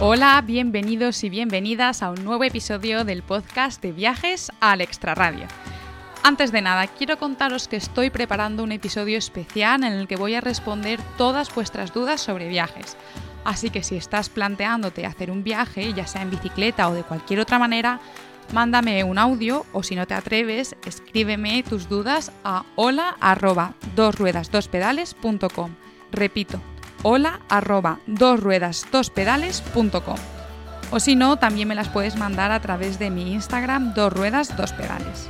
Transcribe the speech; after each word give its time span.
Hola, 0.00 0.42
bienvenidos 0.44 1.22
y 1.22 1.30
bienvenidas 1.30 2.02
a 2.02 2.10
un 2.10 2.24
nuevo 2.24 2.42
episodio 2.42 3.04
del 3.04 3.22
podcast 3.22 3.80
de 3.80 3.92
viajes 3.92 4.50
al 4.60 4.80
extrarradio. 4.80 5.46
Antes 6.24 6.50
de 6.50 6.60
nada, 6.62 6.88
quiero 6.88 7.16
contaros 7.16 7.68
que 7.68 7.76
estoy 7.76 8.10
preparando 8.10 8.64
un 8.64 8.72
episodio 8.72 9.16
especial 9.16 9.84
en 9.84 9.92
el 9.92 10.08
que 10.08 10.16
voy 10.16 10.34
a 10.34 10.40
responder 10.40 11.00
todas 11.16 11.54
vuestras 11.54 11.94
dudas 11.94 12.20
sobre 12.20 12.48
viajes. 12.48 12.96
Así 13.44 13.70
que 13.70 13.84
si 13.84 13.96
estás 13.96 14.28
planteándote 14.28 15.06
hacer 15.06 15.30
un 15.30 15.44
viaje, 15.44 15.92
ya 15.92 16.06
sea 16.08 16.22
en 16.22 16.30
bicicleta 16.30 16.88
o 16.88 16.94
de 16.94 17.04
cualquier 17.04 17.40
otra 17.40 17.60
manera, 17.60 18.00
mándame 18.52 19.04
un 19.04 19.18
audio 19.18 19.64
o 19.72 19.82
si 19.82 19.94
no 19.94 20.06
te 20.06 20.14
atreves, 20.14 20.76
escríbeme 20.84 21.62
tus 21.62 21.88
dudas 21.88 22.32
a 22.42 22.64
hola 22.74 23.16
arroba 23.20 23.74
Repito, 26.10 26.60
hola 27.04 27.38
arroba 27.48 28.00
dosruedasdospedales.com 28.06 30.16
o 30.90 31.00
si 31.00 31.16
no, 31.16 31.36
también 31.36 31.68
me 31.68 31.74
las 31.74 31.88
puedes 31.88 32.16
mandar 32.16 32.50
a 32.50 32.60
través 32.60 32.98
de 32.98 33.10
mi 33.10 33.32
Instagram 33.32 33.94
dos 33.94 34.12
ruedas 34.12 34.54
dos 34.56 34.72
pedales. 34.72 35.28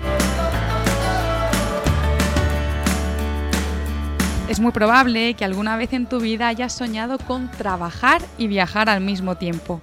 Es 4.49 4.61
muy 4.61 4.73
probable 4.73 5.35
que 5.35 5.45
alguna 5.45 5.77
vez 5.77 5.93
en 5.95 6.07
tu 6.07 6.21
vida 6.21 6.49
hayas 6.49 6.73
soñado 6.73 7.19
con 7.19 7.51
trabajar 7.51 8.23
y 8.39 8.47
viajar 8.47 8.89
al 8.89 9.01
mismo 9.01 9.35
tiempo. 9.37 9.81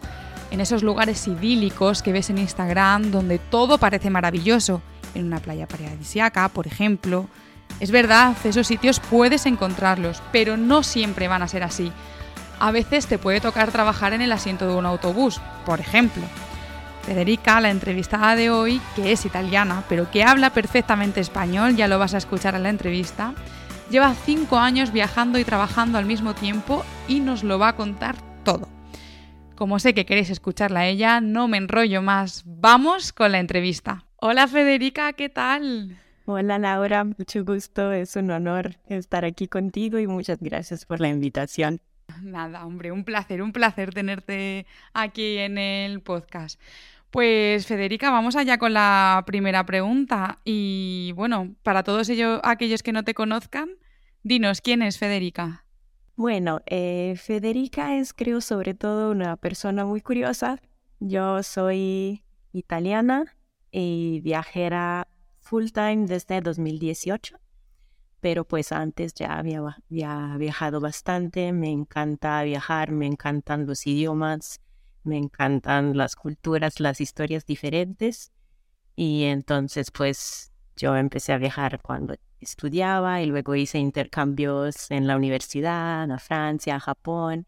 En 0.52 0.62
esos 0.62 0.84
lugares 0.84 1.28
idílicos 1.28 2.02
que 2.02 2.14
ves 2.14 2.30
en 2.30 2.38
Instagram 2.38 3.12
donde 3.12 3.40
todo 3.40 3.80
parece 3.80 4.10
maravilloso, 4.10 4.82
en 5.14 5.26
una 5.26 5.40
playa 5.40 5.68
paradisiaca, 5.68 6.48
por 6.50 6.68
ejemplo, 6.68 7.28
es 7.80 7.92
verdad, 7.92 8.36
esos 8.44 8.68
sitios 8.68 9.00
puedes 9.00 9.46
encontrarlos, 9.46 10.22
pero 10.32 10.58
no 10.58 10.84
siempre 10.84 11.28
van 11.28 11.42
a 11.42 11.48
ser 11.48 11.64
así. 11.64 11.92
A 12.60 12.72
veces 12.72 13.08
te 13.08 13.18
puede 13.18 13.42
tocar 13.42 13.72
trabajar 13.72 14.14
en 14.14 14.22
el 14.22 14.32
asiento 14.32 14.68
de 14.68 14.76
un 14.76 14.86
autobús, 14.86 15.42
por 15.66 15.80
ejemplo. 15.80 16.24
Federica, 17.04 17.60
la 17.60 17.72
entrevistada 17.72 18.36
de 18.36 18.52
hoy, 18.52 18.80
que 18.96 19.12
es 19.12 19.26
italiana, 19.26 19.84
pero 19.90 20.12
que 20.12 20.24
habla 20.24 20.52
perfectamente 20.52 21.20
español, 21.20 21.76
ya 21.76 21.88
lo 21.88 21.98
vas 21.98 22.14
a 22.14 22.20
escuchar 22.20 22.54
en 22.54 22.64
la 22.64 22.70
entrevista, 22.70 23.34
lleva 23.90 24.14
cinco 24.14 24.60
años 24.60 24.92
viajando 24.92 25.40
y 25.40 25.44
trabajando 25.44 25.98
al 25.98 26.06
mismo 26.06 26.36
tiempo 26.36 26.86
y 27.08 27.20
nos 27.20 27.44
lo 27.44 27.58
va 27.58 27.70
a 27.70 27.76
contar 27.76 28.16
todo. 28.44 28.68
Como 29.56 29.80
sé 29.80 29.94
que 29.94 30.06
queréis 30.06 30.30
escucharla 30.30 30.82
a 30.82 30.88
ella, 30.88 31.22
no 31.22 31.48
me 31.48 31.58
enrollo 31.58 32.02
más. 32.02 32.44
Vamos 32.46 33.14
con 33.14 33.32
la 33.32 33.40
entrevista. 33.40 34.06
Hola 34.18 34.48
Federica, 34.48 35.14
¿qué 35.14 35.30
tal? 35.30 35.98
Hola 36.26 36.60
Laura, 36.60 37.04
mucho 37.04 37.44
gusto, 37.44 37.92
es 37.92 38.16
un 38.16 38.30
honor 38.30 38.76
estar 38.88 39.26
aquí 39.26 39.48
contigo 39.48 39.98
y 39.98 40.06
muchas 40.06 40.40
gracias 40.40 40.86
por 40.86 41.02
la 41.02 41.10
invitación. 41.10 41.82
Nada, 42.22 42.64
hombre, 42.66 42.92
un 42.92 43.04
placer, 43.04 43.42
un 43.42 43.52
placer 43.52 43.92
tenerte 43.92 44.68
aquí 44.94 45.38
en 45.38 45.58
el 45.58 46.02
podcast. 46.02 46.62
Pues 47.10 47.66
Federica, 47.66 48.12
vamos 48.12 48.36
allá 48.36 48.60
con 48.60 48.74
la 48.74 49.24
primera 49.26 49.66
pregunta. 49.66 50.40
Y 50.46 51.12
bueno, 51.16 51.56
para 51.64 51.84
todos 51.84 52.08
ellos, 52.10 52.40
aquellos 52.44 52.84
que 52.84 52.94
no 52.94 53.04
te 53.04 53.16
conozcan, 53.16 53.72
dinos, 54.22 54.62
¿quién 54.62 54.84
es 54.84 55.00
Federica? 55.00 55.66
Bueno, 56.16 56.62
eh, 56.68 57.16
Federica 57.18 57.98
es 57.98 58.14
creo 58.14 58.42
sobre 58.42 58.76
todo 58.76 59.10
una 59.10 59.38
persona 59.38 59.86
muy 59.86 60.02
curiosa. 60.02 60.62
Yo 61.00 61.42
soy 61.42 62.24
italiana 62.54 63.36
y 63.72 64.20
viajera 64.22 65.08
full 65.52 65.72
time 65.74 66.06
desde 66.06 66.40
2018, 66.40 67.38
pero 68.22 68.46
pues 68.46 68.72
antes 68.72 69.14
ya 69.14 69.38
había, 69.38 69.76
viajado 69.90 70.80
bastante, 70.80 71.52
me 71.52 71.70
encanta 71.70 72.42
viajar, 72.44 72.92
me 72.92 73.06
encantan 73.06 73.66
los 73.66 73.86
idiomas, 73.86 74.62
me 75.04 75.18
encantan 75.18 75.98
las 75.98 76.16
culturas, 76.16 76.80
las 76.80 77.02
historias 77.02 77.46
diferentes 77.46 78.32
y 78.96 79.24
entonces 79.24 79.92
pues 79.92 80.54
yo 80.78 80.96
empecé 80.96 81.34
a 81.34 81.38
viajar 81.38 81.82
cuando 81.82 82.16
estudiaba 82.40 83.22
y 83.22 83.26
luego 83.26 83.54
hice 83.54 83.78
intercambios 83.78 84.90
en 84.90 85.06
la 85.06 85.18
universidad, 85.18 86.10
a 86.10 86.18
Francia, 86.18 86.78
a 86.78 86.80
Japón 86.80 87.46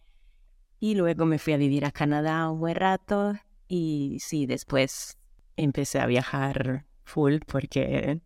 y 0.77 0.95
luego 0.95 1.25
me 1.25 1.39
fui 1.39 1.53
a 1.53 1.57
vivir 1.57 1.85
a 1.85 1.91
Canadá 1.91 2.49
un 2.49 2.59
buen 2.59 2.75
rato 2.75 3.35
y 3.69 4.17
sí, 4.19 4.45
después 4.45 5.17
empecé 5.55 6.01
a 6.01 6.05
viajar 6.05 6.85
full 7.03 7.39
porque 7.47 8.19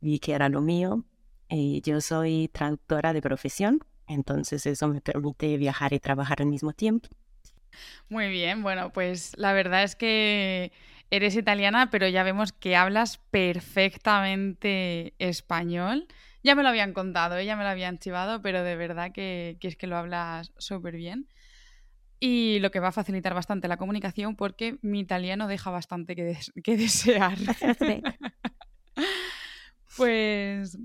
vi 0.00 0.18
que 0.18 0.32
era 0.32 0.48
lo 0.48 0.60
mío. 0.60 1.04
Y 1.48 1.82
yo 1.82 2.00
soy 2.00 2.48
traductora 2.48 3.12
de 3.12 3.20
profesión, 3.20 3.80
entonces 4.06 4.64
eso 4.66 4.88
me 4.88 5.00
permite 5.00 5.56
viajar 5.58 5.92
y 5.92 6.00
trabajar 6.00 6.40
al 6.40 6.48
mismo 6.48 6.72
tiempo. 6.72 7.08
Muy 8.08 8.28
bien, 8.28 8.62
bueno, 8.62 8.92
pues 8.92 9.32
la 9.36 9.52
verdad 9.52 9.82
es 9.82 9.96
que 9.96 10.72
eres 11.10 11.36
italiana, 11.36 11.90
pero 11.90 12.08
ya 12.08 12.22
vemos 12.22 12.52
que 12.52 12.76
hablas 12.76 13.18
perfectamente 13.30 15.14
español. 15.18 16.06
Ya 16.42 16.54
me 16.54 16.62
lo 16.62 16.70
habían 16.70 16.92
contado, 16.92 17.40
ya 17.40 17.56
me 17.56 17.64
lo 17.64 17.68
habían 17.68 17.98
chivado, 17.98 18.42
pero 18.42 18.62
de 18.64 18.76
verdad 18.76 19.12
que, 19.12 19.56
que 19.60 19.68
es 19.68 19.76
que 19.76 19.86
lo 19.86 19.96
hablas 19.96 20.52
súper 20.58 20.96
bien 20.96 21.28
y 22.24 22.60
lo 22.60 22.70
que 22.70 22.78
va 22.78 22.88
a 22.88 22.92
facilitar 22.92 23.34
bastante 23.34 23.66
la 23.66 23.76
comunicación 23.76 24.36
porque 24.36 24.78
mi 24.80 25.00
italiano 25.00 25.48
deja 25.48 25.72
bastante 25.72 26.14
que, 26.14 26.38
que 26.62 26.76
desear. 26.76 27.36
pues, 29.96 30.78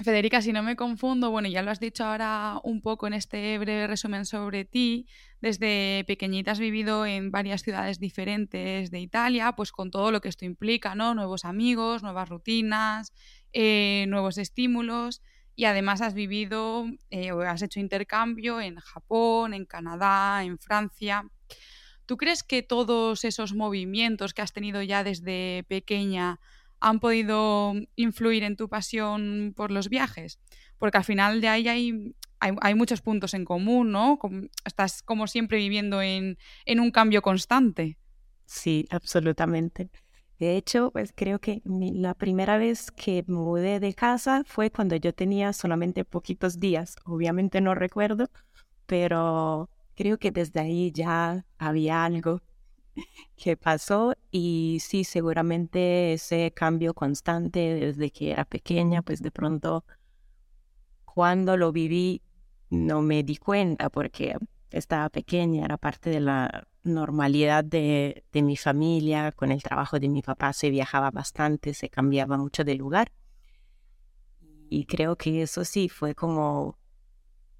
Federica, 0.00 0.40
si 0.40 0.54
no 0.54 0.62
me 0.62 0.74
confundo, 0.74 1.30
bueno, 1.30 1.46
ya 1.50 1.60
lo 1.60 1.70
has 1.70 1.78
dicho 1.78 2.06
ahora 2.06 2.58
un 2.64 2.80
poco 2.80 3.06
en 3.06 3.12
este 3.12 3.58
breve 3.58 3.86
resumen 3.86 4.24
sobre 4.24 4.64
ti, 4.64 5.06
desde 5.42 6.04
pequeñita 6.06 6.52
has 6.52 6.58
vivido 6.58 7.04
en 7.04 7.30
varias 7.30 7.60
ciudades 7.60 8.00
diferentes 8.00 8.90
de 8.90 9.00
Italia, 9.00 9.52
pues 9.52 9.72
con 9.72 9.90
todo 9.90 10.10
lo 10.10 10.22
que 10.22 10.30
esto 10.30 10.46
implica, 10.46 10.94
¿no? 10.94 11.14
Nuevos 11.14 11.44
amigos, 11.44 12.02
nuevas 12.02 12.30
rutinas, 12.30 13.12
eh, 13.52 14.06
nuevos 14.08 14.38
estímulos 14.38 15.20
y 15.54 15.64
además 15.64 16.00
has 16.00 16.14
vivido 16.14 16.86
eh, 17.10 17.32
o 17.32 17.40
has 17.40 17.62
hecho 17.62 17.80
intercambio 17.80 18.60
en 18.60 18.76
Japón, 18.76 19.54
en 19.54 19.66
Canadá, 19.66 20.44
en 20.44 20.58
Francia. 20.58 21.24
¿Tú 22.06 22.16
crees 22.16 22.42
que 22.42 22.62
todos 22.62 23.24
esos 23.24 23.54
movimientos 23.54 24.34
que 24.34 24.42
has 24.42 24.52
tenido 24.52 24.82
ya 24.82 25.04
desde 25.04 25.64
pequeña 25.68 26.40
han 26.80 26.98
podido 26.98 27.74
influir 27.96 28.42
en 28.42 28.56
tu 28.56 28.68
pasión 28.68 29.52
por 29.56 29.70
los 29.70 29.88
viajes? 29.88 30.40
Porque 30.78 30.98
al 30.98 31.04
final 31.04 31.40
de 31.40 31.48
ahí 31.48 31.68
hay, 31.68 32.14
hay, 32.40 32.74
muchos 32.74 33.02
puntos 33.02 33.34
en 33.34 33.44
común, 33.44 33.92
¿no? 33.92 34.18
Estás 34.64 35.02
como 35.02 35.28
siempre 35.28 35.58
viviendo 35.58 36.02
en, 36.02 36.38
en 36.64 36.80
un 36.80 36.90
cambio 36.90 37.22
constante. 37.22 37.98
Sí, 38.46 38.86
absolutamente. 38.90 39.90
De 40.42 40.56
hecho, 40.56 40.90
pues 40.90 41.12
creo 41.14 41.38
que 41.38 41.62
la 41.64 42.14
primera 42.14 42.58
vez 42.58 42.90
que 42.90 43.24
me 43.28 43.36
mudé 43.36 43.78
de 43.78 43.94
casa 43.94 44.42
fue 44.44 44.72
cuando 44.72 44.96
yo 44.96 45.14
tenía 45.14 45.52
solamente 45.52 46.04
poquitos 46.04 46.58
días. 46.58 46.96
Obviamente 47.04 47.60
no 47.60 47.76
recuerdo, 47.76 48.28
pero 48.86 49.70
creo 49.94 50.18
que 50.18 50.32
desde 50.32 50.58
ahí 50.58 50.90
ya 50.90 51.46
había 51.58 52.04
algo 52.04 52.42
que 53.36 53.56
pasó 53.56 54.14
y 54.32 54.78
sí, 54.80 55.04
seguramente 55.04 56.14
ese 56.14 56.50
cambio 56.50 56.92
constante 56.92 57.60
desde 57.76 58.10
que 58.10 58.32
era 58.32 58.44
pequeña, 58.44 59.02
pues 59.02 59.22
de 59.22 59.30
pronto 59.30 59.84
cuando 61.04 61.56
lo 61.56 61.70
viví 61.70 62.20
no 62.68 63.00
me 63.00 63.22
di 63.22 63.36
cuenta 63.36 63.90
porque 63.90 64.36
estaba 64.72 65.08
pequeña, 65.08 65.64
era 65.66 65.76
parte 65.76 66.10
de 66.10 66.18
la 66.18 66.66
normalidad 66.84 67.64
de, 67.64 68.24
de, 68.32 68.42
mi 68.42 68.56
familia, 68.56 69.32
con 69.32 69.52
el 69.52 69.62
trabajo 69.62 69.98
de 69.98 70.08
mi 70.08 70.22
papá 70.22 70.52
se 70.52 70.70
viajaba 70.70 71.10
bastante, 71.10 71.74
se 71.74 71.88
cambiaba 71.88 72.36
mucho 72.36 72.64
de 72.64 72.74
lugar. 72.74 73.12
Y 74.68 74.86
creo 74.86 75.16
que 75.16 75.42
eso 75.42 75.64
sí 75.64 75.88
fue 75.88 76.14
como 76.14 76.78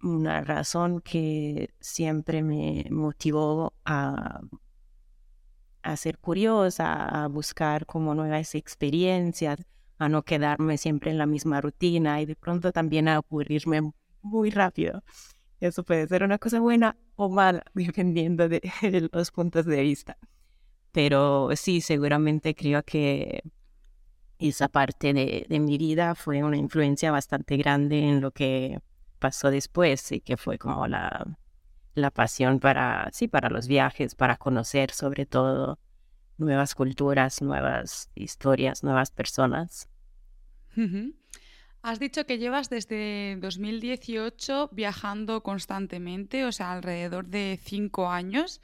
una 0.02 0.42
razón 0.42 1.00
que 1.00 1.72
siempre 1.80 2.42
me 2.42 2.86
motivó 2.90 3.74
a, 3.84 4.40
a 5.82 5.96
ser 5.96 6.18
curiosa, 6.18 7.24
a 7.24 7.28
buscar 7.28 7.86
como 7.86 8.14
nuevas 8.14 8.54
experiencias, 8.54 9.60
a 9.98 10.08
no 10.08 10.22
quedarme 10.22 10.78
siempre 10.78 11.10
en 11.10 11.18
la 11.18 11.26
misma 11.26 11.60
rutina 11.60 12.20
y 12.20 12.26
de 12.26 12.36
pronto 12.36 12.72
también 12.72 13.08
a 13.08 13.16
aburrirme 13.16 13.92
muy 14.22 14.50
rápido. 14.50 15.02
Eso 15.60 15.84
puede 15.84 16.08
ser 16.08 16.24
una 16.24 16.38
cosa 16.38 16.60
buena 16.60 16.96
o 17.16 17.28
mala, 17.28 17.64
dependiendo 17.74 18.48
de, 18.48 18.62
los 19.12 19.30
puntos 19.30 19.66
de 19.66 19.82
vista. 19.82 20.18
Pero 20.92 21.50
sí, 21.56 21.80
seguramente 21.80 22.54
creo 22.54 22.82
que 22.82 23.42
esa 24.38 24.68
parte 24.68 25.12
de, 25.14 25.46
mi 25.60 25.78
vida 25.78 26.14
fue 26.14 26.42
una 26.42 26.56
influencia 26.56 27.10
bastante 27.10 27.56
grande 27.56 28.00
en 28.00 28.20
lo 28.20 28.32
que 28.32 28.80
pasó 29.18 29.50
después 29.50 30.10
y 30.12 30.20
que 30.20 30.36
fue 30.36 30.58
como 30.58 30.86
la, 30.88 31.38
la 31.94 32.10
pasión 32.10 32.58
para, 32.58 33.08
sí, 33.12 33.28
para 33.28 33.48
los 33.50 33.68
viajes, 33.68 34.14
para 34.14 34.36
conocer 34.36 34.90
sobre 34.90 35.26
todo 35.26 35.78
nuevas 36.38 36.74
culturas, 36.74 37.40
nuevas 37.40 38.10
historias, 38.14 38.82
nuevas 38.82 39.10
personas. 39.10 39.88
Has 41.82 41.98
dicho 41.98 42.26
que 42.26 42.38
llevas 42.38 42.70
desde 42.70 43.36
2018 43.40 44.70
viajando 44.72 45.42
constantemente, 45.42 46.44
o 46.44 46.52
sea, 46.52 46.72
alrededor 46.72 47.26
de 47.26 47.58
cinco 47.60 48.08
años. 48.08 48.60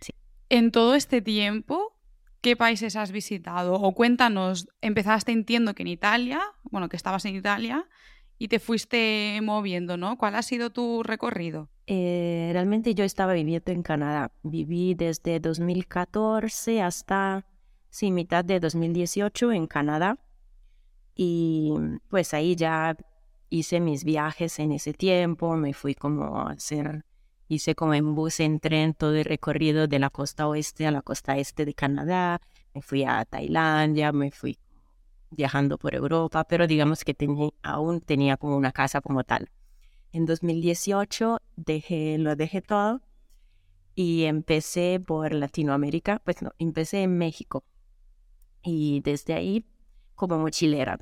Sí. 0.00 0.12
En 0.48 0.70
todo 0.70 0.94
este 0.94 1.20
tiempo, 1.20 1.96
¿qué 2.40 2.54
países 2.54 2.94
has 2.94 3.10
visitado? 3.10 3.74
O 3.74 3.92
cuéntanos, 3.92 4.68
empezaste, 4.82 5.32
entiendo 5.32 5.74
que 5.74 5.82
en 5.82 5.88
Italia, 5.88 6.40
bueno, 6.62 6.88
que 6.88 6.96
estabas 6.96 7.24
en 7.24 7.34
Italia, 7.34 7.88
y 8.38 8.46
te 8.46 8.60
fuiste 8.60 9.40
moviendo, 9.42 9.96
¿no? 9.96 10.16
¿Cuál 10.16 10.36
ha 10.36 10.42
sido 10.42 10.70
tu 10.70 11.02
recorrido? 11.02 11.68
Eh, 11.88 12.50
realmente 12.52 12.94
yo 12.94 13.04
estaba 13.04 13.32
viviendo 13.34 13.72
en 13.72 13.82
Canadá. 13.82 14.30
Viví 14.44 14.94
desde 14.94 15.40
2014 15.40 16.80
hasta, 16.80 17.44
sí, 17.90 18.12
mitad 18.12 18.44
de 18.44 18.60
2018 18.60 19.52
en 19.52 19.66
Canadá. 19.66 20.18
Y 21.22 21.74
pues 22.08 22.32
ahí 22.32 22.56
ya 22.56 22.96
hice 23.50 23.78
mis 23.78 24.04
viajes 24.04 24.58
en 24.58 24.72
ese 24.72 24.94
tiempo, 24.94 25.54
me 25.54 25.74
fui 25.74 25.94
como 25.94 26.38
a 26.38 26.52
hacer, 26.52 27.04
hice 27.46 27.74
como 27.74 27.92
en 27.92 28.14
bus, 28.14 28.40
en 28.40 28.58
tren 28.58 28.94
todo 28.94 29.14
el 29.14 29.26
recorrido 29.26 29.86
de 29.86 29.98
la 29.98 30.08
costa 30.08 30.48
oeste 30.48 30.86
a 30.86 30.90
la 30.90 31.02
costa 31.02 31.36
este 31.36 31.66
de 31.66 31.74
Canadá, 31.74 32.40
me 32.72 32.80
fui 32.80 33.04
a 33.04 33.26
Tailandia, 33.26 34.12
me 34.12 34.30
fui 34.30 34.56
viajando 35.30 35.76
por 35.76 35.94
Europa, 35.94 36.44
pero 36.44 36.66
digamos 36.66 37.04
que 37.04 37.12
tenía, 37.12 37.50
aún 37.62 38.00
tenía 38.00 38.38
como 38.38 38.56
una 38.56 38.72
casa 38.72 39.02
como 39.02 39.22
tal. 39.22 39.50
En 40.12 40.24
2018 40.24 41.36
dejé, 41.56 42.16
lo 42.16 42.34
dejé 42.34 42.62
todo 42.62 43.02
y 43.94 44.24
empecé 44.24 44.98
por 45.06 45.34
Latinoamérica, 45.34 46.22
pues 46.24 46.40
no, 46.40 46.52
empecé 46.58 47.02
en 47.02 47.18
México 47.18 47.62
y 48.62 49.02
desde 49.02 49.34
ahí 49.34 49.66
como 50.14 50.38
mochilera 50.38 50.98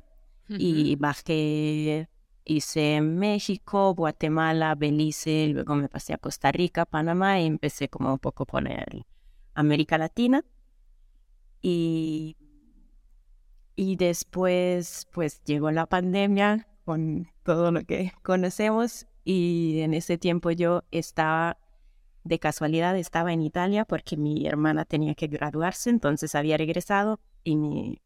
y 0.49 0.95
bajé, 0.95 2.09
hice 2.43 3.01
México, 3.01 3.93
Guatemala, 3.93 4.75
Belice, 4.75 5.47
luego 5.47 5.75
me 5.75 5.89
pasé 5.89 6.13
a 6.13 6.17
Costa 6.17 6.51
Rica, 6.51 6.85
Panamá 6.85 7.39
y 7.39 7.45
empecé 7.45 7.89
como 7.89 8.11
un 8.11 8.19
poco 8.19 8.45
por 8.45 8.63
América 9.53 9.97
Latina. 9.97 10.43
Y 11.61 12.37
y 13.81 13.95
después, 13.95 15.07
pues 15.13 15.41
llegó 15.45 15.71
la 15.71 15.85
pandemia 15.85 16.67
con 16.83 17.29
todo 17.43 17.71
lo 17.71 17.85
que 17.85 18.11
conocemos 18.23 19.07
y 19.23 19.79
en 19.79 19.93
ese 19.93 20.17
tiempo 20.17 20.51
yo 20.51 20.83
estaba, 20.91 21.57
de 22.25 22.39
casualidad, 22.39 22.97
estaba 22.97 23.31
en 23.31 23.41
Italia 23.41 23.85
porque 23.85 24.17
mi 24.17 24.45
hermana 24.45 24.83
tenía 24.83 25.15
que 25.15 25.27
graduarse, 25.27 25.89
entonces 25.89 26.35
había 26.35 26.57
regresado 26.57 27.21
y 27.45 27.55
me, 27.55 28.01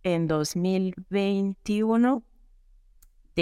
en 0.02 0.28
2021 0.28 2.24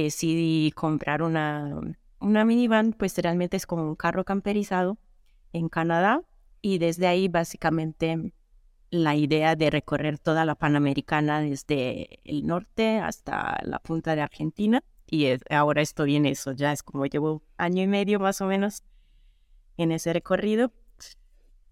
decidí 0.02 0.72
comprar 0.72 1.22
una, 1.22 1.80
una 2.20 2.44
minivan, 2.44 2.92
pues 2.92 3.16
realmente 3.18 3.56
es 3.56 3.66
como 3.66 3.82
un 3.84 3.96
carro 3.96 4.24
camperizado 4.24 4.98
en 5.52 5.68
Canadá. 5.68 6.22
Y 6.62 6.78
desde 6.78 7.06
ahí 7.06 7.28
básicamente 7.28 8.32
la 8.90 9.14
idea 9.14 9.56
de 9.56 9.70
recorrer 9.70 10.18
toda 10.18 10.44
la 10.44 10.54
Panamericana 10.54 11.40
desde 11.40 12.20
el 12.24 12.46
norte 12.46 12.98
hasta 12.98 13.60
la 13.64 13.78
punta 13.78 14.14
de 14.14 14.22
Argentina. 14.22 14.82
Y 15.08 15.26
ahora 15.50 15.82
estoy 15.82 16.16
en 16.16 16.26
eso, 16.26 16.52
ya 16.52 16.72
es 16.72 16.82
como 16.82 17.06
llevo 17.06 17.42
año 17.56 17.82
y 17.82 17.86
medio 17.86 18.18
más 18.18 18.40
o 18.40 18.46
menos 18.46 18.82
en 19.76 19.92
ese 19.92 20.12
recorrido. 20.12 20.72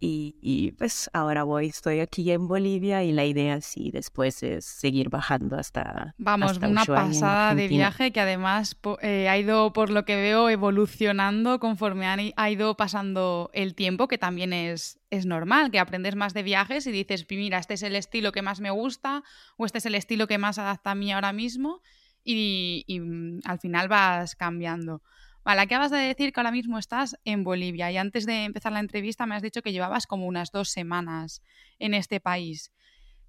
Y, 0.06 0.73
pues 0.79 1.11
ahora 1.12 1.45
voy, 1.45 1.67
estoy 1.67 2.01
aquí 2.01 2.31
en 2.31 2.47
Bolivia 2.47 3.03
y 3.05 3.12
la 3.12 3.25
idea 3.25 3.61
sí 3.61 3.91
después 3.91 4.43
es 4.43 4.65
seguir 4.65 5.09
bajando 5.09 5.56
hasta... 5.56 6.15
Vamos, 6.19 6.59
una 6.59 6.85
pasada 6.85 7.55
de 7.55 7.69
viaje 7.69 8.12
que 8.12 8.21
además 8.21 8.77
eh, 9.01 9.29
ha 9.29 9.39
ido, 9.39 9.73
por 9.73 9.91
lo 9.91 10.05
que 10.05 10.17
veo, 10.17 10.49
evolucionando 10.51 11.59
conforme 11.59 12.33
ha 12.37 12.51
ido 12.51 12.77
pasando 12.77 13.51
el 13.55 13.75
tiempo, 13.75 14.09
que 14.09 14.19
también 14.19 14.53
es, 14.53 14.99
es 15.11 15.27
normal, 15.27 15.71
que 15.71 15.79
aprendes 15.79 16.17
más 16.17 16.35
de 16.35 16.43
viajes 16.43 16.87
y 16.87 16.93
dices, 16.93 17.27
mira, 17.31 17.59
este 17.59 17.75
es 17.75 17.83
el 17.83 17.97
estilo 17.97 18.33
que 18.33 18.43
más 18.43 18.61
me 18.61 18.71
gusta 18.71 19.23
o 19.56 19.65
este 19.65 19.79
es 19.79 19.87
el 19.87 19.95
estilo 19.95 20.27
que 20.27 20.39
más 20.39 20.59
adapta 20.59 20.91
a 20.91 20.95
mí 20.95 21.12
ahora 21.12 21.33
mismo 21.33 21.81
y, 22.23 22.85
y 22.87 23.01
mm, 23.01 23.41
al 23.45 23.59
final 23.59 23.89
vas 23.89 24.37
cambiando. 24.37 25.03
Vale, 25.44 25.61
acabas 25.61 25.91
de 25.91 25.99
decir 25.99 26.32
que 26.32 26.41
ahora 26.41 26.50
mismo 26.50 26.79
estás 26.79 27.17
en 27.25 27.44
Bolivia 27.44 27.93
y 27.93 27.99
antes 27.99 28.25
de 28.25 28.44
empezar 28.44 28.73
la 28.73 28.81
entrevista 28.81 29.26
me 29.26 29.35
has 29.35 29.43
dicho 29.43 29.61
que 29.61 29.73
llevabas 29.73 30.06
como 30.06 30.26
unas 30.26 30.50
dos 30.50 30.70
semanas 30.70 31.43
en 31.79 31.93
este 31.93 32.19
país. 32.19 32.73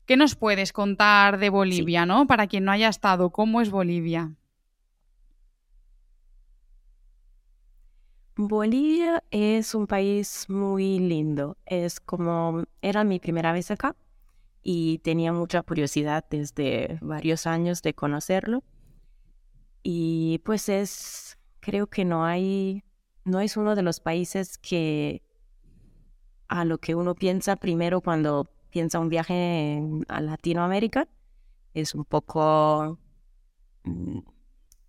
¿Qué 0.06 0.15
nos 0.15 0.35
puedes 0.35 0.71
contar 0.71 1.39
de 1.39 1.50
Bolivia, 1.50 2.06
no? 2.06 2.25
Para 2.25 2.47
quien 2.47 2.63
no 2.63 2.71
haya 2.71 2.88
estado, 2.88 3.31
¿cómo 3.31 3.59
es 3.59 3.69
Bolivia? 3.69 4.35
Bolivia 8.38 9.23
es 9.31 9.75
un 9.75 9.88
país 9.88 10.45
muy 10.50 11.00
lindo. 11.00 11.57
Es 11.65 12.00
como, 12.00 12.63
era 12.81 13.03
mi 13.03 13.19
primera 13.19 13.51
vez 13.51 13.71
acá 13.71 13.95
y 14.62 15.00
tenía 15.00 15.33
mucha 15.33 15.63
curiosidad 15.63 16.25
desde 16.29 16.97
varios 17.01 17.47
años 17.47 17.81
de 17.81 17.94
conocerlo. 17.94 18.63
Y 19.84 20.41
pues 20.45 20.69
es 20.69 21.38
creo 21.65 21.88
que 21.88 22.05
no 22.05 22.24
hay, 22.24 22.84
no 23.24 23.39
es 23.39 23.57
uno 23.57 23.75
de 23.75 23.81
los 23.81 24.00
países 24.00 24.60
que 24.60 25.24
a 26.48 26.63
lo 26.63 26.77
que 26.77 26.93
uno 26.93 27.15
piensa 27.15 27.55
primero 27.55 28.01
cuando 28.01 28.48
piensa 28.69 29.00
un 29.00 29.10
viaje 29.10 29.81
a 30.07 30.22
Latinoamérica. 30.22 31.07
Es 31.74 31.95
un 31.95 32.05
poco, 32.05 33.00
mm, 33.84 34.19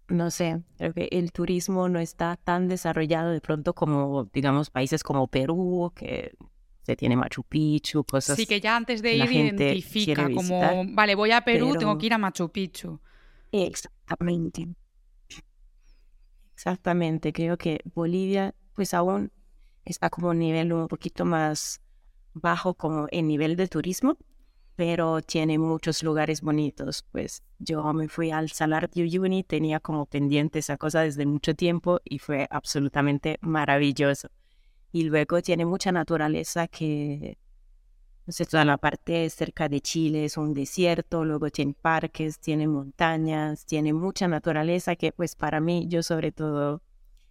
no 0.08 0.30
sé, 0.30 0.62
creo 0.76 0.92
que 0.92 1.08
el 1.12 1.32
turismo 1.32 1.88
no 1.88 1.98
está 1.98 2.36
tan 2.36 2.68
desarrollado 2.68 3.30
de 3.30 3.40
pronto 3.40 3.72
como, 3.72 4.24
digamos, 4.34 4.68
países 4.68 5.02
como 5.02 5.28
Perú, 5.28 5.92
que 5.94 6.36
se 6.82 6.94
tiene 6.94 7.16
Machu 7.16 7.42
Picchu, 7.42 8.04
cosas. 8.04 8.36
Sí, 8.36 8.44
que 8.44 8.60
ya 8.60 8.76
antes 8.76 9.00
de 9.00 9.16
ir 9.16 9.32
identifica 9.32 10.28
como, 10.28 10.84
vale, 10.88 11.14
voy 11.14 11.30
a 11.30 11.40
Perú, 11.40 11.74
tengo 11.78 11.96
que 11.96 12.04
ir 12.04 12.12
a 12.12 12.18
Machu 12.18 12.50
Picchu. 12.50 13.00
Exactamente. 13.50 14.68
Exactamente, 16.56 17.34
creo 17.34 17.58
que 17.58 17.80
Bolivia 17.94 18.54
pues 18.74 18.94
aún 18.94 19.30
está 19.84 20.08
como 20.08 20.30
un 20.30 20.38
nivel 20.38 20.72
un 20.72 20.88
poquito 20.88 21.26
más 21.26 21.82
bajo 22.32 22.72
como 22.72 23.08
en 23.10 23.28
nivel 23.28 23.56
de 23.56 23.68
turismo, 23.68 24.16
pero 24.74 25.20
tiene 25.20 25.58
muchos 25.58 26.02
lugares 26.02 26.40
bonitos. 26.40 27.04
Pues 27.12 27.42
yo 27.58 27.92
me 27.92 28.08
fui 28.08 28.30
al 28.30 28.50
Salar 28.50 28.88
de 28.88 29.02
Uyuni, 29.02 29.44
tenía 29.44 29.80
como 29.80 30.06
pendiente 30.06 30.60
esa 30.60 30.78
cosa 30.78 31.02
desde 31.02 31.26
mucho 31.26 31.54
tiempo 31.54 32.00
y 32.04 32.20
fue 32.20 32.46
absolutamente 32.50 33.36
maravilloso. 33.42 34.28
Y 34.92 35.04
luego 35.04 35.42
tiene 35.42 35.66
mucha 35.66 35.92
naturaleza 35.92 36.68
que 36.68 37.36
entonces, 38.26 38.48
toda 38.48 38.64
la 38.64 38.76
parte 38.76 39.30
cerca 39.30 39.68
de 39.68 39.80
Chile 39.80 40.24
es 40.24 40.36
un 40.36 40.52
desierto, 40.52 41.24
luego 41.24 41.48
tiene 41.50 41.74
parques, 41.80 42.40
tiene 42.40 42.66
montañas, 42.66 43.64
tiene 43.66 43.92
mucha 43.92 44.26
naturaleza 44.26 44.96
que 44.96 45.12
pues 45.12 45.36
para 45.36 45.60
mí, 45.60 45.86
yo 45.86 46.02
sobre 46.02 46.32
todo, 46.32 46.82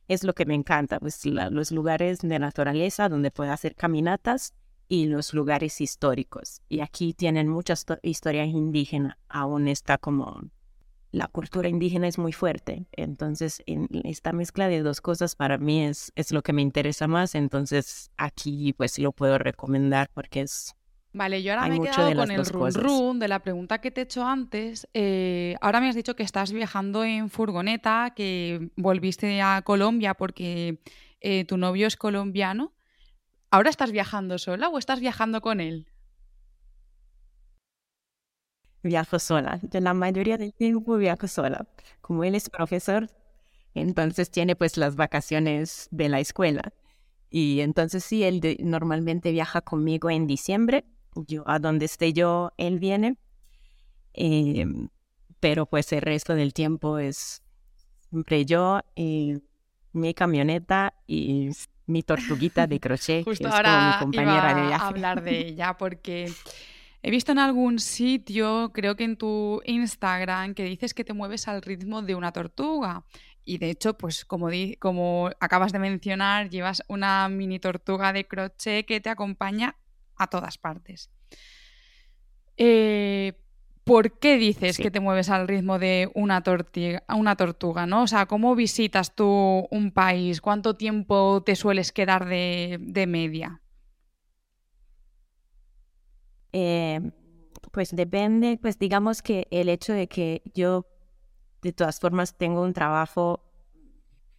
es 0.08 0.24
lo 0.24 0.32
que 0.32 0.46
me 0.46 0.56
encanta, 0.56 1.02
pues 1.02 1.26
los 1.26 1.72
lugares 1.72 2.20
de 2.20 2.40
naturaleza 2.40 3.10
donde 3.10 3.30
puedo 3.30 3.52
hacer 3.52 3.76
caminatas 3.76 4.54
y 4.88 5.08
los 5.08 5.34
lugares 5.34 5.82
históricos. 5.82 6.62
Y 6.70 6.80
aquí 6.80 7.14
tienen 7.14 7.50
muchas 7.50 7.86
historias 8.02 8.48
indígenas, 8.48 9.18
aún 9.28 9.68
está 9.68 9.98
como 9.98 10.44
la 11.12 11.28
cultura 11.28 11.68
indígena 11.68 12.08
es 12.08 12.18
muy 12.18 12.32
fuerte. 12.32 12.88
Entonces, 12.94 13.62
en 13.66 13.90
esta 14.06 14.32
mezcla 14.32 14.70
de 14.70 14.82
dos 14.82 15.02
cosas 15.02 15.36
para 15.36 15.58
mí 15.58 15.84
es, 15.84 16.14
es 16.16 16.32
lo 16.32 16.42
que 16.42 16.54
me 16.54 16.62
interesa 16.62 17.08
más. 17.08 17.36
Entonces, 17.36 18.12
aquí 18.16 18.72
pues 18.72 18.98
lo 18.98 19.12
puedo 19.12 19.38
recomendar 19.38 20.10
porque 20.14 20.42
es 20.42 20.74
Vale, 21.16 21.42
yo 21.42 21.54
ahora 21.54 21.70
me 21.70 21.78
he 21.78 21.80
quedado 21.80 22.14
con 22.14 22.30
el 22.30 22.46
run 22.46 22.74
run 22.74 23.20
de 23.20 23.30
la 23.30 23.40
pregunta 23.40 23.80
que 23.80 23.90
te 23.90 24.02
he 24.02 24.04
hecho 24.04 24.26
antes. 24.26 24.86
Eh, 24.94 25.56
ahora 25.62 25.80
me 25.80 25.88
has 25.88 25.96
dicho 25.96 26.14
que 26.14 26.24
estás 26.24 26.52
viajando 26.52 27.06
en 27.06 27.30
furgoneta, 27.30 28.12
que 28.14 28.70
volviste 28.76 29.42
a 29.42 29.62
Colombia 29.62 30.16
porque 30.16 30.82
eh, 31.22 31.46
tu 31.46 31.56
novio 31.56 31.88
es 31.88 31.96
colombiano. 31.96 32.74
¿Ahora 33.50 33.70
estás 33.70 33.94
viajando 33.94 34.38
sola 34.38 34.68
o 34.68 34.78
estás 34.78 35.00
viajando 35.00 35.40
con 35.40 35.62
él? 35.62 35.88
Viajo 38.84 39.18
sola. 39.18 39.60
De 39.62 39.80
la 39.80 39.94
mayoría 39.94 40.38
del 40.38 40.54
tiempo 40.54 40.98
viajo 40.98 41.30
sola. 41.30 41.66
Como 42.02 42.26
él 42.26 42.36
es 42.36 42.50
profesor, 42.50 43.08
entonces 43.74 44.30
tiene 44.32 44.58
pues 44.58 44.76
las 44.76 44.98
vacaciones 44.98 45.88
de 45.92 46.10
la 46.10 46.20
escuela. 46.20 46.74
Y 47.30 47.62
entonces 47.62 48.04
sí, 48.04 48.26
él 48.26 48.58
normalmente 48.60 49.32
viaja 49.32 49.62
conmigo 49.62 50.10
en 50.10 50.28
diciembre 50.28 50.84
yo 51.28 51.44
a 51.48 51.60
donde 51.60 51.86
esté 51.86 52.14
yo, 52.14 52.52
él 52.58 52.80
viene. 52.80 53.18
Em, 54.14 54.90
pero 55.40 55.66
pues 55.66 55.92
el 55.92 56.02
resto 56.02 56.36
del 56.36 56.54
tiempo 56.54 56.98
es 56.98 57.44
siempre 58.10 58.46
yo, 58.46 58.80
y 58.96 59.42
mi 59.92 60.14
camioneta 60.14 60.94
y 61.08 61.50
mi 61.88 62.04
tortuguita 62.04 62.68
de 62.68 62.80
crochet, 62.80 63.24
Justo 63.24 63.44
que 63.44 63.50
es 63.50 63.56
ahora 63.56 63.98
como 64.00 64.12
mi 64.12 64.18
compañera 64.18 64.54
de 64.54 64.62
viaje. 64.68 64.84
A 64.84 64.88
hablar 64.88 65.24
de 65.24 65.40
ella 65.48 65.78
porque 65.78 66.32
he 67.02 67.12
visto 67.12 67.32
en 67.32 67.40
algún 67.40 67.80
sitio, 67.80 68.72
creo 68.74 68.96
que 68.96 69.04
en 69.04 69.18
tu 69.18 69.62
Instagram, 69.66 70.54
que 70.54 70.64
dices 70.64 70.94
que 70.94 71.04
te 71.04 71.14
mueves 71.14 71.48
al 71.48 71.62
ritmo 71.62 72.02
de 72.02 72.16
una 72.16 72.32
tortuga. 72.32 73.04
Y 73.44 73.60
de 73.60 73.70
hecho, 73.70 73.96
pues 73.96 74.26
como, 74.26 74.50
como 74.80 75.30
acabas 75.40 75.72
de 75.72 75.78
mencionar, 75.78 76.50
llevas 76.50 76.82
una 76.88 77.30
mini 77.30 77.60
tortuga 77.60 78.12
de 78.12 78.28
crochet 78.28 78.88
que 78.88 79.00
te 79.00 79.10
acompaña 79.10 79.76
a 80.18 80.28
todas 80.28 80.58
partes. 80.58 81.10
Eh, 82.58 83.34
¿Por 83.84 84.18
qué 84.18 84.38
dices 84.38 84.80
que 84.80 84.90
te 84.90 85.00
mueves 85.00 85.30
al 85.30 85.48
ritmo 85.48 85.78
de 85.78 86.10
una, 86.16 86.44
una 87.16 87.36
tortuga, 87.36 87.86
¿no? 87.86 88.02
O 88.02 88.08
sea, 88.08 88.26
¿cómo 88.26 88.56
visitas 88.56 89.14
tú 89.14 89.68
un 89.70 89.92
país? 89.92 90.42
¿Cuánto 90.42 90.76
tiempo 90.76 91.44
te 91.46 91.56
sueles 91.56 91.92
quedar 91.92 92.26
de, 92.26 93.06
media? 93.08 93.62
Eh, 96.52 97.00
pues 97.72 97.96
depende, 97.96 98.58
pues 98.60 98.80
digamos 98.80 99.22
que 99.22 99.48
el 99.52 99.70
hecho 99.70 99.94
de 99.94 100.08
que 100.08 100.42
yo 100.56 100.88
de 101.62 101.72
todas 101.72 102.00
formas 102.00 102.36
tengo 102.38 102.64
un 102.64 102.74
trabajo 102.74 103.44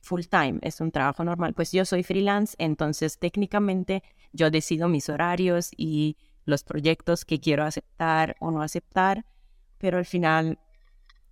full 0.06 0.22
time, 0.22 0.58
es 0.62 0.80
un 0.80 0.90
trabajo 0.90 1.24
normal, 1.24 1.52
pues 1.54 1.72
yo 1.72 1.84
soy 1.84 2.02
freelance, 2.02 2.54
entonces 2.58 3.18
técnicamente 3.18 4.02
yo 4.32 4.50
decido 4.50 4.88
mis 4.88 5.08
horarios 5.08 5.70
y 5.76 6.16
los 6.44 6.62
proyectos 6.62 7.24
que 7.24 7.40
quiero 7.40 7.64
aceptar 7.64 8.36
o 8.40 8.50
no 8.50 8.62
aceptar, 8.62 9.26
pero 9.78 9.98
al 9.98 10.06
final 10.06 10.58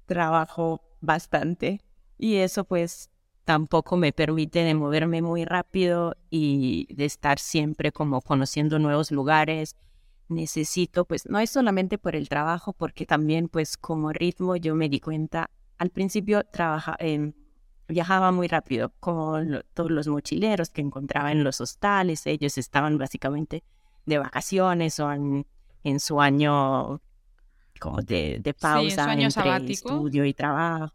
trabajo 0.06 0.82
bastante 1.00 1.80
y 2.18 2.36
eso 2.36 2.64
pues 2.64 3.10
tampoco 3.44 3.96
me 3.96 4.12
permite 4.12 4.64
de 4.64 4.74
moverme 4.74 5.22
muy 5.22 5.44
rápido 5.44 6.16
y 6.30 6.86
de 6.94 7.04
estar 7.04 7.38
siempre 7.38 7.92
como 7.92 8.20
conociendo 8.20 8.78
nuevos 8.78 9.10
lugares. 9.10 9.76
Necesito, 10.28 11.04
pues 11.04 11.26
no 11.28 11.38
es 11.38 11.50
solamente 11.50 11.98
por 11.98 12.16
el 12.16 12.28
trabajo, 12.30 12.72
porque 12.72 13.04
también 13.04 13.48
pues 13.48 13.76
como 13.76 14.12
ritmo 14.12 14.56
yo 14.56 14.74
me 14.74 14.88
di 14.88 15.00
cuenta, 15.00 15.50
al 15.76 15.90
principio 15.90 16.44
trabaja, 16.44 16.96
eh, 16.98 17.32
viajaba 17.88 18.32
muy 18.32 18.48
rápido, 18.48 18.92
como 19.00 19.38
todos 19.74 19.90
los 19.90 20.08
mochileros 20.08 20.70
que 20.70 20.80
encontraba 20.80 21.32
en 21.32 21.44
los 21.44 21.60
hostales, 21.60 22.26
ellos 22.26 22.58
estaban 22.58 22.98
básicamente 22.98 23.64
de 24.06 24.18
vacaciones 24.18 25.00
o 25.00 25.10
en, 25.12 25.46
su 26.00 26.20
año 26.20 27.00
como 27.78 28.00
de, 28.02 28.54
pausa 28.58 29.12
entre 29.12 29.72
estudio 29.72 30.24
y 30.24 30.34
trabajo. 30.34 30.94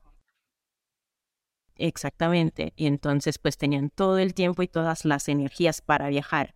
Exactamente. 1.75 2.73
Y 2.75 2.87
entonces 2.87 3.39
pues 3.39 3.57
tenían 3.57 3.89
todo 3.89 4.17
el 4.17 4.33
tiempo 4.33 4.61
y 4.63 4.67
todas 4.67 5.05
las 5.05 5.29
energías 5.29 5.81
para 5.81 6.09
viajar. 6.09 6.55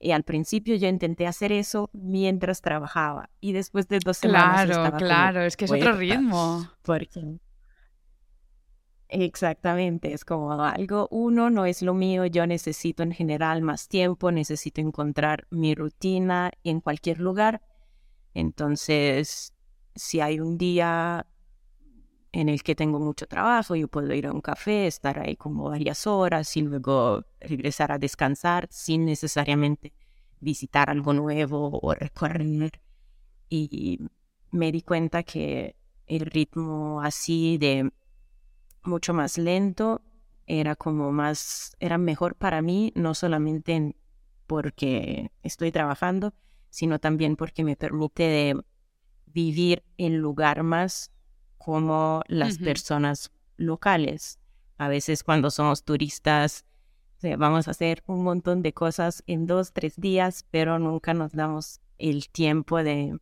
Y 0.00 0.12
al 0.12 0.22
principio 0.22 0.76
yo 0.76 0.88
intenté 0.88 1.26
hacer 1.26 1.52
eso 1.52 1.90
mientras 1.92 2.60
trabajaba. 2.60 3.30
Y 3.40 3.52
después 3.52 3.88
de 3.88 3.98
dos 3.98 4.16
semanas. 4.16 4.66
Claro, 4.66 4.96
claro, 4.96 5.42
es 5.42 5.56
que 5.56 5.64
es 5.64 5.72
otro 5.72 5.92
ritmo. 5.94 6.68
Porque 6.82 7.38
Exactamente, 9.10 10.12
es 10.12 10.22
como 10.24 10.52
algo, 10.62 11.08
uno 11.10 11.48
no 11.48 11.64
es 11.64 11.80
lo 11.80 11.94
mío, 11.94 12.26
yo 12.26 12.46
necesito 12.46 13.02
en 13.02 13.12
general 13.12 13.62
más 13.62 13.88
tiempo, 13.88 14.30
necesito 14.30 14.82
encontrar 14.82 15.46
mi 15.50 15.74
rutina 15.74 16.52
en 16.62 16.82
cualquier 16.82 17.18
lugar. 17.18 17.62
Entonces, 18.34 19.54
si 19.94 20.20
hay 20.20 20.40
un 20.40 20.58
día 20.58 21.26
en 22.32 22.50
el 22.50 22.62
que 22.62 22.74
tengo 22.74 23.00
mucho 23.00 23.26
trabajo, 23.26 23.74
yo 23.74 23.88
puedo 23.88 24.12
ir 24.12 24.26
a 24.26 24.32
un 24.32 24.42
café, 24.42 24.86
estar 24.86 25.18
ahí 25.18 25.36
como 25.36 25.70
varias 25.70 26.06
horas 26.06 26.54
y 26.58 26.60
luego 26.60 27.24
regresar 27.40 27.92
a 27.92 27.98
descansar 27.98 28.68
sin 28.70 29.06
necesariamente 29.06 29.94
visitar 30.38 30.90
algo 30.90 31.14
nuevo 31.14 31.80
o 31.82 31.94
recorrer. 31.94 32.82
Y 33.48 34.00
me 34.50 34.70
di 34.70 34.82
cuenta 34.82 35.22
que 35.22 35.76
el 36.06 36.26
ritmo 36.26 37.00
así 37.02 37.56
de 37.58 37.90
mucho 38.84 39.14
más 39.14 39.38
lento, 39.38 40.02
era 40.46 40.76
como 40.76 41.12
más, 41.12 41.76
era 41.78 41.98
mejor 41.98 42.34
para 42.34 42.62
mí, 42.62 42.92
no 42.94 43.14
solamente 43.14 43.96
porque 44.46 45.30
estoy 45.42 45.72
trabajando, 45.72 46.32
sino 46.70 46.98
también 46.98 47.36
porque 47.36 47.64
me 47.64 47.76
permite 47.76 48.22
de 48.22 48.62
vivir 49.26 49.84
el 49.98 50.16
lugar 50.16 50.62
más 50.62 51.12
como 51.58 52.22
las 52.28 52.58
personas 52.58 53.30
locales. 53.56 54.38
A 54.78 54.88
veces 54.88 55.22
cuando 55.22 55.50
somos 55.50 55.84
turistas, 55.84 56.64
vamos 57.36 57.68
a 57.68 57.72
hacer 57.72 58.02
un 58.06 58.22
montón 58.22 58.62
de 58.62 58.72
cosas 58.72 59.22
en 59.26 59.46
dos, 59.46 59.72
tres 59.72 59.96
días, 59.96 60.46
pero 60.50 60.78
nunca 60.78 61.12
nos 61.12 61.32
damos 61.32 61.80
el 61.98 62.30
tiempo 62.30 62.82
de, 62.82 63.18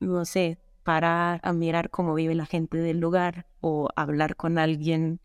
no 0.00 0.24
sé, 0.24 0.58
parar 0.82 1.40
a 1.42 1.52
mirar 1.52 1.90
cómo 1.90 2.14
vive 2.14 2.34
la 2.34 2.46
gente 2.46 2.78
del 2.78 2.98
lugar 3.00 3.46
o 3.60 3.88
hablar 3.96 4.36
con 4.36 4.58
alguien, 4.58 5.20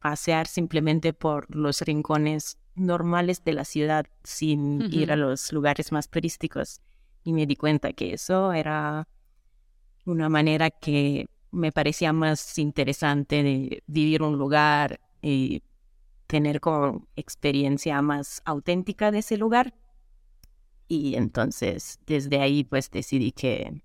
pasear 0.00 0.46
simplemente 0.46 1.12
por 1.12 1.54
los 1.54 1.80
rincones 1.82 2.58
normales 2.74 3.44
de 3.44 3.52
la 3.52 3.64
ciudad 3.64 4.06
sin 4.22 4.92
ir 4.92 5.12
a 5.12 5.16
los 5.16 5.52
lugares 5.52 5.92
más 5.92 6.08
turísticos. 6.08 6.80
Y 7.22 7.32
me 7.32 7.46
di 7.46 7.56
cuenta 7.56 7.92
que 7.92 8.12
eso 8.12 8.52
era 8.52 9.08
una 10.04 10.28
manera 10.28 10.70
que 10.70 11.26
me 11.50 11.72
parecía 11.72 12.12
más 12.12 12.58
interesante 12.58 13.42
de 13.42 13.82
vivir 13.86 14.22
un 14.22 14.36
lugar 14.36 15.00
y 15.22 15.62
tener 16.26 16.60
como 16.60 17.06
experiencia 17.16 18.02
más 18.02 18.42
auténtica 18.44 19.10
de 19.10 19.18
ese 19.18 19.36
lugar. 19.36 19.74
Y 20.88 21.14
entonces 21.14 21.98
desde 22.06 22.40
ahí 22.40 22.64
pues 22.64 22.90
decidí 22.90 23.32
que 23.32 23.82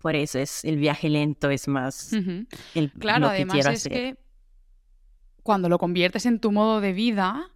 por 0.00 0.16
eso 0.16 0.38
es 0.38 0.64
el 0.64 0.76
viaje 0.76 1.08
lento, 1.08 1.50
es 1.50 1.68
más 1.68 2.12
el, 2.74 2.92
claro, 2.92 3.28
además 3.28 3.66
es 3.66 3.88
que 3.88 4.16
cuando 5.42 5.68
lo 5.68 5.78
conviertes 5.78 6.26
en 6.26 6.40
tu 6.40 6.52
modo 6.52 6.80
de 6.80 6.92
vida, 6.92 7.50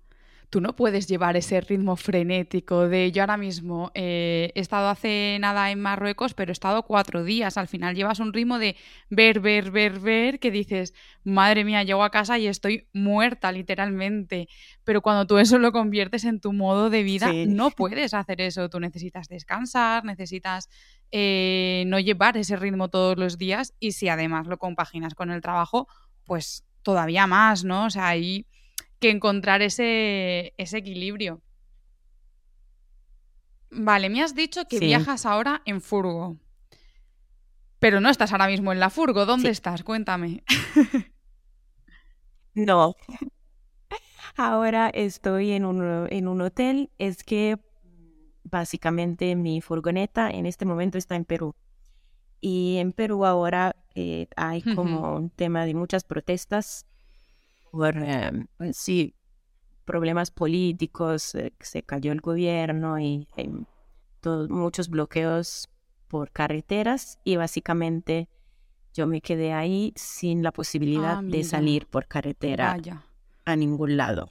tú 0.54 0.60
no 0.60 0.76
puedes 0.76 1.08
llevar 1.08 1.36
ese 1.36 1.60
ritmo 1.60 1.96
frenético 1.96 2.86
de 2.86 3.10
yo 3.10 3.24
ahora 3.24 3.36
mismo 3.36 3.90
eh, 3.92 4.52
he 4.54 4.60
estado 4.60 4.88
hace 4.88 5.36
nada 5.40 5.72
en 5.72 5.80
Marruecos, 5.80 6.32
pero 6.32 6.52
he 6.52 6.58
estado 6.58 6.84
cuatro 6.84 7.24
días. 7.24 7.58
Al 7.58 7.66
final 7.66 7.96
llevas 7.96 8.20
un 8.20 8.32
ritmo 8.32 8.60
de 8.60 8.76
ver, 9.10 9.40
ver, 9.40 9.72
ver, 9.72 9.98
ver, 9.98 10.38
que 10.38 10.52
dices, 10.52 10.94
madre 11.24 11.64
mía, 11.64 11.82
llego 11.82 12.04
a 12.04 12.10
casa 12.10 12.38
y 12.38 12.46
estoy 12.46 12.86
muerta 12.92 13.50
literalmente. 13.50 14.46
Pero 14.84 15.02
cuando 15.02 15.26
tú 15.26 15.38
eso 15.38 15.58
lo 15.58 15.72
conviertes 15.72 16.22
en 16.22 16.38
tu 16.38 16.52
modo 16.52 16.88
de 16.88 17.02
vida, 17.02 17.32
no 17.48 17.72
puedes 17.72 18.14
hacer 18.14 18.40
eso. 18.40 18.70
Tú 18.70 18.78
necesitas 18.78 19.26
descansar, 19.26 20.04
necesitas 20.04 20.68
eh, 21.10 21.82
no 21.88 21.98
llevar 21.98 22.36
ese 22.36 22.54
ritmo 22.54 22.90
todos 22.90 23.18
los 23.18 23.38
días 23.38 23.74
y 23.80 23.90
si 23.90 24.08
además 24.08 24.46
lo 24.46 24.58
compaginas 24.58 25.16
con 25.16 25.32
el 25.32 25.40
trabajo, 25.40 25.88
pues 26.22 26.64
todavía 26.82 27.26
más, 27.26 27.64
¿no? 27.64 27.86
O 27.86 27.90
sea, 27.90 28.06
hay 28.06 28.46
que 29.04 29.10
encontrar 29.10 29.60
ese, 29.60 30.54
ese 30.56 30.78
equilibrio. 30.78 31.42
Vale, 33.70 34.08
me 34.08 34.22
has 34.22 34.34
dicho 34.34 34.64
que 34.64 34.78
viajas 34.78 35.26
ahora 35.26 35.60
en 35.66 35.82
furgo. 35.82 36.38
Pero 37.80 38.00
no 38.00 38.08
estás 38.08 38.32
ahora 38.32 38.46
mismo 38.46 38.72
en 38.72 38.80
la 38.80 38.88
furgo. 38.88 39.26
¿Dónde 39.26 39.50
estás? 39.50 39.82
Cuéntame. 39.82 40.42
no. 42.54 42.94
Ahora 44.36 44.88
estoy 44.88 45.50
en 45.50 45.66
un, 45.66 46.08
en 46.10 46.26
un 46.26 46.40
hotel. 46.40 46.90
Es 46.96 47.24
que 47.24 47.58
básicamente 48.44 49.36
mi 49.36 49.60
furgoneta 49.60 50.30
en 50.30 50.46
este 50.46 50.64
momento 50.64 50.96
está 50.96 51.14
en 51.14 51.26
Perú. 51.26 51.54
Y 52.40 52.78
en 52.78 52.92
Perú 52.92 53.26
ahora 53.26 53.76
eh, 53.94 54.28
hay 54.34 54.62
como 54.62 55.14
un 55.14 55.28
tema 55.28 55.66
de 55.66 55.74
muchas 55.74 56.04
protestas 56.04 56.86
por, 57.74 57.96
em, 57.96 58.46
sí, 58.72 59.14
problemas 59.84 60.30
políticos, 60.30 61.34
eh, 61.34 61.52
se 61.60 61.82
cayó 61.82 62.12
el 62.12 62.20
gobierno 62.20 62.98
y 63.00 63.26
muchos 64.48 64.88
bloqueos 64.88 65.68
por 66.08 66.30
carreteras 66.30 67.18
y 67.24 67.36
básicamente 67.36 68.28
yo 68.94 69.06
me 69.06 69.20
quedé 69.20 69.52
ahí 69.52 69.92
sin 69.96 70.42
la 70.42 70.52
posibilidad 70.52 71.18
Ah, 71.18 71.22
de 71.22 71.42
salir 71.44 71.86
por 71.88 72.06
carretera 72.06 72.72
Vaya. 72.74 73.02
a 73.44 73.56
ningún 73.56 73.96
lado, 73.96 74.28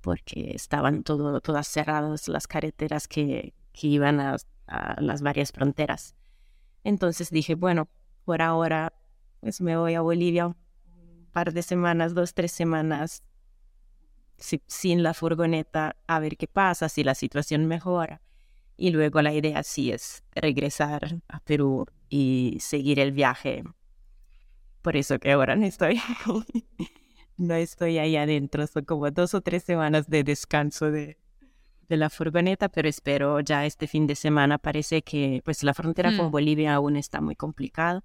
porque 0.00 0.52
estaban 0.54 1.02
todo, 1.02 1.40
todas 1.40 1.66
cerradas 1.66 2.28
las 2.28 2.46
carreteras 2.46 3.08
que, 3.08 3.54
que 3.72 3.86
iban 3.88 4.20
a, 4.20 4.36
a 4.68 5.00
las 5.00 5.20
varias 5.20 5.50
fronteras. 5.50 6.14
Entonces 6.84 7.30
dije, 7.30 7.56
bueno, 7.56 7.88
por 8.24 8.40
ahora 8.40 8.92
pues 9.40 9.60
me 9.60 9.76
voy 9.76 9.94
a 9.94 10.00
Bolivia 10.00 10.56
par 11.36 11.52
de 11.52 11.60
semanas, 11.62 12.14
dos, 12.14 12.32
tres 12.32 12.50
semanas, 12.50 13.22
si- 14.38 14.62
sin 14.66 15.02
la 15.02 15.12
furgoneta, 15.12 15.94
a 16.06 16.18
ver 16.18 16.38
qué 16.38 16.46
pasa, 16.46 16.88
si 16.88 17.04
la 17.04 17.14
situación 17.14 17.66
mejora. 17.66 18.22
Y 18.78 18.88
luego 18.90 19.20
la 19.20 19.34
idea 19.34 19.62
sí 19.62 19.92
es 19.92 20.24
regresar 20.34 21.20
a 21.28 21.40
Perú 21.40 21.84
y 22.08 22.56
seguir 22.60 22.98
el 23.00 23.12
viaje. 23.12 23.64
Por 24.80 24.96
eso 24.96 25.18
que 25.18 25.32
ahora 25.32 25.56
no 25.56 25.66
estoy, 25.66 26.00
no 27.36 27.54
estoy 27.54 27.98
ahí 27.98 28.16
adentro, 28.16 28.66
son 28.66 28.86
como 28.86 29.10
dos 29.10 29.34
o 29.34 29.42
tres 29.42 29.62
semanas 29.62 30.08
de 30.08 30.24
descanso 30.24 30.90
de, 30.90 31.18
de 31.90 31.96
la 31.98 32.08
furgoneta, 32.08 32.70
pero 32.70 32.88
espero 32.88 33.40
ya 33.40 33.66
este 33.66 33.86
fin 33.86 34.06
de 34.06 34.14
semana. 34.14 34.56
Parece 34.56 35.02
que 35.02 35.42
pues 35.44 35.62
la 35.62 35.74
frontera 35.74 36.16
con 36.16 36.28
Hmm. 36.28 36.30
Bolivia 36.30 36.74
aún 36.76 36.96
está 36.96 37.20
muy 37.20 37.36
complicada, 37.36 38.02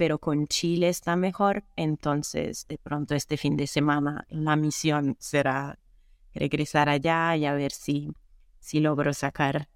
pero 0.00 0.18
con 0.18 0.46
Chile 0.46 0.88
está 0.88 1.14
mejor. 1.14 1.62
Entonces, 1.76 2.66
de 2.68 2.78
pronto 2.78 3.14
este 3.14 3.36
fin 3.36 3.58
de 3.58 3.66
semana 3.66 4.24
la 4.30 4.56
misión 4.56 5.14
será 5.20 5.78
regresar 6.34 6.88
allá 6.88 7.36
y 7.36 7.44
a 7.44 7.52
ver 7.52 7.70
si, 7.70 8.10
si 8.60 8.80
logro 8.80 9.12
sacar 9.12 9.68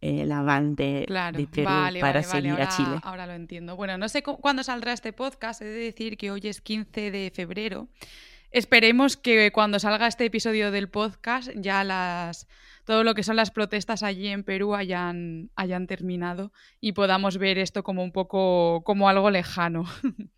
la 0.00 0.42
van 0.42 0.74
de, 0.74 1.04
Claro, 1.06 1.38
de 1.38 1.46
Perú 1.46 1.66
vale, 1.68 2.00
para 2.00 2.22
vale, 2.22 2.26
vale, 2.26 2.40
seguir 2.40 2.50
ahora, 2.50 2.64
a 2.64 2.76
Chile. 2.76 3.00
ahora 3.04 3.26
lo 3.28 3.34
entiendo. 3.34 3.76
Bueno, 3.76 3.96
no 3.98 4.08
sé 4.08 4.24
cu- 4.24 4.38
cuándo 4.40 4.64
saldrá 4.64 4.92
este 4.94 5.12
podcast, 5.12 5.62
he 5.62 5.66
de 5.66 5.84
decir 5.84 6.16
que 6.16 6.32
hoy 6.32 6.40
es 6.44 6.60
15 6.60 7.12
de 7.12 7.30
febrero. 7.32 7.86
Esperemos 8.50 9.16
que 9.16 9.52
cuando 9.52 9.78
salga 9.78 10.08
este 10.08 10.24
episodio 10.24 10.72
del 10.72 10.88
podcast 10.88 11.50
ya 11.54 11.84
las 11.84 12.48
todo 12.90 13.04
lo 13.04 13.14
que 13.14 13.22
son 13.22 13.36
las 13.36 13.52
protestas 13.52 14.02
allí 14.02 14.26
en 14.26 14.42
Perú 14.42 14.74
hayan, 14.74 15.52
hayan 15.54 15.86
terminado 15.86 16.50
y 16.80 16.90
podamos 16.90 17.38
ver 17.38 17.56
esto 17.56 17.84
como 17.84 18.02
un 18.02 18.10
poco 18.10 18.82
como 18.82 19.08
algo 19.08 19.30
lejano. 19.30 19.84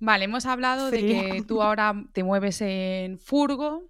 Vale, 0.00 0.26
hemos 0.26 0.44
hablado 0.44 0.90
de 0.90 0.98
que 1.00 1.44
tú 1.48 1.62
ahora 1.62 1.94
te 2.12 2.22
mueves 2.22 2.60
en 2.60 3.18
furgo, 3.18 3.84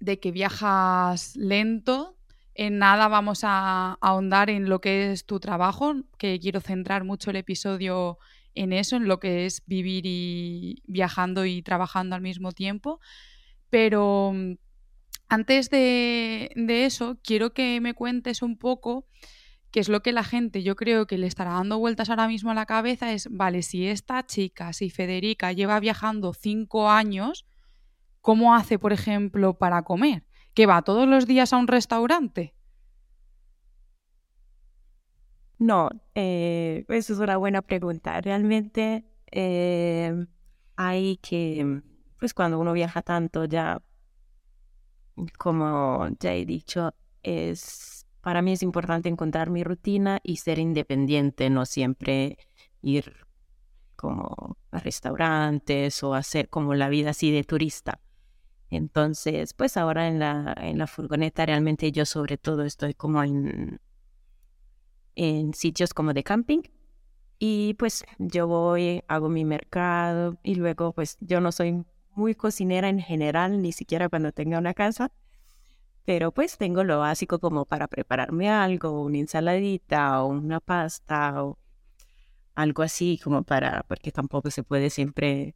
de 0.00 0.18
que 0.18 0.32
viajas 0.32 1.36
lento. 1.36 2.16
En 2.56 2.78
nada 2.78 3.06
vamos 3.06 3.42
a 3.44 3.96
ahondar 4.00 4.50
en 4.50 4.68
lo 4.68 4.80
que 4.80 5.12
es 5.12 5.26
tu 5.26 5.38
trabajo, 5.38 5.94
que 6.18 6.40
quiero 6.40 6.60
centrar 6.60 7.04
mucho 7.04 7.30
el 7.30 7.36
episodio 7.36 8.18
en 8.56 8.72
eso, 8.72 8.96
en 8.96 9.06
lo 9.06 9.20
que 9.20 9.46
es 9.46 9.62
vivir 9.66 10.02
y 10.04 10.82
viajando 10.88 11.44
y 11.46 11.62
trabajando 11.62 12.16
al 12.16 12.22
mismo 12.22 12.50
tiempo. 12.50 12.98
Pero 13.70 14.34
antes 15.34 15.68
de, 15.68 16.52
eso, 16.86 17.18
quiero 17.22 17.52
que 17.52 17.80
me 17.80 17.94
cuentes 17.94 18.40
un 18.40 18.56
poco 18.56 19.06
qué 19.72 19.80
es 19.80 19.88
lo 19.88 20.00
que 20.00 20.12
la 20.12 20.22
gente, 20.22 20.62
yo 20.62 20.76
creo 20.76 21.06
que 21.06 21.18
le 21.18 21.26
estará 21.26 21.54
dando 21.54 21.78
vueltas 21.80 22.08
ahora 22.08 22.28
mismo 22.28 22.52
a 22.52 22.54
la 22.54 22.66
cabeza, 22.66 23.12
es, 23.12 23.28
vale, 23.30 23.62
si 23.62 23.88
esta 23.88 24.24
chica, 24.24 24.72
si 24.72 24.90
Federica 24.90 25.52
lleva 25.52 25.80
viajando 25.80 26.32
cinco 26.32 26.88
años, 26.88 27.46
¿cómo 28.20 28.54
hace, 28.54 28.78
por 28.78 28.92
ejemplo, 28.92 29.58
para 29.58 29.82
comer? 29.82 30.24
¿Que 30.54 30.66
va 30.66 30.82
todos 30.82 31.08
los 31.08 31.26
días 31.26 31.52
a 31.52 31.56
un 31.56 31.66
restaurante? 31.66 32.54
No, 35.58 35.88
eh, 36.14 36.84
eso 36.88 37.12
es 37.12 37.18
una 37.18 37.36
buena 37.36 37.62
pregunta. 37.62 38.20
Realmente 38.20 39.04
eh, 39.32 40.26
hay 40.76 41.16
que, 41.16 41.82
pues 42.20 42.34
cuando 42.34 42.60
uno 42.60 42.72
viaja 42.72 43.02
tanto, 43.02 43.46
ya, 43.46 43.82
como 45.38 46.08
ya 46.20 46.34
he 46.34 46.44
dicho, 46.44 46.94
es, 47.22 48.06
para 48.20 48.42
mí 48.42 48.52
es 48.52 48.62
importante 48.62 49.08
encontrar 49.08 49.50
mi 49.50 49.64
rutina 49.64 50.20
y 50.22 50.36
ser 50.36 50.58
independiente, 50.58 51.50
no 51.50 51.66
siempre 51.66 52.38
ir 52.82 53.14
como 53.96 54.58
a 54.70 54.78
restaurantes 54.80 56.02
o 56.02 56.14
hacer 56.14 56.48
como 56.48 56.74
la 56.74 56.88
vida 56.88 57.10
así 57.10 57.30
de 57.30 57.44
turista. 57.44 58.00
Entonces, 58.70 59.54
pues 59.54 59.76
ahora 59.76 60.08
en 60.08 60.18
la, 60.18 60.54
en 60.58 60.78
la 60.78 60.86
furgoneta 60.86 61.46
realmente 61.46 61.92
yo 61.92 62.04
sobre 62.04 62.38
todo 62.38 62.64
estoy 62.64 62.94
como 62.94 63.22
en, 63.22 63.80
en 65.14 65.54
sitios 65.54 65.94
como 65.94 66.12
de 66.12 66.24
camping 66.24 66.62
y 67.38 67.74
pues 67.74 68.04
yo 68.18 68.46
voy, 68.46 69.02
hago 69.08 69.28
mi 69.28 69.44
mercado 69.44 70.38
y 70.42 70.56
luego 70.56 70.92
pues 70.92 71.16
yo 71.20 71.40
no 71.40 71.52
soy 71.52 71.84
muy 72.16 72.34
cocinera 72.34 72.88
en 72.88 73.00
general, 73.00 73.62
ni 73.62 73.72
siquiera 73.72 74.08
cuando 74.08 74.32
tenga 74.32 74.58
una 74.58 74.74
casa, 74.74 75.12
pero 76.04 76.32
pues 76.32 76.58
tengo 76.58 76.84
lo 76.84 77.00
básico 77.00 77.38
como 77.38 77.64
para 77.64 77.88
prepararme 77.88 78.50
algo, 78.50 79.02
una 79.02 79.18
ensaladita 79.18 80.22
o 80.22 80.28
una 80.28 80.60
pasta 80.60 81.42
o 81.44 81.58
algo 82.54 82.82
así 82.82 83.18
como 83.22 83.42
para, 83.42 83.84
porque 83.88 84.12
tampoco 84.12 84.50
se 84.50 84.62
puede 84.62 84.90
siempre 84.90 85.54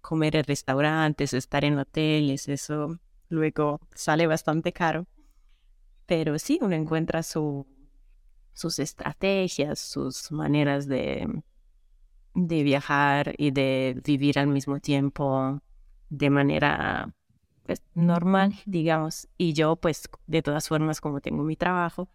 comer 0.00 0.36
en 0.36 0.44
restaurantes 0.44 1.32
o 1.34 1.36
estar 1.36 1.64
en 1.64 1.78
hoteles, 1.78 2.48
eso 2.48 2.98
luego 3.28 3.80
sale 3.94 4.26
bastante 4.26 4.72
caro. 4.72 5.06
Pero 6.06 6.38
sí, 6.38 6.58
uno 6.62 6.76
encuentra 6.76 7.22
su, 7.24 7.66
sus 8.52 8.78
estrategias, 8.78 9.80
sus 9.80 10.30
maneras 10.30 10.86
de, 10.86 11.42
de 12.34 12.62
viajar 12.62 13.34
y 13.38 13.50
de 13.50 14.00
vivir 14.04 14.38
al 14.38 14.46
mismo 14.46 14.78
tiempo 14.78 15.60
de 16.08 16.30
manera 16.30 17.14
pues, 17.64 17.82
normal, 17.94 18.54
digamos. 18.64 19.28
Y 19.36 19.52
yo, 19.52 19.76
pues, 19.76 20.08
de 20.26 20.42
todas 20.42 20.68
formas, 20.68 21.00
como 21.00 21.20
tengo 21.20 21.42
mi 21.42 21.56
trabajo, 21.56 22.08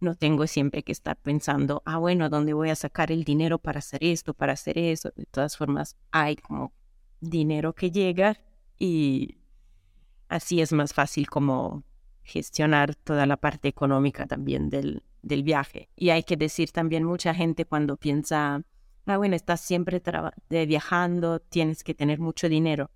no 0.00 0.14
tengo 0.16 0.46
siempre 0.46 0.82
que 0.82 0.92
estar 0.92 1.16
pensando, 1.16 1.82
ah, 1.86 1.98
bueno, 1.98 2.28
¿dónde 2.28 2.52
voy 2.52 2.70
a 2.70 2.74
sacar 2.74 3.12
el 3.12 3.24
dinero 3.24 3.58
para 3.58 3.78
hacer 3.78 4.02
esto, 4.02 4.34
para 4.34 4.52
hacer 4.52 4.76
eso? 4.76 5.12
De 5.16 5.26
todas 5.26 5.56
formas, 5.56 5.96
hay 6.10 6.36
como 6.36 6.72
dinero 7.20 7.72
que 7.72 7.90
llega 7.90 8.36
y 8.78 9.38
así 10.28 10.60
es 10.60 10.72
más 10.72 10.92
fácil 10.92 11.30
como 11.30 11.84
gestionar 12.24 12.94
toda 12.96 13.26
la 13.26 13.36
parte 13.36 13.68
económica 13.68 14.26
también 14.26 14.70
del, 14.70 15.02
del 15.22 15.42
viaje. 15.42 15.88
Y 15.96 16.10
hay 16.10 16.24
que 16.24 16.36
decir 16.36 16.72
también 16.72 17.04
mucha 17.04 17.32
gente 17.32 17.64
cuando 17.64 17.96
piensa, 17.96 18.62
ah, 19.06 19.16
bueno, 19.16 19.36
estás 19.36 19.60
siempre 19.60 20.02
de 20.48 20.66
viajando, 20.66 21.40
tienes 21.40 21.84
que 21.84 21.94
tener 21.94 22.18
mucho 22.18 22.48
dinero. 22.48 22.90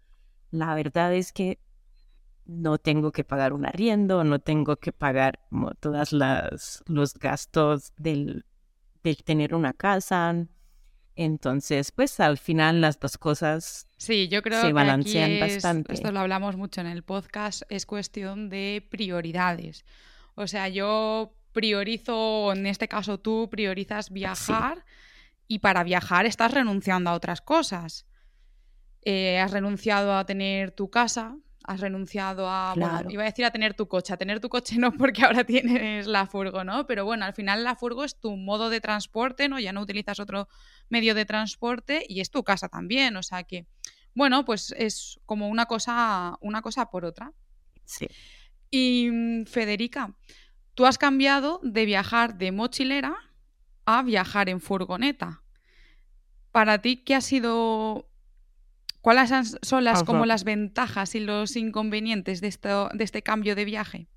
La 0.51 0.75
verdad 0.75 1.15
es 1.15 1.33
que 1.33 1.59
no 2.45 2.79
tengo 2.79 3.11
que 3.13 3.25
pagar 3.25 3.53
un 3.53 3.67
arriendo, 3.67 4.23
no 4.25 4.39
tengo 4.39 4.77
que 4.77 4.93
pagar 4.93 5.41
como 5.51 5.75
todas 5.75 6.13
las 6.13 6.83
los 6.87 7.15
gastos 7.15 7.93
del, 7.97 8.45
del 9.03 9.17
tener 9.25 9.55
una 9.55 9.73
casa. 9.73 10.47
Entonces, 11.17 11.93
pues 11.93 12.21
al 12.21 12.37
final 12.39 12.81
las 12.83 13.01
dos 13.01 13.17
cosas 13.17 13.87
Sí, 13.97 14.29
yo 14.29 14.43
creo 14.43 14.61
se 14.61 14.67
que 14.69 14.73
balancean 14.75 15.25
aquí 15.33 15.41
es- 15.43 15.55
bastante. 15.55 15.95
esto 15.95 16.13
lo 16.13 16.21
hablamos 16.21 16.57
mucho 16.57 16.83
en 16.83 16.87
el 16.89 17.03
podcast, 17.03 17.63
es 17.71 17.87
cuestión 17.87 18.49
de 18.51 18.87
prioridades. 18.91 19.85
O 20.35 20.47
sea, 20.47 20.69
yo 20.69 21.35
priorizo, 21.53 22.53
en 22.53 22.67
este 22.67 22.87
caso 22.87 23.19
tú 23.19 23.49
priorizas 23.51 24.11
viajar 24.11 24.85
y 25.49 25.61
para 25.61 25.83
viajar 25.85 26.27
estás 26.27 26.53
renunciando 26.53 27.09
a 27.11 27.15
otras 27.15 27.41
cosas. 27.41 28.07
Eh, 29.09 29.39
has 29.39 29.53
renunciado 29.53 30.17
a 30.17 30.27
tener 30.27 30.73
tu 30.73 30.91
casa, 30.91 31.37
has 31.63 31.79
renunciado 31.81 32.49
a, 32.51 32.75
bueno, 32.75 32.91
Claro. 32.91 33.11
iba 33.13 33.23
a 33.23 33.27
decir 33.27 33.45
a 33.45 33.53
tener 33.53 33.75
tu 33.75 33.87
coche, 33.87 34.13
a 34.13 34.17
tener 34.17 34.41
tu 34.41 34.49
coche 34.49 34.79
no 34.79 34.91
porque 34.99 35.25
ahora 35.25 35.45
tienes 35.45 36.09
la 36.09 36.27
furgo, 36.27 36.65
¿no? 36.65 36.89
Pero 36.89 37.05
bueno, 37.05 37.25
al 37.25 37.33
final 37.33 37.63
la 37.63 37.77
furgo 37.77 38.03
es 38.03 38.19
tu 38.19 38.37
modo 38.37 38.69
de 38.69 38.81
transporte, 38.81 39.49
¿no? 39.49 39.61
Ya 39.61 39.73
no 39.73 39.81
utilizas 39.81 40.19
otro 40.19 40.49
medio 40.89 41.15
de 41.15 41.25
transporte 41.25 42.05
y 42.09 42.21
es 42.21 42.31
tu 42.33 42.43
casa 42.43 42.69
también, 42.69 43.17
o 43.17 43.23
sea 43.23 43.45
que, 43.45 43.69
bueno, 44.13 44.45
pues 44.45 44.75
es 44.77 45.21
como 45.25 45.49
una 45.49 45.67
cosa, 45.67 46.37
una 46.41 46.61
cosa 46.61 46.91
por 46.91 47.05
otra. 47.05 47.33
Sí. 47.85 48.09
Y 48.73 49.45
Federica, 49.47 50.17
tú 50.75 50.85
has 50.85 50.99
cambiado 50.99 51.61
de 51.63 51.85
viajar 51.85 52.39
de 52.39 52.51
mochilera 52.51 53.15
a 53.85 54.03
viajar 54.03 54.49
en 54.49 54.61
furgoneta. 54.61 55.45
Para 56.51 56.81
ti, 56.81 56.97
¿qué 57.05 57.15
ha 57.15 57.21
sido 57.21 58.09
¿Cuáles 59.07 59.31
son 59.63 59.85
las, 59.85 60.03
como 60.03 60.19
Ajá. 60.19 60.27
las 60.27 60.43
ventajas 60.43 61.15
y 61.15 61.21
los 61.21 61.55
inconvenientes 61.55 62.41
de, 62.41 62.49
esto, 62.49 62.89
de 62.93 63.05
este 63.05 63.23
cambio 63.23 63.55
de 63.55 63.65
viaje? 63.65 64.09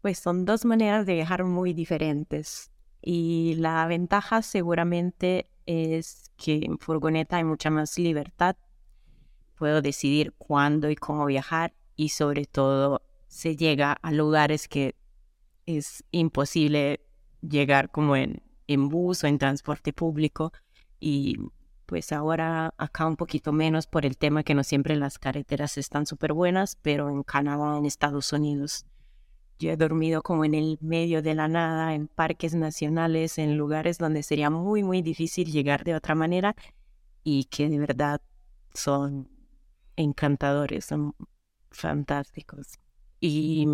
Pues 0.00 0.18
son 0.18 0.44
dos 0.44 0.64
maneras 0.64 1.06
de 1.06 1.14
viajar 1.14 1.44
muy 1.44 1.72
diferentes. 1.72 2.72
Y 3.00 3.54
la 3.58 3.86
ventaja 3.86 4.42
seguramente 4.42 5.52
es 5.66 6.32
que 6.36 6.64
en 6.64 6.80
furgoneta 6.80 7.36
hay 7.36 7.44
mucha 7.44 7.70
más 7.70 7.96
libertad. 7.96 8.56
Puedo 9.54 9.80
decidir 9.80 10.32
cuándo 10.36 10.90
y 10.90 10.96
cómo 10.96 11.26
viajar 11.26 11.74
y 11.94 12.08
sobre 12.08 12.44
todo 12.44 13.02
se 13.28 13.54
llega 13.54 13.92
a 13.92 14.10
lugares 14.10 14.66
que 14.66 14.96
es 15.64 16.02
imposible 16.10 17.06
llegar 17.40 17.88
como 17.88 18.16
en, 18.16 18.42
en 18.66 18.88
bus 18.88 19.22
o 19.22 19.28
en 19.28 19.38
transporte 19.38 19.92
público 19.92 20.52
y 20.98 21.36
pues 21.90 22.12
ahora 22.12 22.72
acá 22.78 23.04
un 23.04 23.16
poquito 23.16 23.50
menos 23.50 23.88
por 23.88 24.06
el 24.06 24.16
tema 24.16 24.44
que 24.44 24.54
no 24.54 24.62
siempre 24.62 24.94
las 24.94 25.18
carreteras 25.18 25.76
están 25.76 26.06
súper 26.06 26.32
buenas, 26.32 26.76
pero 26.82 27.10
en 27.10 27.24
Canadá, 27.24 27.76
en 27.76 27.84
Estados 27.84 28.32
Unidos, 28.32 28.86
yo 29.58 29.72
he 29.72 29.76
dormido 29.76 30.22
como 30.22 30.44
en 30.44 30.54
el 30.54 30.78
medio 30.80 31.20
de 31.20 31.34
la 31.34 31.48
nada, 31.48 31.92
en 31.92 32.06
parques 32.06 32.54
nacionales, 32.54 33.38
en 33.38 33.56
lugares 33.56 33.98
donde 33.98 34.22
sería 34.22 34.50
muy, 34.50 34.84
muy 34.84 35.02
difícil 35.02 35.50
llegar 35.50 35.82
de 35.82 35.96
otra 35.96 36.14
manera 36.14 36.54
y 37.24 37.46
que 37.46 37.68
de 37.68 37.80
verdad 37.80 38.20
son 38.72 39.28
encantadores, 39.96 40.84
son 40.84 41.16
fantásticos. 41.72 42.78
Y 43.18 43.66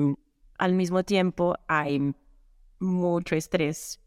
al 0.57 0.73
mismo 0.73 1.05
tiempo 1.05 1.57
hay 1.69 2.15
mucho 2.79 3.37
estrés. 3.37 4.01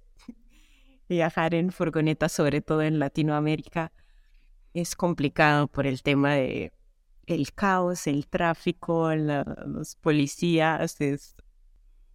Viajar 1.10 1.56
en 1.56 1.72
furgoneta, 1.72 2.30
sobre 2.30 2.62
todo 2.62 2.84
en 2.84 3.00
Latinoamérica, 3.00 3.92
es 4.74 4.96
complicado 4.96 5.68
por 5.68 5.88
el 5.88 6.04
tema 6.04 6.36
de 6.36 6.72
el 7.26 7.54
caos, 7.54 8.08
el 8.08 8.28
tráfico, 8.28 9.14
los 9.16 9.96
policías. 9.96 10.98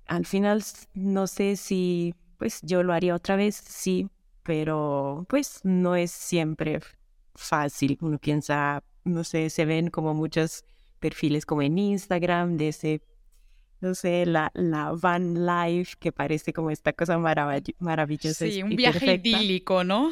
Al 0.06 0.26
final 0.26 0.62
no 0.94 1.26
sé 1.26 1.56
si 1.56 2.14
pues 2.38 2.60
yo 2.62 2.82
lo 2.82 2.92
haría 2.92 3.14
otra 3.14 3.36
vez, 3.36 3.56
sí, 3.56 4.08
pero 4.42 5.24
pues 5.28 5.60
no 5.64 5.96
es 5.96 6.10
siempre 6.10 6.80
fácil. 7.34 7.98
Uno 8.00 8.18
piensa, 8.18 8.82
no 9.04 9.24
sé, 9.24 9.50
se 9.50 9.64
ven 9.64 9.90
como 9.90 10.14
muchos 10.14 10.64
perfiles 11.00 11.46
como 11.46 11.62
en 11.62 11.78
Instagram 11.78 12.56
de 12.56 12.68
ese, 12.68 13.02
no 13.84 13.94
sé, 13.94 14.26
la, 14.26 14.50
la 14.54 14.92
van 14.92 15.46
life 15.46 15.94
que 15.98 16.10
parece 16.10 16.52
como 16.52 16.70
esta 16.70 16.92
cosa 16.92 17.18
maravillosa. 17.18 18.46
Sí, 18.46 18.62
un 18.62 18.74
viaje 18.74 19.14
idílico, 19.14 19.84
¿no? 19.84 20.10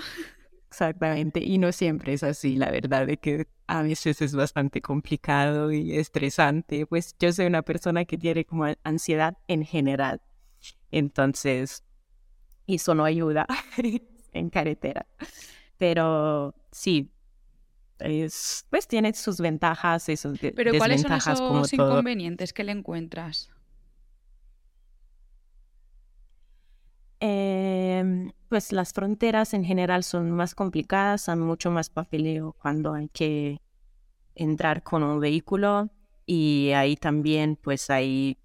Exactamente, 0.69 1.41
y 1.45 1.59
no 1.59 1.71
siempre 1.71 2.15
es 2.15 2.23
así, 2.23 2.57
la 2.57 2.71
verdad 2.71 3.07
de 3.07 3.19
que 3.19 3.47
a 3.67 3.83
veces 3.83 4.23
es 4.23 4.35
bastante 4.35 4.81
complicado 4.81 5.71
y 5.71 5.97
estresante, 5.97 6.87
pues 6.87 7.15
yo 7.19 7.31
soy 7.31 7.45
una 7.45 7.61
persona 7.61 8.07
que 8.07 8.17
tiene 8.17 8.47
como 8.47 8.65
ansiedad 8.83 9.37
en 9.49 9.67
general, 9.67 10.23
entonces 10.91 11.85
eso 12.67 12.95
no 12.95 13.05
ayuda 13.05 13.47
en 14.33 14.49
carretera, 14.49 15.07
pero 15.77 16.55
sí, 16.71 17.13
es, 17.99 18.67
pues 18.71 18.87
tiene 18.87 19.13
sus 19.13 19.41
ventajas 19.41 20.09
y 20.09 20.17
sus 20.17 20.39
Pero 20.39 20.73
¿cuáles 20.79 21.03
son 21.03 21.13
esos 21.13 21.73
inconvenientes 21.73 22.53
que 22.53 22.65
le 22.65 22.73
encuentras? 22.73 23.51
Eh, 27.25 28.33
pues 28.49 28.73
las 28.73 28.93
fronteras 28.93 29.55
en 29.55 29.65
general 29.65 30.03
son 30.03 30.33
más 30.33 30.57
complicadas, 30.57 31.29
hay 31.29 31.37
mucho 31.37 31.71
más 31.71 31.89
papeleo 31.89 32.57
cuando 32.61 32.95
hay 32.95 33.09
que 33.11 33.61
entrar 34.35 34.83
con 34.83 35.05
un 35.05 35.21
vehículo 35.21 35.89
y 36.27 36.73
ahí 36.75 36.97
también 36.97 37.55
pues 37.55 37.91
hay 37.91 38.39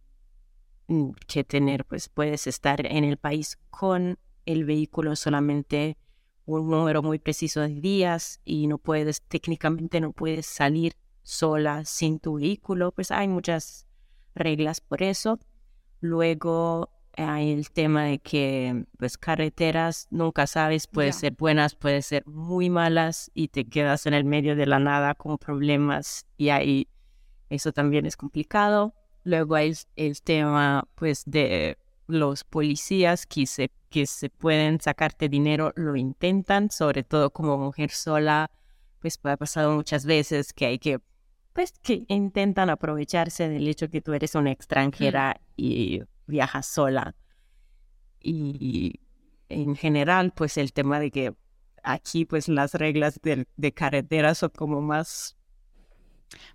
mm, 0.90 1.10
que 1.26 1.44
tener, 1.44 1.86
pues 1.86 2.08
puedes 2.08 2.46
estar 2.46 2.86
en 2.86 3.04
el 3.04 3.18
país 3.18 3.58
con 3.72 4.20
el 4.46 4.64
vehículo 4.64 5.16
solamente 5.16 5.98
un 6.46 6.70
número 6.70 7.02
muy 7.02 7.18
preciso 7.18 7.62
de 7.62 7.82
días 7.82 8.42
y 8.46 8.68
no 8.68 8.78
puedes, 8.78 9.24
técnicamente 9.24 10.00
no 10.02 10.12
puedes 10.12 10.46
salir 10.46 10.94
sola 11.24 11.84
sin 11.84 12.20
tu 12.20 12.36
vehículo, 12.36 12.92
pues 12.92 13.10
hay 13.10 13.28
muchas 13.28 13.88
reglas 14.36 14.82
por 14.82 15.02
eso. 15.02 15.40
Luego 16.00 16.92
hay 17.18 17.52
el 17.52 17.72
tema 17.72 18.04
de 18.04 18.20
que 18.20 18.86
pues 18.98 19.18
carreteras 19.18 20.08
nunca 20.12 20.46
sabes, 20.46 20.88
puede 20.88 21.12
ser 21.14 21.34
buenas, 21.34 21.74
puede 21.76 22.02
ser 22.04 22.26
muy 22.28 22.70
malas 22.70 23.32
y 23.34 23.48
te 23.48 23.66
quedas 23.66 24.06
en 24.06 24.14
el 24.14 24.24
medio 24.24 24.56
de 24.56 24.68
la 24.68 24.80
nada 24.80 25.16
con 25.16 25.38
problemas 25.38 26.26
y 26.38 26.50
ahí 26.50 26.88
eso 27.50 27.72
también 27.72 28.06
es 28.06 28.16
complicado. 28.16 28.94
Luego 29.24 29.56
hay 29.56 29.74
el 29.96 30.22
tema 30.22 30.88
pues 30.96 31.24
de 31.26 31.78
los 32.06 32.44
policías 32.44 33.26
que 33.26 33.48
se, 33.48 33.72
que 33.90 34.06
se 34.06 34.30
pueden 34.30 34.80
sacarte 34.80 35.28
dinero, 35.28 35.74
lo 35.76 35.96
intentan, 35.96 36.70
sobre 36.70 37.04
todo 37.04 37.32
como 37.32 37.58
mujer 37.58 37.90
sola, 37.90 38.52
pues 39.00 39.20
ha 39.24 39.38
pasado 39.38 39.76
muchas 39.76 40.06
veces 40.06 40.54
que 40.54 40.68
hay 40.68 40.80
que 40.80 41.00
pues 41.54 41.74
que 41.82 42.06
intentan 42.10 42.70
aprovecharse 42.70 43.50
del 43.50 43.68
hecho 43.68 43.90
que 43.90 44.02
tú 44.02 44.14
eres 44.14 44.36
una 44.36 44.52
extranjera 44.52 45.42
y 45.56 46.04
viaja 46.28 46.62
sola. 46.62 47.16
Y 48.22 49.00
en 49.50 49.76
general, 49.76 50.34
pues 50.36 50.58
el 50.58 50.74
tema 50.74 51.00
de 51.00 51.12
que 51.12 51.34
aquí 51.84 52.26
pues 52.26 52.48
las 52.50 52.74
reglas 52.74 53.20
de, 53.22 53.48
de 53.56 53.74
carretera 53.74 54.36
son 54.36 54.50
como 54.50 54.82
más... 54.82 55.38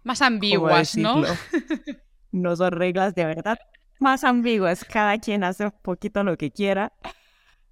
Más 0.05 0.21
ambiguas, 0.23 0.97
¿no? 0.97 1.23
no 2.33 2.57
son 2.57 2.73
reglas 2.73 3.15
de 3.15 3.25
verdad 3.25 3.59
más 4.03 4.25
ambiguas. 4.25 4.85
Cada 4.85 5.19
quien 5.19 5.45
hace 5.45 5.65
un 5.65 5.75
poquito 5.83 6.23
lo 6.25 6.37
que 6.37 6.51
quiera. 6.51 6.93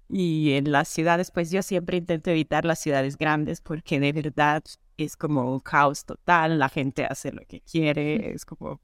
Y 0.09 0.53
en 0.53 0.71
las 0.71 0.87
ciudades, 0.87 1.31
pues 1.31 1.51
yo 1.51 1.61
siempre 1.61 1.97
intento 1.97 2.31
evitar 2.31 2.65
las 2.65 2.79
ciudades 2.79 3.17
grandes 3.17 3.61
porque 3.61 3.99
de 3.99 4.11
verdad 4.11 4.63
es 4.97 5.15
como 5.15 5.51
un 5.53 5.59
caos 5.59 6.05
total. 6.05 6.57
La 6.57 6.69
gente 6.69 7.05
hace 7.05 7.31
lo 7.31 7.41
que 7.47 7.61
quiere. 7.61 8.33
Es 8.33 8.45
como 8.45 8.81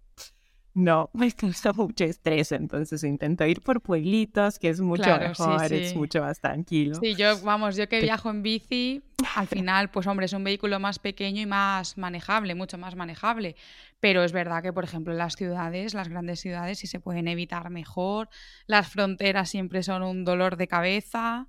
no, 0.77 1.09
me 1.13 1.31
causa 1.31 1.73
mucho 1.73 2.03
estrés, 2.03 2.51
entonces 2.51 3.03
intento 3.03 3.43
ir 3.47 3.61
por 3.61 3.81
pueblitos, 3.81 4.59
que 4.59 4.69
es 4.69 4.79
mucho 4.79 5.17
mejor, 5.17 5.73
es 5.73 5.95
mucho 5.95 6.21
más 6.21 6.39
tranquilo. 6.39 6.99
Sí, 7.01 7.15
yo, 7.15 7.41
vamos, 7.41 7.75
yo 7.75 7.89
que 7.89 7.99
viajo 7.99 8.29
en 8.29 8.43
bici, 8.43 9.01
al 9.35 9.47
final, 9.47 9.89
pues 9.89 10.05
hombre, 10.05 10.27
es 10.27 10.33
un 10.33 10.43
vehículo 10.43 10.79
más 10.79 10.99
pequeño 10.99 11.41
y 11.41 11.47
más 11.47 11.97
manejable, 11.97 12.53
mucho 12.53 12.77
más 12.77 12.95
manejable. 12.95 13.55
Pero 13.99 14.23
es 14.23 14.31
verdad 14.31 14.61
que, 14.61 14.71
por 14.71 14.83
ejemplo, 14.83 15.15
las 15.15 15.35
ciudades, 15.35 15.95
las 15.95 16.09
grandes 16.09 16.41
ciudades, 16.41 16.77
sí 16.77 16.85
se 16.85 16.99
pueden 16.99 17.27
evitar 17.27 17.71
mejor. 17.71 18.29
Las 18.67 18.87
fronteras 18.87 19.49
siempre 19.49 19.81
son 19.81 20.03
un 20.03 20.23
dolor 20.23 20.57
de 20.57 20.67
cabeza. 20.67 21.47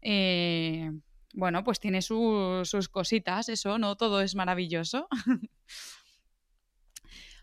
Eh, 0.00 0.90
bueno, 1.34 1.62
pues 1.64 1.80
tiene 1.80 2.00
sus 2.00 2.88
cositas, 2.90 3.50
eso, 3.50 3.78
¿no? 3.78 3.96
Todo 3.96 4.22
es 4.22 4.34
maravilloso. 4.34 5.06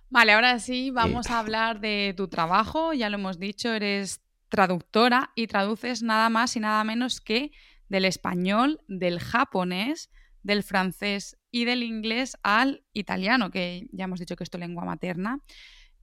Vale, 0.09 0.31
ahora 0.31 0.59
sí, 0.59 0.89
vamos 0.89 1.27
a 1.27 1.39
hablar 1.39 1.81
de 1.81 2.13
tu 2.15 2.27
trabajo. 2.27 2.93
Ya 2.93 3.09
lo 3.09 3.17
hemos 3.17 3.39
dicho, 3.39 3.73
eres 3.73 4.21
traductora 4.49 5.31
y 5.35 5.47
traduces 5.47 6.01
nada 6.01 6.29
más 6.29 6.55
y 6.55 6.61
nada 6.61 6.83
menos 6.83 7.19
que 7.19 7.51
del 7.89 8.05
español, 8.05 8.79
del 8.87 9.19
japonés, 9.19 10.09
del 10.43 10.63
francés 10.63 11.37
y 11.51 11.65
del 11.65 11.83
inglés 11.83 12.37
al 12.41 12.85
italiano, 12.93 13.51
que 13.51 13.87
ya 13.91 14.05
hemos 14.05 14.19
dicho 14.19 14.35
que 14.37 14.45
es 14.45 14.49
tu 14.49 14.57
lengua 14.57 14.85
materna. 14.85 15.41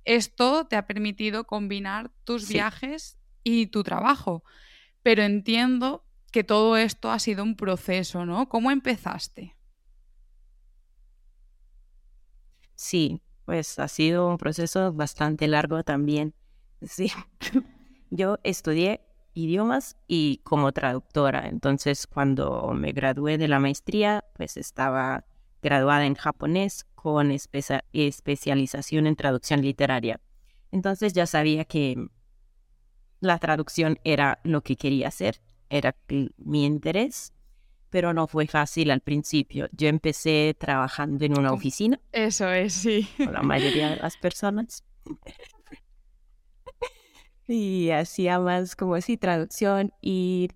Esto 0.04 0.66
te 0.66 0.76
ha 0.76 0.86
permitido 0.86 1.44
combinar 1.44 2.10
tus 2.24 2.46
viajes 2.46 3.18
y 3.42 3.68
tu 3.68 3.82
trabajo, 3.82 4.44
pero 5.02 5.22
entiendo 5.22 6.04
que 6.30 6.44
todo 6.44 6.76
esto 6.76 7.10
ha 7.10 7.18
sido 7.18 7.42
un 7.42 7.56
proceso, 7.56 8.26
¿no? 8.26 8.48
¿Cómo 8.50 8.70
empezaste? 8.70 9.56
Sí, 12.74 13.23
pues 13.44 13.78
ha 13.78 13.88
sido 13.88 14.28
un 14.28 14.38
proceso 14.38 14.92
bastante 14.92 15.48
largo 15.48 15.82
también. 15.82 16.34
Sí, 16.86 17.10
yo 18.10 18.38
estudié 18.42 19.00
idiomas 19.32 19.96
y 20.06 20.42
como 20.44 20.72
traductora, 20.72 21.48
entonces 21.48 22.06
cuando 22.06 22.72
me 22.74 22.92
gradué 22.92 23.38
de 23.38 23.48
la 23.48 23.58
maestría, 23.58 24.24
pues 24.34 24.58
estaba 24.58 25.24
graduada 25.62 26.04
en 26.04 26.14
japonés 26.14 26.84
con 26.94 27.30
especialización 27.30 29.06
en 29.06 29.16
traducción 29.16 29.62
literaria. 29.62 30.20
Entonces 30.70 31.12
ya 31.14 31.26
sabía 31.26 31.64
que 31.64 32.08
la 33.20 33.38
traducción 33.38 33.98
era 34.04 34.40
lo 34.44 34.62
que 34.62 34.76
quería 34.76 35.08
hacer, 35.08 35.40
era 35.70 35.96
mi 36.36 36.64
interés 36.64 37.33
pero 37.94 38.12
no 38.12 38.26
fue 38.26 38.48
fácil 38.48 38.90
al 38.90 39.02
principio. 39.02 39.68
Yo 39.70 39.86
empecé 39.86 40.56
trabajando 40.58 41.24
en 41.24 41.38
una 41.38 41.52
oficina. 41.52 42.00
Eso 42.10 42.50
es, 42.50 42.72
sí. 42.72 43.08
Con 43.16 43.32
la 43.32 43.42
mayoría 43.42 43.90
de 43.90 43.96
las 43.98 44.16
personas. 44.16 44.82
y 47.46 47.90
hacía 47.90 48.40
más 48.40 48.74
como 48.74 48.96
así 48.96 49.16
traducción 49.16 49.92
y 50.02 50.48